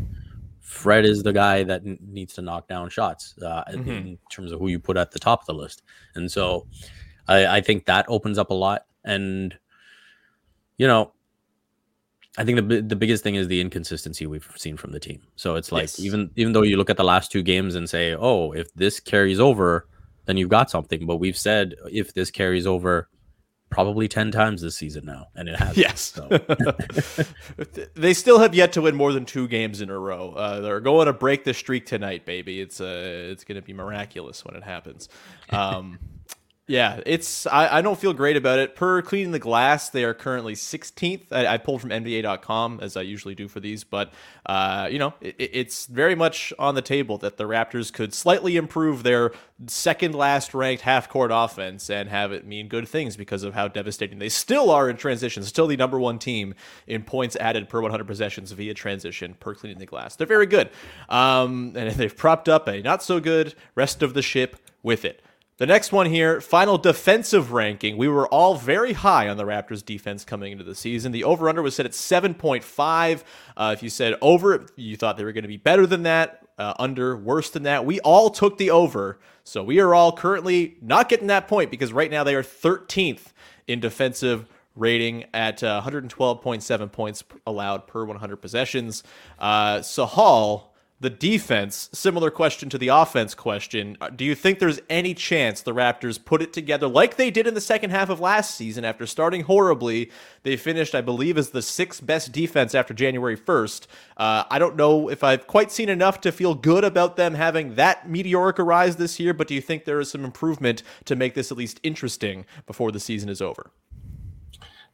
fred 0.61 1.05
is 1.05 1.21
the 1.21 1.31
guy 1.33 1.63
that 1.63 1.81
n- 1.85 1.99
needs 2.07 2.33
to 2.35 2.41
knock 2.41 2.67
down 2.67 2.89
shots 2.89 3.35
uh, 3.41 3.63
in- 3.71 3.83
Mhm. 3.83 3.87
in 3.87 4.17
terms 4.31 4.51
of 4.51 4.59
who 4.59 4.67
you 4.67 4.79
put 4.79 4.97
at 4.97 5.11
the 5.11 5.19
top 5.19 5.41
of 5.41 5.45
the 5.45 5.53
list. 5.53 5.83
And 6.15 6.31
so 6.31 6.65
I, 7.27 7.57
I 7.57 7.61
think 7.61 7.85
that 7.85 8.05
opens 8.07 8.37
up 8.39 8.49
a 8.49 8.53
lot. 8.55 8.85
And 9.03 9.55
you 10.77 10.87
know, 10.87 11.11
I 12.39 12.45
think 12.45 12.69
the 12.69 12.81
the 12.81 12.95
biggest 12.95 13.21
thing 13.21 13.35
is 13.35 13.47
the 13.47 13.59
inconsistency 13.61 14.25
we've 14.25 14.49
seen 14.55 14.77
from 14.77 14.91
the 14.91 14.99
team. 14.99 15.21
So 15.35 15.55
it's 15.55 15.71
like 15.71 15.83
Yes. 15.83 15.99
even 15.99 16.31
even 16.37 16.53
though 16.53 16.63
you 16.63 16.77
look 16.77 16.89
at 16.89 16.97
the 16.97 17.03
last 17.03 17.31
two 17.31 17.43
games 17.43 17.75
and 17.75 17.87
say, 17.89 18.15
"Oh, 18.15 18.53
if 18.53 18.73
this 18.73 18.99
carries 19.01 19.39
over, 19.39 19.85
then 20.25 20.37
you've 20.37 20.49
got 20.49 20.71
something." 20.71 21.05
But 21.05 21.17
we've 21.17 21.37
said 21.37 21.75
if 21.91 22.13
this 22.13 22.31
carries 22.31 22.65
over 22.65 23.09
probably 23.69 24.07
10 24.07 24.31
times 24.31 24.63
this 24.63 24.75
season 24.75 25.05
now 25.05 25.27
and 25.35 25.47
it 25.47 25.55
has. 25.55 25.77
Yes. 25.77 26.01
So, 26.01 26.27
they 27.93 28.15
still 28.15 28.39
have 28.39 28.55
yet 28.55 28.73
to 28.73 28.81
win 28.81 28.95
more 28.95 29.13
than 29.13 29.25
two 29.25 29.47
games 29.47 29.81
in 29.81 29.91
a 29.91 29.99
row. 29.99 30.31
Uh, 30.31 30.59
they're 30.59 30.79
going 30.79 31.05
to 31.05 31.13
break 31.13 31.43
the 31.43 31.53
streak 31.53 31.85
tonight, 31.85 32.25
baby. 32.25 32.61
It's 32.61 32.81
uh, 32.81 33.27
it's 33.31 33.43
going 33.43 33.57
to 33.57 33.61
be 33.61 33.73
miraculous 33.73 34.43
when 34.43 34.55
it 34.55 34.63
happens. 34.63 35.07
Um, 35.51 35.99
yeah, 36.69 37.01
it's 37.07 37.47
I, 37.47 37.79
I 37.79 37.81
don't 37.81 37.97
feel 37.97 38.13
great 38.13 38.37
about 38.37 38.59
it. 38.59 38.75
Per 38.75 39.01
cleaning 39.01 39.31
the 39.31 39.39
glass, 39.39 39.89
they 39.89 40.03
are 40.03 40.13
currently 40.13 40.53
16th. 40.53 41.23
I, 41.31 41.47
I 41.47 41.57
pulled 41.57 41.81
from 41.81 41.89
NBA.com 41.89 42.79
as 42.83 42.95
I 42.95 43.01
usually 43.01 43.33
do 43.33 43.47
for 43.47 43.59
these, 43.59 43.83
but 43.83 44.13
uh, 44.45 44.87
you 44.91 44.99
know 44.99 45.15
it, 45.19 45.35
it's 45.39 45.87
very 45.87 46.13
much 46.13 46.53
on 46.59 46.75
the 46.75 46.83
table 46.83 47.17
that 47.17 47.37
the 47.37 47.45
Raptors 47.45 47.91
could 47.91 48.13
slightly 48.13 48.55
improve 48.55 49.01
their 49.01 49.31
second 49.65 50.13
last 50.13 50.53
ranked 50.53 50.83
half 50.83 51.09
court 51.09 51.31
offense 51.33 51.89
and 51.89 52.07
have 52.07 52.31
it 52.31 52.45
mean 52.45 52.67
good 52.67 52.87
things 52.87 53.17
because 53.17 53.41
of 53.41 53.55
how 53.55 53.67
devastating 53.67 54.19
they 54.19 54.29
still 54.29 54.69
are 54.69 54.91
in 54.91 54.95
transition. 54.95 55.41
Still 55.41 55.65
the 55.65 55.75
number 55.75 55.99
one 55.99 56.19
team 56.19 56.53
in 56.85 57.01
points 57.01 57.35
added 57.37 57.67
per 57.67 57.81
100 57.81 58.05
possessions 58.05 58.51
via 58.51 58.75
transition 58.75 59.33
per 59.39 59.55
cleaning 59.55 59.79
the 59.79 59.87
glass. 59.87 60.15
They're 60.15 60.27
very 60.27 60.45
good, 60.45 60.69
um, 61.09 61.73
and 61.75 61.95
they've 61.95 62.15
propped 62.15 62.47
up 62.47 62.67
a 62.67 62.79
not 62.83 63.01
so 63.01 63.19
good 63.19 63.55
rest 63.73 64.03
of 64.03 64.13
the 64.13 64.21
ship 64.21 64.55
with 64.83 65.03
it. 65.03 65.23
The 65.59 65.65
next 65.65 65.91
one 65.91 66.05
here, 66.05 66.39
final 66.39 66.77
defensive 66.77 67.51
ranking. 67.51 67.97
We 67.97 68.07
were 68.07 68.29
all 68.29 68.55
very 68.55 68.93
high 68.93 69.27
on 69.27 69.35
the 69.35 69.43
Raptors 69.43 69.83
defense 69.83 70.23
coming 70.23 70.53
into 70.53 70.63
the 70.63 70.73
season. 70.73 71.11
The 71.11 71.25
over 71.25 71.49
under 71.49 71.61
was 71.61 71.75
set 71.75 71.85
at 71.85 71.91
7.5. 71.91 73.23
Uh, 73.57 73.75
if 73.75 73.83
you 73.83 73.89
said 73.89 74.15
over, 74.21 74.65
you 74.77 74.95
thought 74.95 75.17
they 75.17 75.25
were 75.25 75.33
going 75.33 75.43
to 75.43 75.49
be 75.49 75.57
better 75.57 75.85
than 75.85 76.03
that. 76.03 76.47
Uh, 76.57 76.75
under, 76.79 77.17
worse 77.17 77.49
than 77.49 77.63
that. 77.63 77.85
We 77.85 77.99
all 77.99 78.29
took 78.29 78.57
the 78.57 78.71
over. 78.71 79.19
So 79.43 79.61
we 79.61 79.81
are 79.81 79.93
all 79.93 80.13
currently 80.13 80.77
not 80.81 81.09
getting 81.09 81.27
that 81.27 81.49
point 81.49 81.71
because 81.71 81.91
right 81.91 82.09
now 82.09 82.23
they 82.23 82.35
are 82.35 82.43
13th 82.43 83.33
in 83.67 83.81
defensive 83.81 84.45
rating 84.77 85.25
at 85.33 85.61
uh, 85.61 85.81
112.7 85.83 86.91
points 86.91 87.23
allowed 87.45 87.85
per 87.85 88.05
100 88.05 88.37
possessions. 88.37 89.03
Uh, 89.37 89.79
Sahal 89.79 90.68
the 91.01 91.09
defense, 91.09 91.89
similar 91.93 92.29
question 92.29 92.69
to 92.69 92.77
the 92.77 92.89
offense 92.89 93.33
question. 93.33 93.97
uh, 94.01 94.09
Do 94.09 94.25
you 94.25 94.35
think 94.35 94.59
there's 94.59 94.81
any 94.89 95.13
chance 95.13 95.61
the 95.61 95.73
Raptors 95.73 96.23
put 96.23 96.41
it 96.41 96.51
together 96.51 96.87
like 96.87 97.15
they 97.15 97.31
did 97.31 97.47
in 97.47 97.53
the 97.53 97.61
second 97.61 97.91
half 97.91 98.09
of 98.09 98.19
last 98.19 98.55
season 98.55 98.83
after 98.83 99.07
starting 99.07 99.43
horribly? 99.43 100.11
They 100.43 100.57
finished, 100.57 100.93
I 100.93 101.01
believe, 101.01 101.37
as 101.37 101.51
the 101.51 101.61
sixth 101.61 102.05
best 102.05 102.33
defense 102.33 102.75
after 102.75 102.93
January 102.93 103.37
1st. 103.37 103.87
Uh, 104.17 104.43
I 104.49 104.59
don't 104.59 104.75
know 104.75 105.09
if 105.09 105.23
I've 105.23 105.47
quite 105.47 105.71
seen 105.71 105.87
enough 105.87 106.19
to 106.21 106.33
feel 106.33 106.53
good 106.53 106.83
about 106.83 107.15
them 107.15 107.35
having 107.35 107.75
that 107.75 108.09
meteoric 108.09 108.59
rise 108.59 108.97
this 108.97 109.21
year, 109.21 109.33
but 109.33 109.47
do 109.47 109.55
you 109.55 109.61
think 109.61 109.85
there 109.85 110.01
is 110.01 110.11
some 110.11 110.25
improvement 110.25 110.83
to 111.05 111.15
make 111.15 111.33
this 111.33 111.49
at 111.49 111.57
least 111.57 111.79
interesting 111.81 112.45
before 112.67 112.91
the 112.91 112.99
season 112.99 113.29
is 113.29 113.41
over? 113.41 113.71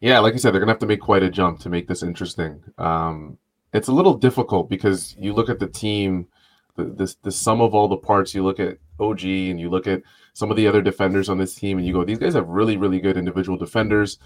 Yeah, 0.02 0.20
like 0.20 0.36
I 0.36 0.38
said, 0.38 0.54
they're 0.54 0.62
gonna 0.62 0.74
have 0.74 0.80
to 0.80 0.86
make 0.86 1.02
quite 1.02 1.24
a 1.24 1.32
jump 1.32 1.60
to 1.62 1.70
make 1.70 1.88
this 1.88 2.04
interesting. 2.04 2.62
Um, 2.78 3.40
it's 3.76 3.88
a 3.90 3.94
little 3.94 4.14
difficult 4.16 4.70
because 4.70 5.16
you 5.20 5.34
look 5.34 5.50
at 5.50 5.60
the 5.60 5.68
team, 5.68 6.28
the, 6.76 6.86
the 6.86 7.16
the 7.24 7.32
sum 7.32 7.62
of 7.62 7.76
all 7.76 7.88
the 7.88 7.98
parts. 7.98 8.34
You 8.34 8.44
look 8.44 8.60
at 8.60 8.78
OG 9.00 9.24
and 9.26 9.60
you 9.60 9.70
look 9.70 9.86
at 9.88 10.02
some 10.34 10.50
of 10.52 10.58
the 10.58 10.68
other 10.68 10.82
defenders 10.82 11.30
on 11.30 11.38
this 11.38 11.56
team, 11.56 11.78
and 11.78 11.86
you 11.86 11.94
go, 11.94 12.04
these 12.06 12.18
guys 12.20 12.34
have 12.34 12.48
really, 12.48 12.78
really 12.78 13.00
good 13.00 13.18
individual 13.18 13.58
defenders, 13.58 14.18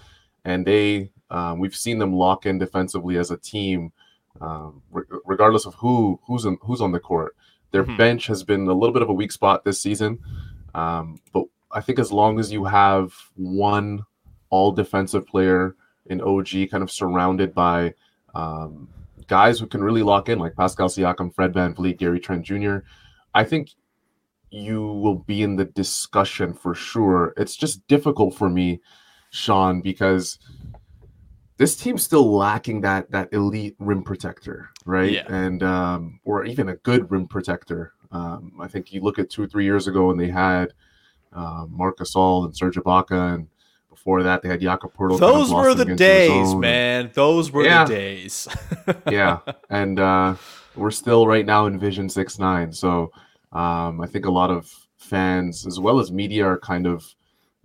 and 0.44 0.64
they 0.66 1.10
um, 1.30 1.58
we've 1.58 1.74
seen 1.76 1.98
them 1.98 2.12
lock 2.14 2.46
in 2.46 2.58
defensively 2.58 3.16
as 3.18 3.30
a 3.30 3.36
team, 3.36 3.92
um, 4.40 4.82
re- 4.90 5.04
regardless 5.24 5.66
of 5.66 5.74
who 5.74 6.20
who's 6.26 6.46
on 6.46 6.58
who's 6.62 6.80
on 6.80 6.92
the 6.92 7.00
court. 7.00 7.36
Their 7.72 7.84
Mhm. 7.84 7.98
bench 7.98 8.26
has 8.26 8.42
been 8.42 8.66
a 8.68 8.72
little 8.72 8.92
bit 8.92 9.02
of 9.02 9.08
a 9.08 9.12
weak 9.12 9.30
spot 9.32 9.64
this 9.64 9.80
season, 9.80 10.18
um, 10.74 11.20
but 11.32 11.44
I 11.72 11.80
think 11.80 11.98
as 12.00 12.10
long 12.12 12.40
as 12.40 12.52
you 12.52 12.64
have 12.64 13.12
one 13.36 14.04
all 14.48 14.72
defensive 14.72 15.26
player 15.26 15.76
in 16.06 16.20
OG, 16.20 16.66
kind 16.66 16.82
of 16.82 16.90
surrounded 16.90 17.54
by 17.54 17.94
um, 18.34 18.88
guys 19.30 19.60
who 19.60 19.66
can 19.66 19.82
really 19.82 20.02
lock 20.02 20.28
in, 20.28 20.40
like 20.40 20.56
Pascal 20.56 20.88
Siakam, 20.88 21.32
Fred 21.32 21.52
VanVleet, 21.54 21.98
Gary 21.98 22.18
Trent 22.18 22.44
Jr. 22.44 22.78
I 23.32 23.44
think 23.44 23.70
you 24.50 24.84
will 24.84 25.14
be 25.14 25.42
in 25.42 25.54
the 25.54 25.66
discussion 25.66 26.52
for 26.52 26.74
sure. 26.74 27.32
It's 27.36 27.54
just 27.54 27.86
difficult 27.86 28.34
for 28.34 28.50
me, 28.50 28.80
Sean, 29.30 29.82
because 29.82 30.40
this 31.58 31.76
team's 31.76 32.02
still 32.02 32.36
lacking 32.36 32.80
that 32.80 33.08
that 33.12 33.32
elite 33.32 33.76
rim 33.78 34.02
protector, 34.02 34.68
right? 34.84 35.12
Yeah. 35.12 35.26
And 35.28 35.62
um, 35.62 36.18
or 36.24 36.44
even 36.44 36.70
a 36.70 36.76
good 36.76 37.08
rim 37.10 37.28
protector. 37.28 37.92
Um, 38.10 38.54
I 38.60 38.66
think 38.66 38.92
you 38.92 39.00
look 39.00 39.20
at 39.20 39.30
two 39.30 39.44
or 39.44 39.46
three 39.46 39.64
years 39.64 39.86
ago, 39.86 40.10
and 40.10 40.18
they 40.18 40.28
had 40.28 40.72
uh, 41.32 41.66
Marc 41.68 41.98
Gasol 41.98 42.46
and 42.46 42.56
Serge 42.56 42.74
Ibaka, 42.74 43.34
and 43.34 43.46
before 44.00 44.22
that 44.22 44.40
they 44.42 44.48
had 44.48 44.60
Jakob 44.62 44.94
Poeltl. 44.94 45.18
kind 45.20 45.22
of 45.22 45.48
Those 45.48 45.52
were 45.52 45.74
the 45.74 45.94
days, 45.94 46.54
man. 46.54 47.10
Those 47.12 47.52
were 47.52 47.64
Yeah. 47.64 47.84
the 47.84 47.94
days. 47.94 48.48
yeah, 49.10 49.40
and 49.68 50.00
uh, 50.00 50.36
we're 50.74 50.90
still 50.90 51.26
right 51.26 51.44
now 51.44 51.66
in 51.66 51.78
Vision 51.78 52.08
Six 52.08 52.38
Nine. 52.38 52.72
So 52.72 53.12
um, 53.52 54.00
I 54.00 54.06
think 54.06 54.24
a 54.24 54.30
lot 54.30 54.50
of 54.50 54.72
fans, 54.96 55.66
as 55.66 55.78
well 55.78 55.98
as 56.00 56.10
media, 56.10 56.46
are 56.46 56.58
kind 56.58 56.86
of 56.86 57.14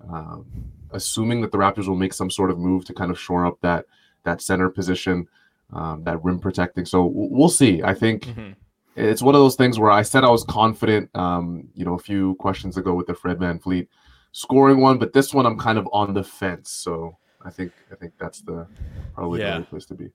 um, 0.10 0.46
assuming 0.92 1.40
that 1.42 1.54
the 1.54 1.58
Raptors 1.58 1.88
will 1.88 1.96
make 1.96 2.14
some 2.14 2.30
sort 2.30 2.52
of 2.52 2.58
move 2.60 2.84
to 2.86 2.94
kind 2.94 3.12
of 3.12 3.18
shore 3.20 3.46
up 3.46 3.58
that 3.62 3.86
that 4.24 4.42
center 4.42 4.70
position, 4.70 5.28
um, 5.72 6.04
that 6.04 6.22
rim 6.22 6.40
protecting. 6.40 6.86
So 6.86 7.06
we'll 7.06 7.48
see. 7.48 7.82
I 7.82 7.94
think 7.94 8.24
Mhm. 8.26 8.56
it's 8.98 9.22
one 9.22 9.36
of 9.36 9.40
those 9.40 9.56
things 9.56 9.80
where 9.80 9.92
I 9.92 10.02
said 10.02 10.26
I 10.26 10.30
was 10.32 10.44
confident, 10.44 11.10
um, 11.16 11.70
you 11.76 11.86
know, 11.86 11.94
a 11.94 12.00
few 12.00 12.36
questions 12.36 12.76
ago 12.76 12.94
with 12.94 13.08
the 13.08 13.14
Fred 13.14 13.38
VanVleet 13.40 13.88
scoring 14.36 14.82
one, 14.82 14.98
but 14.98 15.14
this 15.14 15.34
one 15.34 15.46
I'm 15.46 15.58
kind 15.58 15.78
of 15.78 15.88
on 15.94 16.14
the 16.14 16.24
fence. 16.24 16.70
So 16.72 17.18
I 17.44 17.50
think 17.50 17.72
I 17.92 17.96
think 17.96 18.14
that's 18.20 18.42
the 18.42 18.68
probably 19.14 19.40
Yeah. 19.40 19.54
the 19.54 19.60
right 19.60 19.70
place 19.70 19.86
to 19.86 19.96
be. 19.96 20.10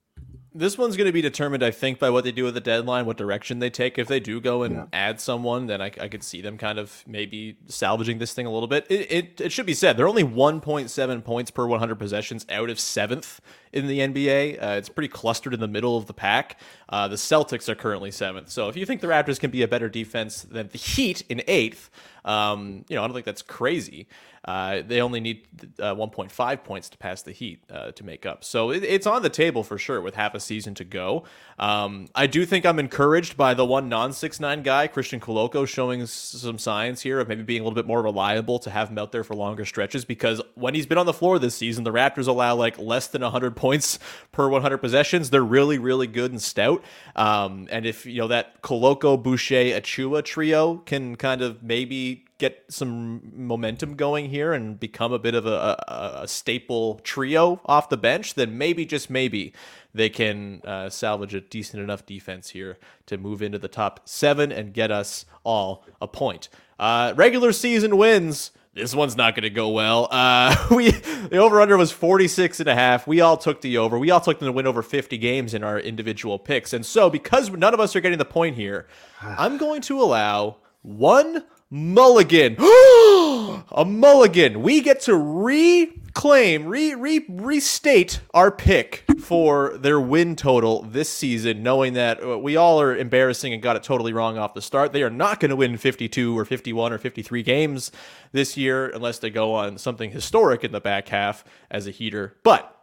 This 0.53 0.77
one's 0.77 0.97
going 0.97 1.07
to 1.07 1.13
be 1.13 1.21
determined, 1.21 1.63
I 1.63 1.71
think, 1.71 1.97
by 1.97 2.09
what 2.09 2.25
they 2.25 2.31
do 2.33 2.45
at 2.45 2.53
the 2.53 2.59
deadline, 2.59 3.05
what 3.05 3.15
direction 3.15 3.59
they 3.59 3.69
take. 3.69 3.97
If 3.97 4.07
they 4.09 4.19
do 4.19 4.41
go 4.41 4.63
and 4.63 4.75
Yeah. 4.75 4.85
add 4.91 5.19
someone, 5.21 5.67
then 5.67 5.81
I, 5.81 5.85
I 5.99 6.07
could 6.09 6.23
see 6.23 6.41
them 6.41 6.57
kind 6.57 6.77
of 6.77 7.03
maybe 7.07 7.57
salvaging 7.67 8.19
this 8.19 8.33
thing 8.33 8.45
a 8.45 8.51
little 8.51 8.67
bit. 8.67 8.85
It, 8.89 9.11
it, 9.11 9.41
it 9.41 9.51
should 9.53 9.65
be 9.65 9.73
said, 9.73 9.95
they're 9.95 10.09
only 10.09 10.25
1.7 10.25 11.23
points 11.23 11.51
per 11.51 11.65
100 11.65 11.95
possessions 11.95 12.45
out 12.49 12.69
of 12.69 12.79
seventh 12.81 13.39
in 13.73 13.87
the 13.87 13.99
NBA. 13.99 14.61
Uh, 14.61 14.67
it's 14.77 14.89
pretty 14.89 15.07
clustered 15.07 15.53
in 15.53 15.59
the 15.59 15.67
middle 15.67 15.97
of 15.97 16.05
the 16.05 16.13
pack. 16.13 16.59
Uh, 16.89 17.07
the 17.07 17.15
Celtics 17.15 17.69
are 17.69 17.75
currently 17.75 18.11
seventh. 18.11 18.49
So 18.49 18.69
if 18.69 18.75
you 18.75 18.85
think 18.85 19.01
the 19.01 19.07
Raptors 19.07 19.39
can 19.39 19.51
be 19.51 19.61
a 19.61 19.67
better 19.67 19.89
defense 19.89 20.41
than 20.41 20.67
the 20.69 20.77
Heat 20.77 21.23
in 21.29 21.41
eighth, 21.47 21.89
um, 22.25 22.85
you 22.87 22.95
know, 22.95 23.03
I 23.03 23.07
don't 23.07 23.13
think 23.13 23.25
that's 23.25 23.41
crazy. 23.41 24.07
Uh, 24.43 24.81
they 24.85 25.01
only 25.01 25.19
need 25.19 25.47
uh, 25.79 25.93
1.5 25.93 26.63
points 26.63 26.89
to 26.89 26.97
pass 26.97 27.21
the 27.21 27.31
Heat 27.31 27.63
uh, 27.71 27.91
to 27.91 28.03
make 28.03 28.25
up. 28.25 28.43
So 28.43 28.71
it, 28.71 28.83
it's 28.83 29.05
on 29.05 29.21
the 29.21 29.29
table 29.29 29.63
for 29.63 29.77
sure 29.77 30.01
with 30.01 30.15
half 30.15 30.33
a 30.33 30.39
season 30.39 30.73
to 30.75 30.83
go. 30.83 31.25
Um, 31.59 32.07
I 32.15 32.25
do 32.25 32.43
think 32.45 32.65
I'm 32.65 32.79
encouraged 32.79 33.37
by 33.37 33.53
the 33.53 33.65
one 33.65 33.87
non 33.87 34.13
six 34.13 34.39
nine 34.39 34.63
guy, 34.63 34.87
Christian 34.87 35.19
Koloko, 35.19 35.67
showing 35.67 36.07
some 36.07 36.57
signs 36.57 37.01
here 37.01 37.19
of 37.19 37.27
maybe 37.27 37.43
being 37.43 37.61
a 37.61 37.63
little 37.63 37.75
bit 37.75 37.85
more 37.85 38.01
reliable 38.01 38.57
to 38.59 38.71
have 38.71 38.89
him 38.89 38.97
out 38.97 39.11
there 39.11 39.23
for 39.23 39.35
longer 39.35 39.63
stretches 39.63 40.05
because 40.05 40.41
when 40.55 40.73
he's 40.73 40.87
been 40.87 40.97
on 40.97 41.05
the 41.05 41.13
floor 41.13 41.37
this 41.37 41.53
season, 41.53 41.83
the 41.83 41.91
Raptors 41.91 42.27
allow 42.27 42.55
like 42.55 42.79
less 42.79 43.07
than 43.07 43.21
100 43.21 43.55
points 43.61 43.99
per 44.31 44.49
100 44.49 44.79
possessions. 44.79 45.29
They're 45.29 45.43
really, 45.43 45.77
really 45.77 46.07
good 46.07 46.31
and 46.31 46.41
stout. 46.41 46.83
Um, 47.15 47.67
and 47.69 47.85
if, 47.85 48.07
you 48.07 48.17
know, 48.17 48.27
that 48.27 48.63
Koloko, 48.63 49.21
Boucher, 49.21 49.79
Achiuwa 49.79 50.25
trio 50.25 50.77
can 50.77 51.15
kind 51.15 51.43
of 51.43 51.61
maybe 51.61 52.25
get 52.39 52.63
some 52.69 53.21
momentum 53.35 53.95
going 53.95 54.29
here 54.29 54.51
and 54.51 54.79
become 54.79 55.13
a 55.13 55.19
bit 55.19 55.35
of 55.35 55.45
a, 55.45 55.77
a, 55.87 56.21
a 56.23 56.27
staple 56.27 56.99
trio 57.03 57.61
off 57.67 57.87
the 57.89 57.97
bench, 57.97 58.33
then 58.33 58.57
maybe, 58.57 58.83
just 58.83 59.11
maybe, 59.11 59.53
they 59.93 60.09
can 60.09 60.61
uh, 60.65 60.89
salvage 60.89 61.35
a 61.35 61.41
decent 61.41 61.83
enough 61.83 62.03
defense 62.07 62.49
here 62.49 62.79
to 63.05 63.15
move 63.19 63.43
into 63.43 63.59
the 63.59 63.67
top 63.67 63.99
seven 64.05 64.51
and 64.51 64.73
get 64.73 64.89
us 64.89 65.25
all 65.43 65.85
a 66.01 66.07
point. 66.07 66.49
Uh, 66.79 67.13
regular 67.15 67.51
season 67.51 67.95
wins. 67.95 68.49
This 68.73 68.95
one's 68.95 69.17
not 69.17 69.35
going 69.35 69.43
to 69.43 69.49
go 69.49 69.69
well. 69.69 70.07
Uh, 70.09 70.55
we 70.71 70.91
the 70.91 71.37
over 71.37 71.59
under 71.59 71.75
was 71.75 71.91
46 71.91 72.61
and 72.61 72.69
a 72.69 72.73
half. 72.73 73.05
We 73.05 73.19
all 73.19 73.35
took 73.35 73.59
the 73.59 73.77
over. 73.77 73.99
We 73.99 74.11
all 74.11 74.21
took 74.21 74.39
them 74.39 74.47
to 74.47 74.51
win 74.53 74.65
over 74.65 74.81
50 74.81 75.17
games 75.17 75.53
in 75.53 75.61
our 75.61 75.77
individual 75.77 76.39
picks. 76.39 76.71
And 76.71 76.85
so 76.85 77.09
because 77.09 77.49
none 77.49 77.73
of 77.73 77.81
us 77.81 77.95
are 77.95 78.01
getting 78.01 78.17
the 78.17 78.25
point 78.25 78.55
here, 78.55 78.87
I'm 79.21 79.57
going 79.57 79.81
to 79.83 80.01
allow 80.01 80.57
one 80.83 81.43
mulligan. 81.69 82.55
a 82.59 83.83
mulligan. 83.85 84.61
We 84.61 84.81
get 84.81 85.01
to 85.01 85.15
re 85.15 86.00
claim, 86.13 86.65
re, 86.65 86.93
re 86.95 87.25
restate 87.29 88.21
our 88.33 88.51
pick 88.51 89.03
for 89.19 89.77
their 89.77 89.99
win 89.99 90.35
total 90.35 90.83
this 90.83 91.09
season, 91.09 91.63
knowing 91.63 91.93
that 91.93 92.23
uh, 92.23 92.37
we 92.37 92.55
all 92.55 92.81
are 92.81 92.95
embarrassing 92.95 93.53
and 93.53 93.61
got 93.61 93.75
it 93.75 93.83
totally 93.83 94.13
wrong 94.13 94.37
off 94.37 94.53
the 94.53 94.61
start. 94.61 94.93
They 94.93 95.03
are 95.03 95.09
not 95.09 95.39
going 95.39 95.49
to 95.49 95.55
win 95.55 95.77
52 95.77 96.37
or 96.37 96.45
51 96.45 96.93
or 96.93 96.97
53 96.97 97.43
games 97.43 97.91
this 98.31 98.57
year 98.57 98.89
unless 98.89 99.19
they 99.19 99.29
go 99.29 99.53
on 99.53 99.77
something 99.77 100.11
historic 100.11 100.63
in 100.63 100.71
the 100.71 100.81
back 100.81 101.09
half 101.09 101.43
as 101.69 101.87
a 101.87 101.91
heater. 101.91 102.37
But 102.43 102.75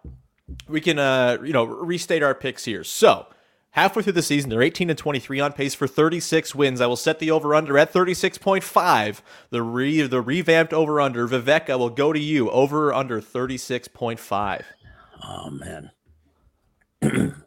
we 0.68 0.80
can, 0.80 0.98
uh, 0.98 1.38
you 1.42 1.52
know, 1.52 1.64
restate 1.64 2.22
our 2.22 2.34
picks 2.34 2.64
here. 2.64 2.84
So 2.84 3.26
halfway 3.70 4.02
through 4.02 4.12
the 4.14 4.22
season, 4.22 4.50
they're 4.50 4.62
18 4.62 4.90
and 4.90 4.98
23 4.98 5.40
on 5.40 5.52
pace 5.52 5.74
for 5.74 5.86
36 5.86 6.54
wins. 6.54 6.80
I 6.80 6.86
will 6.86 6.96
set 6.96 7.18
the 7.18 7.30
over 7.30 7.54
under 7.54 7.78
at 7.78 7.92
36.5. 7.92 9.20
The 9.50 9.62
re 9.62 10.02
the 10.02 10.20
revamped 10.20 10.72
over 10.72 11.00
under. 11.00 11.26
Vivek, 11.28 11.70
I 11.70 11.76
will 11.76 11.90
go 11.90 12.12
to 12.12 12.20
you. 12.20 12.50
Over 12.50 12.88
or 12.88 12.94
under 12.94 13.20
36.5. 13.20 14.62
Oh 15.24 15.50
man. 15.50 15.90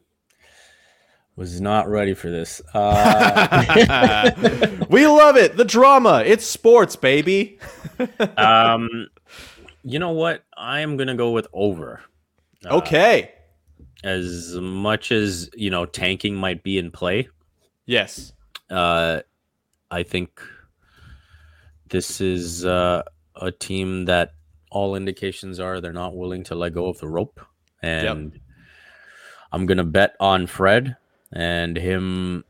Was 1.37 1.61
not 1.61 1.89
ready 1.89 2.13
for 2.13 2.29
this. 2.29 2.61
Uh, 2.73 4.31
we 4.89 5.07
love 5.07 5.37
it. 5.37 5.55
The 5.55 5.65
drama. 5.65 6.23
It's 6.25 6.45
sports, 6.45 6.95
baby. 6.95 7.57
um, 8.37 9.07
you 9.83 9.97
know 9.97 10.11
what? 10.11 10.43
I 10.55 10.81
am 10.81 10.97
gonna 10.97 11.15
go 11.15 11.31
with 11.31 11.47
over. 11.53 12.01
Uh, 12.65 12.77
okay. 12.77 13.31
As 14.03 14.55
much 14.55 15.11
as 15.11 15.49
you 15.55 15.69
know, 15.69 15.85
tanking 15.85 16.35
might 16.35 16.63
be 16.63 16.77
in 16.77 16.91
play. 16.91 17.27
Yes. 17.85 18.33
Uh, 18.69 19.21
I 19.91 20.03
think 20.03 20.41
this 21.89 22.21
is 22.21 22.65
uh, 22.65 23.03
a 23.35 23.51
team 23.51 24.05
that 24.05 24.33
all 24.71 24.95
indications 24.95 25.59
are 25.59 25.81
they're 25.81 25.93
not 25.93 26.15
willing 26.15 26.43
to 26.45 26.55
let 26.55 26.73
go 26.73 26.87
of 26.87 26.97
the 26.99 27.07
rope, 27.07 27.39
and 27.83 28.31
yep. 28.33 28.41
I'm 29.51 29.65
gonna 29.65 29.83
bet 29.83 30.15
on 30.19 30.47
Fred 30.47 30.95
and 31.33 31.77
him 31.77 32.43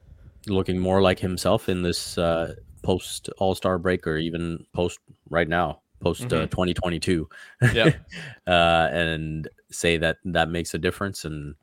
looking 0.47 0.79
more 0.79 1.01
like 1.01 1.19
himself 1.19 1.69
in 1.69 1.81
this 1.81 2.17
uh, 2.17 2.53
post 2.83 3.29
All 3.37 3.55
Star 3.55 3.77
break 3.77 4.07
or 4.07 4.17
even 4.17 4.65
post 4.73 4.99
right 5.29 5.47
now, 5.47 5.81
post 6.01 6.23
uh, 6.23 6.25
mm-hmm. 6.25 6.45
2022. 6.45 7.29
Yeah, 7.73 7.91
uh, 8.47 8.89
and 8.91 9.47
say 9.71 9.97
that 9.97 10.17
that 10.25 10.49
makes 10.49 10.73
a 10.73 10.77
difference. 10.77 11.25
And 11.25 11.55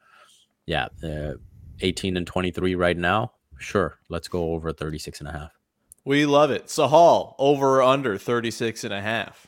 yeah, 0.67 0.89
uh, 1.03 1.35
18 1.81 2.17
and 2.17 2.27
23 2.27 2.75
right 2.75 2.97
now. 2.97 3.33
Sure, 3.59 3.99
let's 4.09 4.29
go 4.29 4.53
over 4.53 4.73
36 4.73 5.21
and 5.21 5.29
a 5.29 5.33
half. 5.33 5.59
We 6.05 6.27
love 6.27 6.51
it. 6.51 6.67
Sahal, 6.67 7.35
over 7.39 7.81
or 7.81 7.83
under 7.83 8.17
36 8.17 8.85
and 8.85 8.95
a 8.95 9.03
half. 9.03 9.47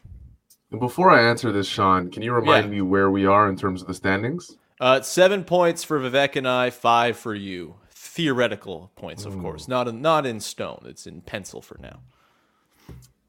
Before 0.78 1.11
I 1.11 1.22
answer 1.22 1.51
this, 1.51 1.66
Sean, 1.66 2.11
can 2.11 2.22
you 2.22 2.32
remind 2.32 2.66
yeah. 2.66 2.72
me 2.72 2.80
where 2.82 3.11
we 3.11 3.26
are 3.26 3.49
in 3.49 3.57
terms 3.57 3.80
of 3.80 3.88
the 3.88 3.95
standings? 3.95 4.57
Uh, 4.80 5.01
seven 5.01 5.45
points 5.45 5.84
for 5.84 5.99
Vivek 5.99 6.36
and 6.36 6.47
I, 6.47 6.70
five 6.70 7.16
for 7.16 7.34
you. 7.34 7.74
Theoretical 7.91 8.91
points, 8.95 9.24
of 9.24 9.36
Ooh. 9.36 9.41
course, 9.41 9.68
not 9.68 9.88
in, 9.88 10.01
not 10.01 10.26
in 10.26 10.41
stone. 10.41 10.82
It's 10.86 11.07
in 11.07 11.22
pencil 11.22 11.61
for 11.61 11.78
now. 11.80 12.01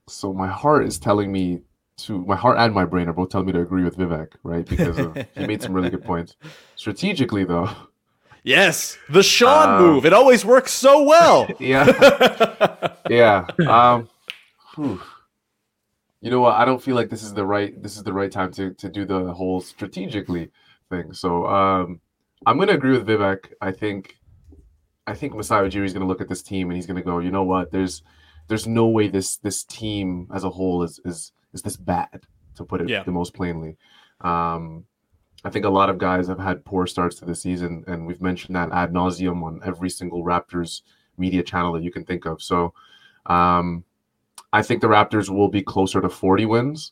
So 0.08 0.34
my 0.34 0.47
heart 0.47 0.86
is 0.86 0.99
telling 0.99 1.32
me 1.32 1.62
to 1.97 2.26
my 2.26 2.36
heart 2.36 2.58
and 2.58 2.74
my 2.74 2.86
brain 2.86 3.08
are 3.08 3.14
both 3.14 3.30
telling 3.30 3.47
me 3.47 3.54
to 3.54 3.62
agree 3.62 3.84
with 3.84 3.97
Vivek, 3.97 4.34
right? 4.43 4.66
Because 4.66 4.97
of, 4.97 5.16
he 5.36 5.45
made 5.45 5.62
some 5.62 5.74
really 5.74 5.89
good 5.89 6.04
points. 6.04 6.36
Strategically, 6.76 7.43
though. 7.43 7.70
Yes, 8.43 8.97
the 9.10 9.22
Sean 9.22 9.70
um, 9.70 9.82
move. 9.82 10.06
It 10.06 10.14
always 10.14 10.43
works 10.43 10.72
so 10.72 11.04
well. 11.04 11.47
yeah, 11.60 12.95
yeah. 13.10 13.45
Um, 13.68 14.10
whew. 14.76 14.99
you 16.22 16.32
know 16.32 16.41
what? 16.41 16.56
I 16.56 16.66
don't 16.66 16.82
feel 16.82 16.95
like 16.95 17.10
this 17.10 17.22
is 17.22 17.36
the 17.36 17.45
right 17.45 17.82
this 17.84 17.97
is 17.97 18.04
the 18.04 18.14
right 18.14 18.32
time 18.32 18.52
to 18.54 18.74
to 18.74 18.89
do 18.89 19.06
the 19.06 19.32
whole 19.32 19.62
strategically 19.62 20.49
thing. 20.89 21.14
So 21.14 21.45
um, 21.45 22.02
I'm 22.47 22.58
going 22.58 22.70
to 22.70 22.74
agree 22.74 22.97
with 22.97 23.06
Vivek. 23.06 23.54
I 23.62 23.72
think 23.72 24.18
I 25.06 25.14
think 25.14 25.36
Masai 25.36 25.70
Ujiri 25.70 25.86
is 25.86 25.93
going 25.93 26.02
to 26.02 26.08
look 26.08 26.22
at 26.22 26.30
this 26.30 26.41
team 26.41 26.70
and 26.70 26.76
he's 26.76 26.88
going 26.88 26.97
to 26.97 27.04
go, 27.04 27.20
you 27.20 27.32
know 27.32 27.43
what? 27.43 27.72
There's 27.72 28.02
there's 28.52 28.68
no 28.68 28.88
way 28.88 29.08
this 29.08 29.38
this 29.38 29.64
team 29.64 30.28
as 30.34 30.43
a 30.43 30.49
whole 30.49 30.84
is 30.84 30.99
is 31.06 31.32
is 31.54 31.62
this 31.62 31.78
bad 31.78 32.20
to 32.56 32.66
put 32.66 32.82
it 32.82 32.89
yeah. 32.89 33.02
the 33.02 33.12
most 33.12 33.34
plainly. 33.34 33.78
Um, 34.20 34.84
I 35.45 35.49
think 35.49 35.64
a 35.64 35.70
lot 35.70 35.89
of 35.89 35.97
guys 35.97 36.28
have 36.28 36.38
had 36.38 36.66
poor 36.66 36.86
starts 36.86 37.16
to 37.20 37.26
the 37.26 37.34
season, 37.34 37.86
and 37.88 38.06
we've 38.06 38.22
mentioned 38.22 38.58
that 38.58 38.70
ad 38.74 38.91
nauseum 38.91 39.41
on 39.41 39.62
every 39.64 39.89
single 39.89 40.26
Raptors 40.26 40.82
media 41.18 41.43
channel 41.43 41.72
that 41.72 41.82
you 41.84 41.93
can 41.93 42.04
think 42.04 42.26
of. 42.26 42.41
So 42.41 42.74
um, 43.26 43.86
I 44.52 44.62
think 44.62 44.82
the 44.82 44.88
Raptors 44.88 45.30
will 45.30 45.47
be 45.47 45.62
closer 45.62 46.02
to 46.02 46.10
40 46.10 46.45
wins. 46.45 46.91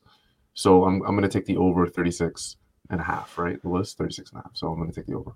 So 0.54 0.86
I'm, 0.86 1.02
I'm 1.02 1.16
going 1.16 1.30
to 1.30 1.38
take 1.38 1.46
the 1.46 1.58
over 1.58 1.88
36 1.88 2.56
and 2.90 3.02
a 3.02 3.04
half, 3.04 3.38
right? 3.38 3.62
The 3.62 3.70
list 3.70 3.98
36 3.98 4.32
and 4.32 4.40
a 4.40 4.44
half. 4.44 4.56
So 4.56 4.68
I'm 4.68 4.80
going 4.80 4.90
to 4.90 4.96
take 4.96 5.08
the 5.08 5.16
over. 5.16 5.34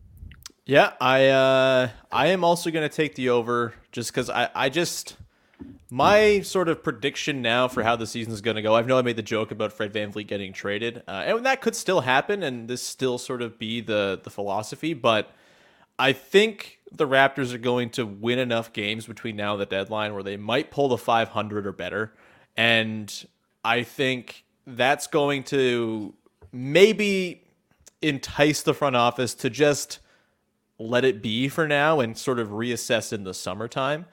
Yeah, 0.66 0.94
I 1.02 1.28
uh, 1.28 1.90
I 2.14 2.28
am 2.28 2.46
also 2.46 2.72
going 2.72 2.90
to 2.90 2.96
take 2.96 3.16
the 3.16 3.30
over 3.30 3.74
just 3.92 4.12
because 4.12 4.30
I, 4.30 4.50
I 4.56 4.70
just 4.70 5.18
my 5.90 6.42
sort 6.42 6.70
of 6.70 6.84
prediction 6.84 7.42
now 7.42 7.68
for 7.68 7.84
how 7.84 7.96
the 7.96 8.08
season 8.08 8.34
is 8.34 8.42
going 8.42 8.56
to 8.56 8.62
go. 8.62 8.76
I 8.76 8.82
know 8.82 8.98
I 8.98 9.04
made 9.04 9.16
the 9.16 9.22
joke 9.22 9.52
about 9.52 9.72
Fred 9.72 9.94
VanVleet 9.94 10.26
getting 10.28 10.52
traded, 10.52 11.04
uh, 11.08 11.24
and 11.26 11.46
that 11.46 11.62
could 11.62 11.76
still 11.76 12.02
happen, 12.02 12.42
and 12.42 12.68
this 12.68 12.82
still 12.82 13.18
sort 13.18 13.42
of 13.42 13.60
be 13.60 13.80
the 13.80 14.20
the 14.24 14.30
philosophy. 14.30 14.94
But 14.94 15.32
I 16.00 16.14
think 16.14 16.80
the 16.92 17.08
Raptors 17.08 17.54
are 17.54 17.60
going 17.60 17.92
to 17.92 18.06
win 18.06 18.40
enough 18.40 18.74
games 18.74 19.06
between 19.06 19.36
now 19.36 19.54
and 19.54 19.62
the 19.62 19.68
deadline 19.68 20.14
where 20.14 20.24
they 20.24 20.38
might 20.38 20.72
pull 20.72 20.90
the 20.90 20.98
500 20.98 21.68
or 21.68 21.72
better, 21.72 22.14
and 22.58 23.28
I 23.64 23.84
think 23.84 24.46
that's 24.66 25.08
going 25.08 25.44
to 25.44 26.14
maybe 26.52 27.44
entice 28.02 28.62
the 28.62 28.74
front 28.74 28.96
office 28.96 29.34
to 29.36 29.50
just 29.50 30.00
let 30.80 31.06
it 31.06 31.22
be 31.22 31.48
for 31.48 31.68
now 31.68 32.00
and 32.00 32.18
sort 32.18 32.40
of 32.40 32.50
reassess 32.50 33.14
in 33.14 33.24
the 33.24 33.34
summertime. 33.34 34.06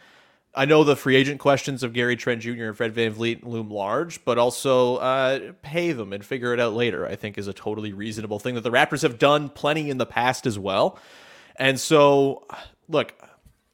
I 0.55 0.65
know 0.65 0.83
the 0.83 0.97
free 0.97 1.15
agent 1.15 1.39
questions 1.39 1.83
of 1.83 1.93
Gary 1.93 2.17
Trent 2.17 2.43
Jr. 2.43 2.65
and 2.65 2.77
Fred 2.77 2.93
Van 2.93 3.15
VanVleet 3.15 3.45
loom 3.45 3.71
large, 3.71 4.25
but 4.25 4.37
also 4.37 4.97
uh, 4.97 5.53
pay 5.63 5.93
them 5.93 6.13
and 6.13 6.25
figure 6.25 6.53
it 6.53 6.59
out 6.59 6.75
later, 6.75 7.07
I 7.07 7.15
think 7.15 7.39
is 7.39 7.47
a 7.47 7.53
totally 7.53 7.93
reasonable 7.93 8.41
thing 8.41 8.57
that 8.57 8.63
the 8.63 8.71
Raptors 8.71 9.03
have 9.03 9.19
done 9.19 9.49
plenty 9.49 9.91
in 9.91 9.99
the 9.99 10.07
past 10.07 10.47
as 10.47 10.59
well. 10.59 10.99
And 11.55 11.79
so, 11.79 12.47
look, 12.89 13.15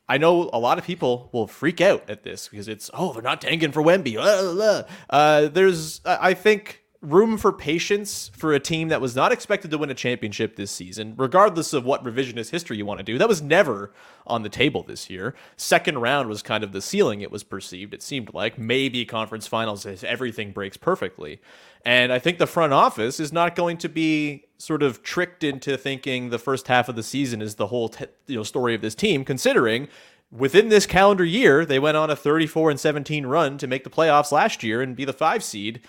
I 0.08 0.18
know 0.18 0.50
a 0.52 0.58
lot 0.58 0.78
of 0.78 0.84
people 0.84 1.30
will 1.32 1.46
freak 1.46 1.80
out 1.80 2.10
at 2.10 2.22
this 2.22 2.48
because 2.48 2.68
it's, 2.68 2.90
oh, 2.92 3.12
they're 3.12 3.22
not 3.22 3.40
tanking 3.40 3.72
for 3.72 3.82
Wemby. 3.82 4.84
Uh, 5.08 5.48
there's, 5.48 6.00
I 6.04 6.34
think 6.34 6.82
room 7.02 7.36
for 7.36 7.52
patience 7.52 8.30
for 8.34 8.52
a 8.52 8.60
team 8.60 8.88
that 8.88 9.00
was 9.00 9.14
not 9.14 9.32
expected 9.32 9.70
to 9.70 9.78
win 9.78 9.90
a 9.90 9.94
championship 9.94 10.56
this 10.56 10.70
season, 10.70 11.14
regardless 11.16 11.72
of 11.72 11.84
what 11.84 12.04
revisionist 12.04 12.50
history 12.50 12.76
you 12.76 12.86
want 12.86 12.98
to 12.98 13.04
do. 13.04 13.18
That 13.18 13.28
was 13.28 13.42
never 13.42 13.92
on 14.26 14.42
the 14.42 14.48
table 14.48 14.82
this 14.82 15.08
year. 15.10 15.34
Second 15.56 15.98
round 15.98 16.28
was 16.28 16.42
kind 16.42 16.64
of 16.64 16.72
the 16.72 16.80
ceiling 16.80 17.20
it 17.20 17.30
was 17.30 17.44
perceived. 17.44 17.94
It 17.94 18.02
seemed 18.02 18.34
like 18.34 18.58
maybe 18.58 19.04
conference 19.04 19.46
finals 19.46 19.86
if 19.86 20.02
everything 20.04 20.52
breaks 20.52 20.76
perfectly. 20.76 21.40
And 21.84 22.12
I 22.12 22.18
think 22.18 22.38
the 22.38 22.46
front 22.46 22.72
office 22.72 23.20
is 23.20 23.32
not 23.32 23.54
going 23.54 23.78
to 23.78 23.88
be 23.88 24.46
sort 24.58 24.82
of 24.82 25.02
tricked 25.02 25.44
into 25.44 25.76
thinking 25.76 26.30
the 26.30 26.38
first 26.38 26.66
half 26.68 26.88
of 26.88 26.96
the 26.96 27.02
season 27.02 27.42
is 27.42 27.54
the 27.56 27.68
whole 27.68 27.94
you 28.26 28.36
know 28.36 28.42
story 28.42 28.74
of 28.74 28.80
this 28.80 28.94
team 28.94 29.24
considering 29.24 29.86
within 30.30 30.68
this 30.68 30.86
calendar 30.86 31.24
year 31.24 31.64
they 31.64 31.78
went 31.78 31.96
on 31.96 32.10
a 32.10 32.16
34 32.16 32.70
and 32.70 32.80
17 32.80 33.26
run 33.26 33.58
to 33.58 33.66
make 33.66 33.84
the 33.84 33.90
playoffs 33.90 34.32
last 34.32 34.62
year 34.62 34.82
and 34.82 34.96
be 34.96 35.04
the 35.04 35.12
5 35.12 35.44
seed. 35.44 35.80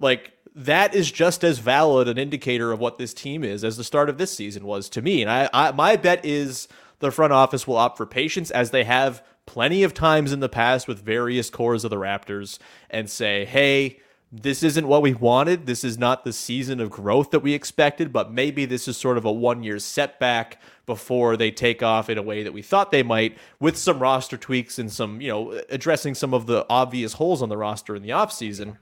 Like 0.00 0.32
that 0.54 0.94
is 0.94 1.10
just 1.10 1.44
as 1.44 1.58
valid 1.58 2.08
an 2.08 2.18
indicator 2.18 2.72
of 2.72 2.80
what 2.80 2.98
this 2.98 3.14
team 3.14 3.42
is 3.42 3.64
as 3.64 3.76
the 3.76 3.84
start 3.84 4.08
of 4.08 4.18
this 4.18 4.34
season 4.34 4.64
was 4.64 4.88
to 4.90 5.02
me. 5.02 5.22
And 5.22 5.30
I, 5.30 5.48
I 5.52 5.72
my 5.72 5.96
bet 5.96 6.24
is 6.24 6.68
the 6.98 7.10
front 7.10 7.32
office 7.32 7.66
will 7.66 7.76
opt 7.76 7.96
for 7.96 8.06
patience 8.06 8.50
as 8.50 8.70
they 8.70 8.84
have 8.84 9.24
plenty 9.46 9.82
of 9.82 9.94
times 9.94 10.32
in 10.32 10.40
the 10.40 10.48
past 10.48 10.86
with 10.86 11.02
various 11.02 11.50
cores 11.50 11.84
of 11.84 11.90
the 11.90 11.96
Raptors 11.96 12.58
and 12.90 13.10
say, 13.10 13.44
hey, 13.44 13.98
this 14.30 14.62
isn't 14.62 14.88
what 14.88 15.02
we 15.02 15.12
wanted. 15.12 15.66
This 15.66 15.84
is 15.84 15.98
not 15.98 16.24
the 16.24 16.32
season 16.32 16.80
of 16.80 16.90
growth 16.90 17.30
that 17.32 17.40
we 17.40 17.52
expected, 17.52 18.12
but 18.12 18.32
maybe 18.32 18.64
this 18.64 18.88
is 18.88 18.96
sort 18.96 19.18
of 19.18 19.26
a 19.26 19.32
one 19.32 19.62
year 19.62 19.78
setback 19.78 20.60
before 20.86 21.36
they 21.36 21.50
take 21.50 21.82
off 21.82 22.08
in 22.08 22.16
a 22.16 22.22
way 22.22 22.42
that 22.42 22.52
we 22.52 22.62
thought 22.62 22.90
they 22.90 23.02
might 23.02 23.36
with 23.60 23.76
some 23.76 23.98
roster 23.98 24.38
tweaks 24.38 24.78
and 24.78 24.90
some, 24.90 25.20
you 25.20 25.28
know, 25.28 25.60
addressing 25.68 26.14
some 26.14 26.32
of 26.32 26.46
the 26.46 26.64
obvious 26.70 27.14
holes 27.14 27.42
on 27.42 27.50
the 27.50 27.58
roster 27.58 27.94
in 27.94 28.02
the 28.02 28.10
offseason. 28.10 28.78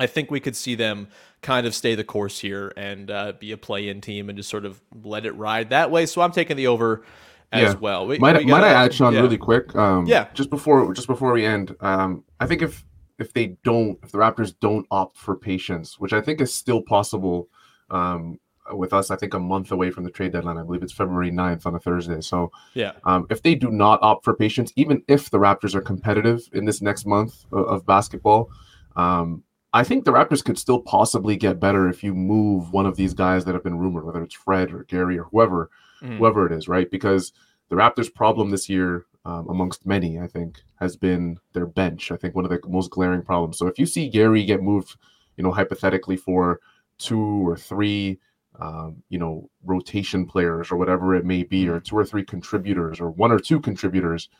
I 0.00 0.06
think 0.06 0.30
we 0.30 0.40
could 0.40 0.56
see 0.56 0.74
them 0.74 1.08
kind 1.42 1.66
of 1.66 1.74
stay 1.74 1.94
the 1.94 2.04
course 2.04 2.38
here 2.38 2.72
and 2.74 3.10
uh, 3.10 3.32
be 3.38 3.52
a 3.52 3.58
play-in 3.58 4.00
team 4.00 4.30
and 4.30 4.36
just 4.36 4.48
sort 4.48 4.64
of 4.64 4.80
let 5.04 5.26
it 5.26 5.32
ride 5.32 5.70
that 5.70 5.90
way. 5.90 6.06
So 6.06 6.22
I'm 6.22 6.32
taking 6.32 6.56
the 6.56 6.68
over 6.68 7.04
as 7.52 7.74
yeah. 7.74 7.78
well. 7.80 8.06
We, 8.06 8.18
might, 8.18 8.38
we 8.38 8.46
might 8.46 8.64
I 8.64 8.72
add, 8.72 8.94
Sean, 8.94 9.12
yeah. 9.12 9.20
really 9.20 9.36
quick? 9.36 9.76
Um, 9.76 10.06
yeah. 10.06 10.28
Just 10.32 10.48
before 10.48 10.94
just 10.94 11.06
before 11.06 11.32
we 11.32 11.44
end, 11.44 11.76
um, 11.80 12.24
I 12.40 12.46
think 12.46 12.62
if 12.62 12.82
if 13.18 13.34
they 13.34 13.58
don't, 13.62 13.98
if 14.02 14.10
the 14.10 14.18
Raptors 14.18 14.54
don't 14.58 14.86
opt 14.90 15.18
for 15.18 15.36
patience, 15.36 15.98
which 15.98 16.14
I 16.14 16.22
think 16.22 16.40
is 16.40 16.54
still 16.54 16.80
possible 16.80 17.50
um, 17.90 18.40
with 18.72 18.94
us, 18.94 19.10
I 19.10 19.16
think 19.16 19.34
a 19.34 19.38
month 19.38 19.70
away 19.70 19.90
from 19.90 20.04
the 20.04 20.10
trade 20.10 20.32
deadline. 20.32 20.56
I 20.56 20.62
believe 20.62 20.82
it's 20.82 20.94
February 20.94 21.30
9th 21.30 21.66
on 21.66 21.74
a 21.74 21.78
Thursday. 21.78 22.22
So 22.22 22.50
yeah, 22.72 22.92
um, 23.04 23.26
if 23.28 23.42
they 23.42 23.54
do 23.54 23.70
not 23.70 23.98
opt 24.00 24.24
for 24.24 24.34
patience, 24.34 24.72
even 24.76 25.02
if 25.08 25.28
the 25.28 25.38
Raptors 25.38 25.74
are 25.74 25.82
competitive 25.82 26.48
in 26.54 26.64
this 26.64 26.80
next 26.80 27.04
month 27.04 27.44
of, 27.52 27.66
of 27.66 27.86
basketball. 27.86 28.50
Um, 28.96 29.44
I 29.72 29.84
think 29.84 30.04
the 30.04 30.12
Raptors 30.12 30.44
could 30.44 30.58
still 30.58 30.80
possibly 30.80 31.36
get 31.36 31.60
better 31.60 31.88
if 31.88 32.02
you 32.02 32.14
move 32.14 32.72
one 32.72 32.86
of 32.86 32.96
these 32.96 33.14
guys 33.14 33.44
that 33.44 33.54
have 33.54 33.62
been 33.62 33.78
rumored, 33.78 34.04
whether 34.04 34.22
it's 34.22 34.34
Fred 34.34 34.72
or 34.72 34.84
Gary 34.84 35.18
or 35.18 35.24
whoever, 35.24 35.70
mm. 36.02 36.18
whoever 36.18 36.46
it 36.46 36.52
is, 36.52 36.68
right? 36.68 36.90
Because 36.90 37.32
the 37.68 37.76
Raptors' 37.76 38.12
problem 38.12 38.50
this 38.50 38.68
year, 38.68 39.06
um, 39.24 39.48
amongst 39.48 39.86
many, 39.86 40.18
I 40.18 40.26
think, 40.26 40.60
has 40.80 40.96
been 40.96 41.38
their 41.52 41.66
bench. 41.66 42.10
I 42.10 42.16
think 42.16 42.34
one 42.34 42.44
of 42.44 42.50
the 42.50 42.60
most 42.68 42.90
glaring 42.90 43.22
problems. 43.22 43.58
So 43.58 43.68
if 43.68 43.78
you 43.78 43.86
see 43.86 44.08
Gary 44.08 44.44
get 44.44 44.62
moved, 44.62 44.96
you 45.36 45.44
know, 45.44 45.52
hypothetically 45.52 46.16
for 46.16 46.60
two 46.98 47.48
or 47.48 47.56
three, 47.56 48.18
um, 48.58 49.02
you 49.08 49.18
know, 49.18 49.48
rotation 49.64 50.26
players 50.26 50.72
or 50.72 50.76
whatever 50.76 51.14
it 51.14 51.24
may 51.24 51.44
be, 51.44 51.68
or 51.68 51.78
two 51.78 51.96
or 51.96 52.04
three 52.04 52.24
contributors 52.24 53.00
or 53.00 53.10
one 53.10 53.30
or 53.30 53.38
two 53.38 53.60
contributors, 53.60 54.30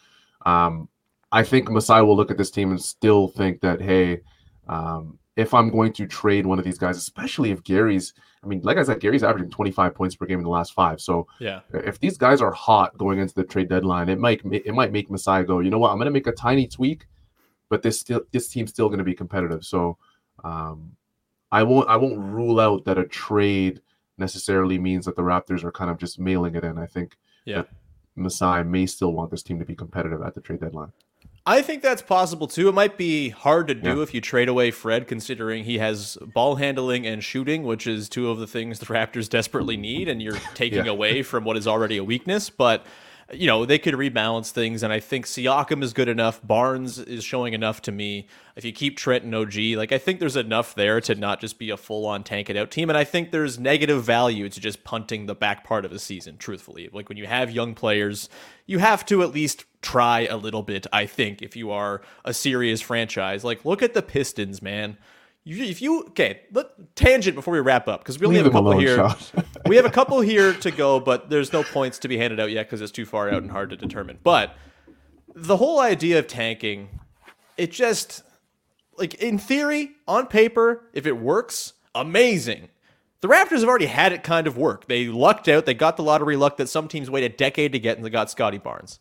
um, 0.44 0.88
I 1.30 1.44
think 1.44 1.70
Masai 1.70 2.02
will 2.02 2.16
look 2.16 2.32
at 2.32 2.38
this 2.38 2.50
team 2.50 2.70
and 2.70 2.82
still 2.82 3.28
think 3.28 3.60
that, 3.60 3.80
hey, 3.80 4.22
um, 4.68 5.19
if 5.36 5.54
I'm 5.54 5.70
going 5.70 5.92
to 5.94 6.06
trade 6.06 6.46
one 6.46 6.58
of 6.58 6.64
these 6.64 6.78
guys, 6.78 6.96
especially 6.96 7.50
if 7.50 7.62
Gary's, 7.62 8.14
I 8.42 8.46
mean, 8.46 8.60
like 8.62 8.76
I 8.76 8.82
said, 8.82 9.00
Gary's 9.00 9.22
averaging 9.22 9.50
25 9.50 9.94
points 9.94 10.14
per 10.14 10.26
game 10.26 10.38
in 10.38 10.44
the 10.44 10.50
last 10.50 10.72
five. 10.74 11.00
So 11.00 11.26
yeah, 11.38 11.60
if 11.72 12.00
these 12.00 12.18
guys 12.18 12.40
are 12.40 12.52
hot 12.52 12.96
going 12.98 13.18
into 13.18 13.34
the 13.34 13.44
trade 13.44 13.68
deadline, 13.68 14.08
it 14.08 14.18
might 14.18 14.40
it 14.44 14.74
might 14.74 14.92
make 14.92 15.10
Masai 15.10 15.44
go, 15.44 15.60
you 15.60 15.70
know 15.70 15.78
what, 15.78 15.90
I'm 15.90 15.98
going 15.98 16.06
to 16.06 16.12
make 16.12 16.26
a 16.26 16.32
tiny 16.32 16.66
tweak, 16.66 17.06
but 17.68 17.82
this 17.82 18.00
still 18.00 18.22
this 18.32 18.48
team's 18.48 18.70
still 18.70 18.88
going 18.88 18.98
to 18.98 19.04
be 19.04 19.14
competitive. 19.14 19.64
So 19.64 19.98
um, 20.42 20.96
I 21.52 21.62
won't 21.62 21.88
I 21.88 21.96
won't 21.96 22.18
rule 22.18 22.60
out 22.60 22.84
that 22.84 22.98
a 22.98 23.04
trade 23.04 23.80
necessarily 24.18 24.78
means 24.78 25.06
that 25.06 25.16
the 25.16 25.22
Raptors 25.22 25.64
are 25.64 25.72
kind 25.72 25.90
of 25.90 25.98
just 25.98 26.18
mailing 26.18 26.54
it 26.54 26.64
in. 26.64 26.78
I 26.78 26.86
think 26.86 27.16
yeah. 27.44 27.62
Masai 28.16 28.64
may 28.64 28.86
still 28.86 29.12
want 29.12 29.30
this 29.30 29.42
team 29.42 29.58
to 29.58 29.64
be 29.64 29.74
competitive 29.74 30.22
at 30.22 30.34
the 30.34 30.40
trade 30.40 30.60
deadline. 30.60 30.92
I 31.50 31.62
think 31.62 31.82
that's 31.82 32.00
possible 32.00 32.46
too. 32.46 32.68
It 32.68 32.74
might 32.74 32.96
be 32.96 33.30
hard 33.30 33.66
to 33.66 33.74
do 33.74 33.96
yeah. 33.96 34.02
if 34.04 34.14
you 34.14 34.20
trade 34.20 34.48
away 34.48 34.70
Fred, 34.70 35.08
considering 35.08 35.64
he 35.64 35.78
has 35.78 36.16
ball 36.22 36.54
handling 36.54 37.08
and 37.08 37.24
shooting, 37.24 37.64
which 37.64 37.88
is 37.88 38.08
two 38.08 38.30
of 38.30 38.38
the 38.38 38.46
things 38.46 38.78
the 38.78 38.86
Raptors 38.86 39.28
desperately 39.28 39.76
need, 39.76 40.06
and 40.06 40.22
you're 40.22 40.38
taking 40.54 40.84
yeah. 40.84 40.92
away 40.92 41.24
from 41.24 41.42
what 41.42 41.56
is 41.56 41.66
already 41.66 41.96
a 41.96 42.04
weakness. 42.04 42.50
But 42.50 42.86
you 43.32 43.46
know, 43.46 43.64
they 43.64 43.78
could 43.78 43.94
rebalance 43.94 44.50
things. 44.50 44.82
And 44.82 44.92
I 44.92 45.00
think 45.00 45.26
Siakam 45.26 45.82
is 45.82 45.92
good 45.92 46.08
enough. 46.08 46.40
Barnes 46.46 46.98
is 46.98 47.24
showing 47.24 47.54
enough 47.54 47.82
to 47.82 47.92
me. 47.92 48.28
If 48.56 48.64
you 48.64 48.72
keep 48.72 48.96
Trent 48.96 49.24
and 49.24 49.34
OG, 49.34 49.56
like 49.76 49.92
I 49.92 49.98
think 49.98 50.20
there's 50.20 50.36
enough 50.36 50.74
there 50.74 51.00
to 51.02 51.14
not 51.14 51.40
just 51.40 51.58
be 51.58 51.70
a 51.70 51.76
full 51.76 52.06
on 52.06 52.24
tank 52.24 52.50
it 52.50 52.56
out 52.56 52.70
team. 52.70 52.90
And 52.90 52.96
I 52.96 53.04
think 53.04 53.30
there's 53.30 53.58
negative 53.58 54.02
value 54.02 54.48
to 54.48 54.60
just 54.60 54.84
punting 54.84 55.26
the 55.26 55.34
back 55.34 55.64
part 55.64 55.84
of 55.84 55.90
the 55.90 55.98
season, 55.98 56.36
truthfully. 56.36 56.90
Like 56.92 57.08
when 57.08 57.18
you 57.18 57.26
have 57.26 57.50
young 57.50 57.74
players, 57.74 58.28
you 58.66 58.78
have 58.78 59.06
to 59.06 59.22
at 59.22 59.32
least 59.32 59.64
try 59.82 60.26
a 60.26 60.36
little 60.36 60.62
bit, 60.62 60.86
I 60.92 61.06
think, 61.06 61.42
if 61.42 61.56
you 61.56 61.70
are 61.70 62.02
a 62.24 62.34
serious 62.34 62.80
franchise. 62.80 63.44
Like 63.44 63.64
look 63.64 63.82
at 63.82 63.94
the 63.94 64.02
Pistons, 64.02 64.60
man 64.60 64.96
if 65.44 65.80
you 65.80 66.04
okay, 66.08 66.42
let, 66.52 66.94
tangent 66.96 67.34
before 67.34 67.54
we 67.54 67.60
wrap 67.60 67.88
up 67.88 68.00
because 68.00 68.18
we 68.18 68.26
only 68.26 68.42
Leave 68.42 68.52
have 68.52 68.54
a 68.54 68.58
couple 68.58 68.78
here. 68.78 69.08
we 69.66 69.76
have 69.76 69.84
a 69.84 69.90
couple 69.90 70.20
here 70.20 70.52
to 70.54 70.70
go, 70.70 71.00
but 71.00 71.30
there's 71.30 71.52
no 71.52 71.62
points 71.62 71.98
to 72.00 72.08
be 72.08 72.18
handed 72.18 72.40
out 72.40 72.50
yet 72.50 72.66
because 72.66 72.80
it's 72.80 72.92
too 72.92 73.06
far 73.06 73.28
out 73.28 73.42
and 73.42 73.50
hard 73.50 73.70
to 73.70 73.76
determine. 73.76 74.18
But 74.22 74.54
the 75.34 75.56
whole 75.56 75.80
idea 75.80 76.18
of 76.18 76.26
tanking, 76.26 77.00
it 77.56 77.72
just 77.72 78.22
like 78.96 79.14
in 79.14 79.38
theory, 79.38 79.92
on 80.06 80.26
paper, 80.26 80.84
if 80.92 81.06
it 81.06 81.16
works, 81.16 81.72
amazing. 81.94 82.68
The 83.20 83.28
Raptors 83.28 83.60
have 83.60 83.68
already 83.68 83.86
had 83.86 84.12
it 84.12 84.22
kind 84.22 84.46
of 84.46 84.56
work. 84.56 84.86
They 84.86 85.06
lucked 85.06 85.48
out. 85.48 85.66
They 85.66 85.74
got 85.74 85.96
the 85.96 86.02
lottery 86.02 86.36
luck 86.36 86.56
that 86.56 86.68
some 86.68 86.88
teams 86.88 87.10
wait 87.10 87.24
a 87.24 87.28
decade 87.28 87.72
to 87.72 87.78
get, 87.78 87.96
and 87.96 88.04
they 88.04 88.10
got 88.10 88.30
Scottie 88.30 88.58
Barnes. 88.58 88.98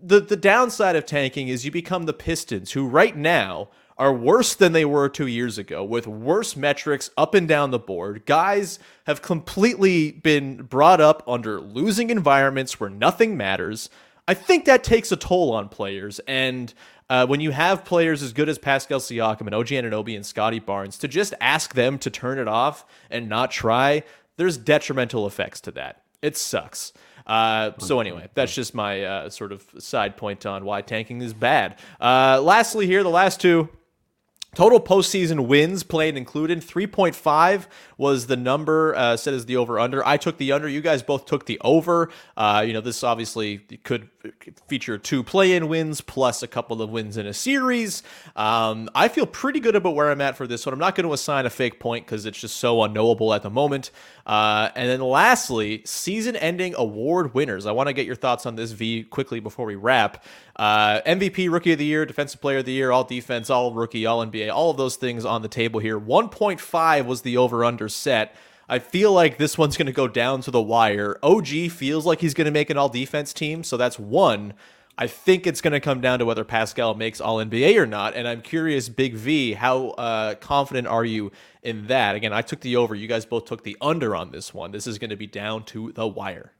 The 0.00 0.20
the 0.20 0.36
downside 0.36 0.94
of 0.94 1.06
tanking 1.06 1.48
is 1.48 1.64
you 1.64 1.70
become 1.70 2.04
the 2.04 2.12
Pistons, 2.12 2.72
who 2.72 2.86
right 2.86 3.16
now 3.16 3.70
are 3.98 4.12
worse 4.12 4.54
than 4.54 4.72
they 4.72 4.84
were 4.84 5.08
two 5.08 5.26
years 5.26 5.58
ago, 5.58 5.82
with 5.82 6.06
worse 6.06 6.56
metrics 6.56 7.10
up 7.16 7.34
and 7.34 7.48
down 7.48 7.72
the 7.72 7.78
board. 7.78 8.24
Guys 8.26 8.78
have 9.06 9.22
completely 9.22 10.12
been 10.12 10.62
brought 10.62 11.00
up 11.00 11.22
under 11.26 11.60
losing 11.60 12.10
environments 12.10 12.78
where 12.78 12.90
nothing 12.90 13.36
matters. 13.36 13.90
I 14.28 14.34
think 14.34 14.66
that 14.66 14.84
takes 14.84 15.10
a 15.10 15.16
toll 15.16 15.52
on 15.52 15.68
players. 15.68 16.20
And 16.28 16.72
uh, 17.10 17.26
when 17.26 17.40
you 17.40 17.50
have 17.50 17.84
players 17.84 18.22
as 18.22 18.32
good 18.32 18.48
as 18.48 18.58
Pascal 18.58 19.00
Siakam 19.00 19.42
and 19.42 19.54
OG 19.54 19.68
Anunoby 19.68 20.14
and 20.14 20.24
Scottie 20.24 20.60
Barnes, 20.60 20.98
to 20.98 21.08
just 21.08 21.34
ask 21.40 21.74
them 21.74 21.98
to 21.98 22.10
turn 22.10 22.38
it 22.38 22.46
off 22.46 22.84
and 23.10 23.28
not 23.28 23.50
try, 23.50 24.04
there's 24.36 24.56
detrimental 24.56 25.26
effects 25.26 25.60
to 25.62 25.72
that. 25.72 26.02
It 26.22 26.36
sucks. 26.36 26.92
Uh, 27.26 27.72
so 27.78 28.00
anyway, 28.00 28.28
that's 28.34 28.54
just 28.54 28.74
my 28.74 29.02
uh, 29.02 29.30
sort 29.30 29.52
of 29.52 29.64
side 29.78 30.16
point 30.16 30.46
on 30.46 30.64
why 30.64 30.82
tanking 30.82 31.20
is 31.20 31.34
bad. 31.34 31.78
Uh, 32.00 32.40
lastly, 32.42 32.86
here 32.86 33.02
the 33.02 33.10
last 33.10 33.40
two 33.40 33.68
Total 34.54 34.80
postseason 34.80 35.46
wins 35.46 35.82
played 35.82 36.16
included 36.16 36.60
3.5 36.60 37.66
was 37.98 38.26
the 38.28 38.36
number 38.36 38.94
uh, 38.96 39.16
set 39.16 39.34
as 39.34 39.46
the 39.46 39.56
over 39.56 39.78
under. 39.78 40.04
I 40.06 40.16
took 40.16 40.38
the 40.38 40.52
under. 40.52 40.66
You 40.66 40.80
guys 40.80 41.02
both 41.02 41.26
took 41.26 41.46
the 41.46 41.60
over. 41.62 42.10
Uh, 42.36 42.64
you 42.66 42.72
know, 42.72 42.80
this 42.80 43.04
obviously 43.04 43.58
could 43.84 44.08
feature 44.66 44.98
two 44.98 45.22
play 45.22 45.54
in 45.54 45.68
wins 45.68 46.00
plus 46.00 46.42
a 46.42 46.48
couple 46.48 46.80
of 46.80 46.90
wins 46.90 47.16
in 47.16 47.26
a 47.26 47.34
series. 47.34 48.02
Um, 48.36 48.88
I 48.94 49.08
feel 49.08 49.26
pretty 49.26 49.60
good 49.60 49.76
about 49.76 49.94
where 49.94 50.10
I'm 50.10 50.20
at 50.22 50.36
for 50.36 50.46
this 50.46 50.64
one. 50.64 50.72
I'm 50.72 50.78
not 50.78 50.94
going 50.94 51.06
to 51.06 51.12
assign 51.12 51.44
a 51.46 51.50
fake 51.50 51.78
point 51.78 52.06
because 52.06 52.24
it's 52.26 52.40
just 52.40 52.56
so 52.56 52.82
unknowable 52.82 53.34
at 53.34 53.42
the 53.42 53.50
moment. 53.50 53.90
Uh, 54.28 54.70
and 54.76 54.90
then 54.90 55.00
lastly, 55.00 55.80
season 55.86 56.36
ending 56.36 56.74
award 56.76 57.32
winners. 57.32 57.64
I 57.64 57.72
want 57.72 57.88
to 57.88 57.94
get 57.94 58.04
your 58.04 58.14
thoughts 58.14 58.44
on 58.44 58.56
this 58.56 58.72
V 58.72 59.04
quickly 59.04 59.40
before 59.40 59.64
we 59.64 59.74
wrap. 59.74 60.22
Uh, 60.54 61.00
MVP, 61.06 61.50
Rookie 61.50 61.72
of 61.72 61.78
the 61.78 61.86
Year, 61.86 62.04
Defensive 62.04 62.38
Player 62.38 62.58
of 62.58 62.66
the 62.66 62.72
Year, 62.72 62.92
All 62.92 63.04
Defense, 63.04 63.48
All 63.48 63.72
Rookie, 63.72 64.04
All 64.04 64.24
NBA, 64.24 64.52
all 64.52 64.70
of 64.70 64.76
those 64.76 64.96
things 64.96 65.24
on 65.24 65.40
the 65.40 65.48
table 65.48 65.80
here. 65.80 65.98
1.5 65.98 67.06
was 67.06 67.22
the 67.22 67.38
over 67.38 67.64
under 67.64 67.88
set. 67.88 68.36
I 68.68 68.80
feel 68.80 69.12
like 69.12 69.38
this 69.38 69.56
one's 69.56 69.78
going 69.78 69.86
to 69.86 69.92
go 69.92 70.08
down 70.08 70.42
to 70.42 70.50
the 70.50 70.60
wire. 70.60 71.18
OG 71.22 71.70
feels 71.70 72.04
like 72.04 72.20
he's 72.20 72.34
going 72.34 72.44
to 72.44 72.50
make 72.50 72.68
an 72.68 72.76
all 72.76 72.90
defense 72.90 73.32
team, 73.32 73.64
so 73.64 73.78
that's 73.78 73.98
one. 73.98 74.52
I 75.00 75.06
think 75.06 75.46
it's 75.46 75.60
going 75.60 75.74
to 75.74 75.80
come 75.80 76.00
down 76.00 76.18
to 76.18 76.24
whether 76.24 76.42
Pascal 76.42 76.94
makes 76.94 77.20
All 77.20 77.36
NBA 77.36 77.76
or 77.76 77.86
not. 77.86 78.16
And 78.16 78.26
I'm 78.26 78.42
curious, 78.42 78.88
Big 78.88 79.14
V, 79.14 79.52
how 79.52 79.90
uh, 79.90 80.34
confident 80.34 80.88
are 80.88 81.04
you 81.04 81.30
in 81.62 81.86
that? 81.86 82.16
Again, 82.16 82.32
I 82.32 82.42
took 82.42 82.60
the 82.60 82.74
over. 82.74 82.96
You 82.96 83.06
guys 83.06 83.24
both 83.24 83.44
took 83.44 83.62
the 83.62 83.76
under 83.80 84.16
on 84.16 84.32
this 84.32 84.52
one. 84.52 84.72
This 84.72 84.88
is 84.88 84.98
going 84.98 85.10
to 85.10 85.16
be 85.16 85.28
down 85.28 85.62
to 85.66 85.92
the 85.92 86.06
wire. 86.06 86.52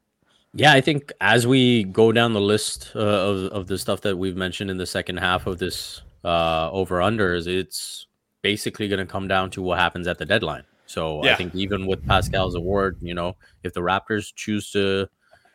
Yeah, 0.55 0.73
I 0.73 0.81
think 0.81 1.13
as 1.21 1.49
we 1.49 1.83
go 1.85 2.13
down 2.13 2.33
the 2.33 2.41
list 2.41 2.93
uh, 2.95 3.01
of 3.01 3.53
of 3.53 3.67
the 3.67 3.77
stuff 3.77 4.01
that 4.03 4.17
we've 4.17 4.37
mentioned 4.37 4.71
in 4.71 4.79
the 4.79 4.87
second 4.87 5.19
half 5.19 5.47
of 5.47 5.59
this 5.59 6.03
uh, 6.25 6.71
over 6.71 7.01
unders, 7.01 7.49
it's 7.49 8.07
basically 8.43 8.89
going 8.89 9.05
to 9.05 9.13
come 9.13 9.27
down 9.27 9.51
to 9.51 9.63
what 9.63 9.79
happens 9.79 10.07
at 10.07 10.17
the 10.17 10.25
deadline. 10.25 10.65
So 10.87 11.23
yeah. 11.25 11.33
I 11.33 11.35
think 11.35 11.55
even 11.55 11.87
with 11.87 12.07
Pascal's 12.07 12.55
award, 12.55 12.97
you 13.03 13.15
know, 13.15 13.37
if 13.63 13.75
the 13.75 13.81
Raptors 13.81 14.33
choose 14.35 14.71
to 14.71 15.09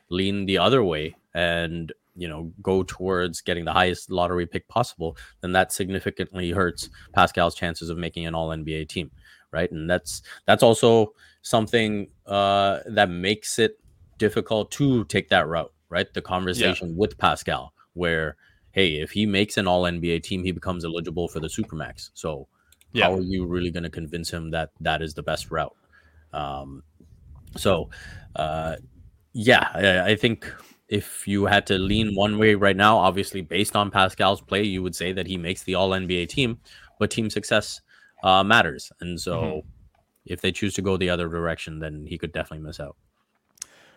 lean 0.10 0.46
the 0.46 0.60
other 0.60 0.84
way 0.84 1.16
and 1.34 1.92
you 2.16 2.28
know 2.28 2.52
go 2.62 2.84
towards 2.84 3.42
getting 3.42 3.66
the 3.66 3.74
highest 3.74 4.10
lottery 4.10 4.46
pick 4.46 4.68
possible, 4.68 5.18
then 5.42 5.52
that 5.54 5.72
significantly 5.72 6.52
hurts 6.52 6.90
Pascal's 7.14 7.56
chances 7.56 7.90
of 7.90 7.98
making 7.98 8.26
an 8.26 8.36
All 8.36 8.50
NBA 8.50 8.90
team, 8.90 9.12
right? 9.52 9.72
And 9.72 9.90
that's 9.90 10.22
that's 10.46 10.64
also 10.64 11.14
something 11.42 12.08
uh, 12.26 12.80
that 12.88 13.10
makes 13.10 13.60
it 13.60 13.80
difficult 14.18 14.72
to 14.72 15.06
take 15.06 15.30
that 15.30 15.48
route, 15.48 15.74
right? 15.90 16.12
The 16.14 16.22
conversation 16.22 16.90
yeah. 16.90 16.96
with 16.96 17.18
Pascal, 17.18 17.74
where 17.94 18.38
hey, 18.72 18.96
if 18.96 19.12
he 19.12 19.26
makes 19.26 19.58
an 19.58 19.68
All 19.68 19.84
NBA 19.84 20.24
team, 20.24 20.44
he 20.44 20.52
becomes 20.52 20.84
eligible 20.84 21.28
for 21.28 21.40
the 21.40 21.48
Supermax. 21.48 22.10
So 22.14 22.48
yeah. 22.92 23.06
how 23.06 23.16
are 23.16 23.22
you 23.22 23.46
really 23.46 23.72
going 23.72 23.84
to 23.84 23.90
convince 23.90 24.30
him 24.30 24.52
that 24.52 24.72
that 24.82 25.02
is 25.02 25.14
the 25.14 25.24
best 25.24 25.52
route? 25.52 25.76
Um, 26.34 26.84
so, 27.56 27.90
uh, 28.36 28.78
yeah, 29.34 29.70
I, 29.74 30.12
I, 30.12 30.16
think 30.16 30.52
if 30.94 31.28
you 31.28 31.46
had 31.46 31.66
to 31.68 31.78
lean 31.78 32.16
one 32.16 32.38
way 32.38 32.56
right 32.56 32.76
now, 32.76 32.98
obviously 32.98 33.42
based 33.42 33.76
on 33.76 33.90
Pascal's 33.90 34.42
play, 34.42 34.64
you 34.64 34.84
would 34.84 34.96
say 34.96 35.12
that 35.14 35.28
he 35.28 35.38
makes 35.38 35.64
the 35.64 35.76
All 35.76 35.90
NBA 35.90 36.30
team, 36.30 36.60
but 37.00 37.10
team 37.10 37.30
success 37.30 37.82
uh, 38.24 38.44
matters, 38.44 38.92
and 39.02 39.20
so. 39.20 39.42
Mm-hmm. 39.42 39.68
If 40.26 40.40
they 40.40 40.54
choose 40.54 40.74
to 40.76 40.82
go 40.82 40.96
the 40.96 41.10
other 41.10 41.28
direction, 41.28 41.80
then 41.80 42.06
he 42.08 42.18
could 42.18 42.32
definitely 42.32 42.66
miss 42.66 42.80
out. 42.80 42.96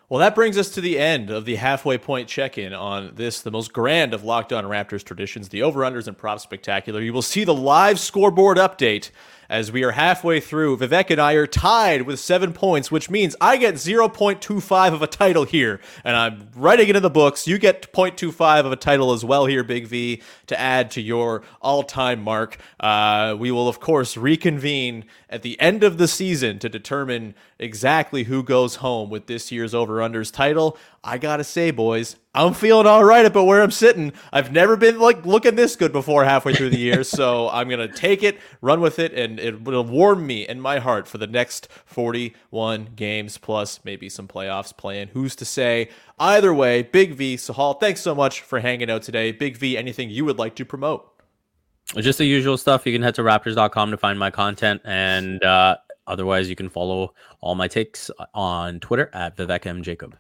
Well, 0.09 0.21
that 0.21 0.37
brings 0.37 0.57
us 0.57 0.71
to 0.71 0.81
the 0.81 0.99
end 1.01 1.31
of 1.31 1.45
the 1.45 1.57
halfway 1.57 1.99
point 1.99 2.29
check 2.29 2.59
in 2.59 2.73
on 2.73 3.13
this, 3.17 3.43
the 3.43 3.51
most 3.51 3.73
grand 3.73 4.15
of 4.15 4.23
Locked 4.23 4.53
On 4.53 4.65
Raptors 4.65 5.03
traditions, 5.03 5.49
the 5.49 5.63
over 5.63 5.81
unders 5.81 6.07
and 6.07 6.17
prop 6.17 6.39
spectacular. 6.39 7.01
You 7.01 7.13
will 7.13 7.23
see 7.23 7.43
the 7.43 7.55
live 7.55 7.99
scoreboard 7.99 8.57
update 8.57 9.11
as 9.49 9.71
we 9.73 9.83
are 9.85 9.93
halfway 9.93 10.41
through. 10.41 10.77
Vivek 10.77 11.11
and 11.11 11.21
I 11.21 11.35
are 11.35 11.47
tied 11.47 12.03
with 12.03 12.21
seven 12.21 12.53
points, 12.53 12.91
which 12.91 13.11
means 13.11 13.37
I 13.41 13.57
get 13.57 13.75
0.25 13.75 14.93
of 14.93 15.03
a 15.03 15.07
title 15.07 15.45
here, 15.45 15.81
and 16.05 16.17
I'm 16.17 16.49
writing 16.55 16.89
it 16.89 16.97
in 16.97 17.03
the 17.03 17.11
books. 17.11 17.47
You 17.47 17.59
get 17.59 17.93
0.25 17.93 18.67
of 18.67 18.73
a 18.73 18.77
title 18.77 19.13
as 19.13 19.25
well 19.25 19.47
here, 19.47 19.65
Big 19.65 19.87
V, 19.87 20.23
to 20.47 20.59
add 20.59 20.91
to 20.93 21.01
your 21.01 21.43
all 21.61 21.83
time 21.83 22.23
mark. 22.23 22.59
Uh, 22.81 23.37
we 23.39 23.51
will, 23.51 23.69
of 23.69 23.81
course, 23.81 24.17
reconvene 24.17 25.05
at 25.29 25.43
the 25.43 25.61
end 25.61 25.83
of 25.83 25.99
the 25.99 26.09
season 26.09 26.59
to 26.59 26.69
determine 26.69 27.35
exactly 27.59 28.25
who 28.25 28.43
goes 28.43 28.77
home 28.77 29.11
with 29.11 29.27
this 29.27 29.51
year's 29.51 29.75
over 29.75 29.97
unders 29.97 30.33
title. 30.33 30.77
I 31.03 31.19
gotta 31.19 31.45
say, 31.45 31.71
boys, 31.71 32.17
I'm 32.37 32.53
feeling 32.53 32.87
all 32.87 33.03
right 33.03 33.25
about 33.25 33.47
where 33.47 33.63
I'm 33.63 33.71
sitting. 33.71 34.13
I've 34.31 34.53
never 34.53 34.77
been 34.77 34.99
like 34.99 35.25
looking 35.25 35.55
this 35.55 35.75
good 35.75 35.91
before 35.91 36.23
halfway 36.25 36.55
through 36.55 36.69
the 36.69 36.79
year, 36.79 37.03
so 37.03 37.49
I'm 37.53 37.69
gonna 37.69 37.89
take 37.89 38.23
it, 38.23 38.39
run 38.61 38.83
with 38.83 38.99
it, 38.99 39.15
and 39.15 39.41
it 39.41 39.65
will 39.65 39.85
warm 39.85 40.27
me 40.27 40.47
in 40.47 40.61
my 40.61 40.79
heart 40.79 41.09
for 41.09 41.17
the 41.17 41.27
next 41.27 41.69
41 41.87 42.91
games 42.95 43.39
plus 43.39 43.81
maybe 43.85 44.11
some 44.11 44.29
playoffs 44.29 44.77
playing. 44.77 45.09
Who's 45.09 45.35
to 45.37 45.47
say? 45.47 45.89
Either 46.19 46.53
way, 46.53 46.83
Big 46.83 47.15
V 47.15 47.37
Sahal, 47.37 47.81
thanks 47.81 48.03
so 48.03 48.15
much 48.15 48.43
for 48.43 48.61
hanging 48.61 48.91
out 48.91 49.03
today. 49.03 49.33
Big 49.33 49.57
V, 49.57 49.79
anything 49.79 50.11
you 50.11 50.27
would 50.27 50.39
like 50.39 50.55
to 50.57 50.65
promote? 50.67 51.11
Just 51.95 52.19
the 52.19 52.27
usual 52.27 52.59
stuff. 52.59 52.85
You 52.85 52.93
can 52.93 53.03
head 53.03 53.15
to 53.15 53.23
raptors.com 53.23 53.93
to 53.93 53.97
find 53.97 54.19
my 54.19 54.31
content. 54.31 54.83
And 54.85 55.43
uh, 55.43 55.77
otherwise, 56.07 56.51
you 56.51 56.57
can 56.57 56.69
follow 56.69 57.15
all 57.41 57.55
my 57.55 57.69
takes 57.69 58.11
on 58.35 58.81
Twitter 58.81 59.09
at 59.15 59.37
Vivek 59.37 59.67
M. 59.67 59.83
Jacob. 59.83 60.17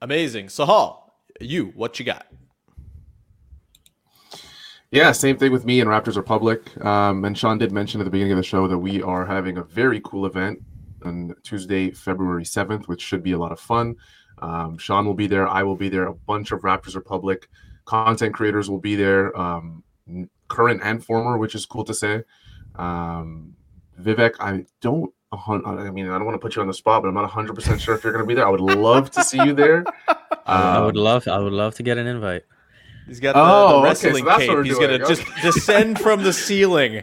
Amazing. 0.00 0.46
Sahal, 0.46 1.01
you, 1.40 1.66
what 1.74 1.98
you 1.98 2.04
got? 2.04 2.26
Yeah, 4.90 5.12
same 5.12 5.38
thing 5.38 5.52
with 5.52 5.64
me 5.64 5.80
and 5.80 5.88
Raptors 5.88 6.16
Republic. 6.16 6.76
Um, 6.84 7.24
and 7.24 7.36
Sean 7.36 7.56
did 7.56 7.72
mention 7.72 8.00
at 8.00 8.04
the 8.04 8.10
beginning 8.10 8.32
of 8.32 8.36
the 8.36 8.42
show 8.42 8.68
that 8.68 8.78
we 8.78 9.02
are 9.02 9.24
having 9.24 9.56
a 9.56 9.62
very 9.62 10.00
cool 10.04 10.26
event 10.26 10.60
on 11.04 11.34
Tuesday, 11.42 11.90
February 11.90 12.44
7th, 12.44 12.88
which 12.88 13.00
should 13.00 13.22
be 13.22 13.32
a 13.32 13.38
lot 13.38 13.52
of 13.52 13.60
fun. 13.60 13.96
Um, 14.42 14.76
Sean 14.76 15.06
will 15.06 15.14
be 15.14 15.26
there. 15.26 15.48
I 15.48 15.62
will 15.62 15.76
be 15.76 15.88
there. 15.88 16.06
A 16.06 16.14
bunch 16.14 16.52
of 16.52 16.60
Raptors 16.60 16.94
Republic 16.94 17.48
content 17.84 18.34
creators 18.34 18.68
will 18.68 18.80
be 18.80 18.94
there, 18.94 19.36
um, 19.38 19.82
current 20.48 20.80
and 20.84 21.04
former, 21.04 21.38
which 21.38 21.54
is 21.54 21.64
cool 21.64 21.84
to 21.84 21.94
say. 21.94 22.22
Um, 22.76 23.54
Vivek, 24.00 24.34
I 24.40 24.66
don't. 24.80 25.12
I 25.32 25.90
mean, 25.90 26.08
I 26.08 26.18
don't 26.18 26.24
want 26.24 26.34
to 26.34 26.38
put 26.38 26.56
you 26.56 26.62
on 26.62 26.68
the 26.68 26.74
spot, 26.74 27.02
but 27.02 27.08
I'm 27.08 27.14
not 27.14 27.22
100 27.22 27.54
percent 27.54 27.80
sure 27.80 27.94
if 27.94 28.04
you're 28.04 28.12
going 28.12 28.24
to 28.24 28.28
be 28.28 28.34
there. 28.34 28.46
I 28.46 28.50
would 28.50 28.60
love 28.60 29.10
to 29.12 29.24
see 29.24 29.38
you 29.42 29.54
there. 29.54 29.84
I 30.46 30.80
would 30.80 30.96
love. 30.96 31.26
I 31.28 31.38
would 31.38 31.52
love 31.52 31.74
to 31.76 31.82
get 31.82 31.98
an 31.98 32.06
invite. 32.06 32.44
He's 33.06 33.18
got 33.18 33.32
the, 33.34 33.40
Oh, 33.40 33.68
the 33.68 33.74
okay, 33.78 33.84
wrestling 33.88 34.24
so 34.24 34.38
cape. 34.38 34.64
He's 34.64 34.78
doing. 34.78 34.90
gonna 34.92 35.06
just 35.08 35.24
descend 35.42 35.98
from 35.98 36.22
the 36.22 36.32
ceiling. 36.32 37.02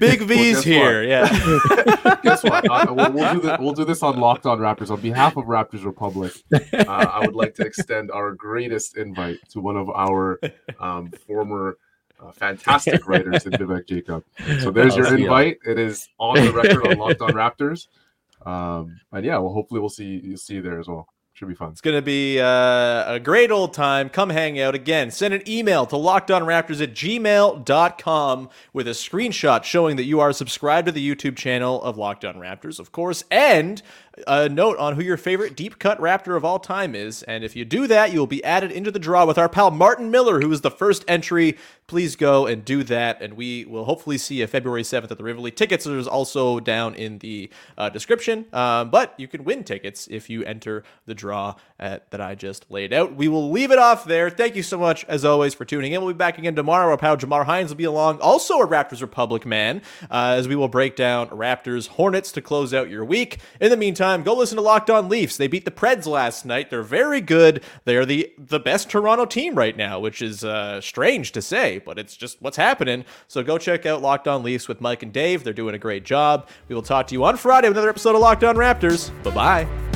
Big 0.00 0.20
V's 0.22 0.56
guess 0.56 0.64
here. 0.64 1.00
what? 1.02 1.08
Yeah. 1.08 2.16
Guess 2.24 2.42
what? 2.42 2.68
Uh, 2.68 2.86
we'll, 2.92 3.12
we'll 3.12 3.34
do 3.34 3.40
this. 3.40 3.58
We'll 3.60 3.72
do 3.72 3.84
this 3.84 4.02
on 4.02 4.18
Locked 4.18 4.46
On 4.46 4.58
Raptors 4.58 4.90
on 4.90 5.00
behalf 5.00 5.36
of 5.36 5.44
Raptors 5.44 5.84
Republic. 5.84 6.32
Uh, 6.52 6.84
I 6.88 7.20
would 7.20 7.36
like 7.36 7.54
to 7.56 7.62
extend 7.64 8.10
our 8.10 8.32
greatest 8.32 8.96
invite 8.96 9.38
to 9.50 9.60
one 9.60 9.76
of 9.76 9.88
our 9.90 10.40
um, 10.80 11.12
former 11.28 11.78
uh, 12.22 12.32
fantastic 12.32 13.06
writers 13.06 13.46
in 13.46 13.52
Vivek 13.52 13.86
Jacob. 13.88 14.24
So 14.60 14.70
there's 14.70 14.96
your 14.96 15.06
I'll 15.06 15.12
see 15.12 15.18
ya. 15.18 15.24
invite. 15.24 15.58
It 15.66 15.78
is 15.78 16.08
on 16.18 16.36
the 16.36 16.52
record 16.52 16.86
on 16.86 16.98
Locked 16.98 17.22
On 17.22 17.30
Raptors. 17.32 17.88
Um, 18.44 19.00
and 19.12 19.24
yeah, 19.24 19.38
well, 19.38 19.52
hopefully 19.52 19.80
we'll 19.80 19.88
see 19.88 20.20
you 20.22 20.36
see 20.36 20.54
you 20.54 20.62
there 20.62 20.78
as 20.78 20.88
well. 20.88 21.08
Should 21.36 21.48
be 21.48 21.54
fun. 21.54 21.72
It's 21.72 21.82
going 21.82 21.96
to 21.96 22.00
be 22.00 22.40
uh, 22.40 23.12
a 23.12 23.20
great 23.22 23.50
old 23.50 23.74
time. 23.74 24.08
Come 24.08 24.30
hang 24.30 24.58
out 24.58 24.74
again. 24.74 25.10
Send 25.10 25.34
an 25.34 25.42
email 25.46 25.84
to 25.84 25.94
lockedonraptors 25.94 26.80
at 26.82 26.94
gmail.com 26.94 28.48
with 28.72 28.88
a 28.88 28.92
screenshot 28.92 29.62
showing 29.62 29.96
that 29.96 30.04
you 30.04 30.18
are 30.18 30.32
subscribed 30.32 30.86
to 30.86 30.92
the 30.92 31.14
YouTube 31.14 31.36
channel 31.36 31.82
of 31.82 31.98
Locked 31.98 32.24
On 32.24 32.36
Raptors, 32.36 32.78
of 32.78 32.90
course, 32.90 33.22
and 33.30 33.82
a 34.26 34.48
note 34.48 34.78
on 34.78 34.94
who 34.94 35.02
your 35.02 35.16
favorite 35.16 35.56
deep 35.56 35.78
cut 35.78 35.98
Raptor 36.00 36.36
of 36.36 36.44
all 36.44 36.58
time 36.58 36.94
is. 36.94 37.22
And 37.24 37.44
if 37.44 37.54
you 37.54 37.64
do 37.64 37.86
that, 37.86 38.12
you 38.12 38.18
will 38.18 38.26
be 38.26 38.42
added 38.44 38.72
into 38.72 38.90
the 38.90 38.98
draw 38.98 39.26
with 39.26 39.38
our 39.38 39.48
pal 39.48 39.70
Martin 39.70 40.10
Miller, 40.10 40.40
who 40.40 40.48
was 40.48 40.62
the 40.62 40.70
first 40.70 41.04
entry. 41.06 41.56
Please 41.86 42.16
go 42.16 42.46
and 42.46 42.64
do 42.64 42.82
that, 42.82 43.22
and 43.22 43.34
we 43.34 43.64
will 43.64 43.84
hopefully 43.84 44.18
see 44.18 44.40
you 44.40 44.46
February 44.48 44.82
7th 44.82 45.10
at 45.10 45.18
the 45.18 45.22
Rivoli. 45.22 45.52
Tickets 45.52 45.86
are 45.86 46.00
also 46.08 46.58
down 46.58 46.94
in 46.96 47.18
the 47.18 47.48
uh, 47.78 47.88
description, 47.88 48.46
um, 48.52 48.90
but 48.90 49.14
you 49.18 49.28
can 49.28 49.44
win 49.44 49.62
tickets 49.62 50.08
if 50.10 50.28
you 50.28 50.42
enter 50.44 50.82
the 51.04 51.14
draw 51.14 51.54
at, 51.78 52.10
that 52.10 52.20
I 52.20 52.34
just 52.34 52.68
laid 52.72 52.92
out. 52.92 53.14
We 53.14 53.28
will 53.28 53.52
leave 53.52 53.70
it 53.70 53.78
off 53.78 54.04
there. 54.04 54.30
Thank 54.30 54.56
you 54.56 54.64
so 54.64 54.78
much, 54.78 55.04
as 55.04 55.24
always, 55.24 55.54
for 55.54 55.64
tuning 55.64 55.92
in. 55.92 56.00
We'll 56.00 56.12
be 56.12 56.18
back 56.18 56.38
again 56.38 56.56
tomorrow. 56.56 56.90
Our 56.90 56.98
pal 56.98 57.16
Jamar 57.16 57.44
Hines 57.44 57.70
will 57.70 57.76
be 57.76 57.84
along, 57.84 58.18
also 58.18 58.58
a 58.58 58.66
Raptors 58.66 59.00
Republic 59.00 59.46
man, 59.46 59.80
uh, 60.10 60.34
as 60.36 60.48
we 60.48 60.56
will 60.56 60.68
break 60.68 60.96
down 60.96 61.28
Raptors 61.28 61.86
Hornets 61.86 62.32
to 62.32 62.42
close 62.42 62.74
out 62.74 62.90
your 62.90 63.04
week. 63.04 63.38
In 63.60 63.70
the 63.70 63.76
meantime, 63.76 64.05
go 64.24 64.34
listen 64.34 64.56
to 64.56 64.62
Locked 64.62 64.90
On 64.90 65.08
Leafs. 65.08 65.36
They 65.36 65.46
beat 65.48 65.64
the 65.64 65.70
Preds 65.70 66.06
last 66.06 66.44
night. 66.44 66.70
They're 66.70 66.82
very 66.82 67.20
good. 67.20 67.62
They 67.84 67.96
are 67.96 68.04
the 68.04 68.32
the 68.38 68.60
best 68.60 68.90
Toronto 68.90 69.24
team 69.24 69.54
right 69.54 69.76
now, 69.76 69.98
which 69.98 70.22
is 70.22 70.44
uh, 70.44 70.80
strange 70.80 71.32
to 71.32 71.42
say, 71.42 71.78
but 71.78 71.98
it's 71.98 72.16
just 72.16 72.40
what's 72.40 72.56
happening. 72.56 73.04
So 73.28 73.42
go 73.42 73.58
check 73.58 73.86
out 73.86 74.02
Locked 74.02 74.28
On 74.28 74.42
Leafs 74.42 74.68
with 74.68 74.80
Mike 74.80 75.02
and 75.02 75.12
Dave. 75.12 75.44
They're 75.44 75.52
doing 75.52 75.74
a 75.74 75.78
great 75.78 76.04
job. 76.04 76.48
We 76.68 76.74
will 76.74 76.82
talk 76.82 77.06
to 77.08 77.14
you 77.14 77.24
on 77.24 77.36
Friday 77.36 77.68
with 77.68 77.76
another 77.76 77.90
episode 77.90 78.14
of 78.14 78.20
Locked 78.20 78.44
On 78.44 78.56
Raptors. 78.56 79.10
Bye 79.22 79.30
bye. 79.30 79.95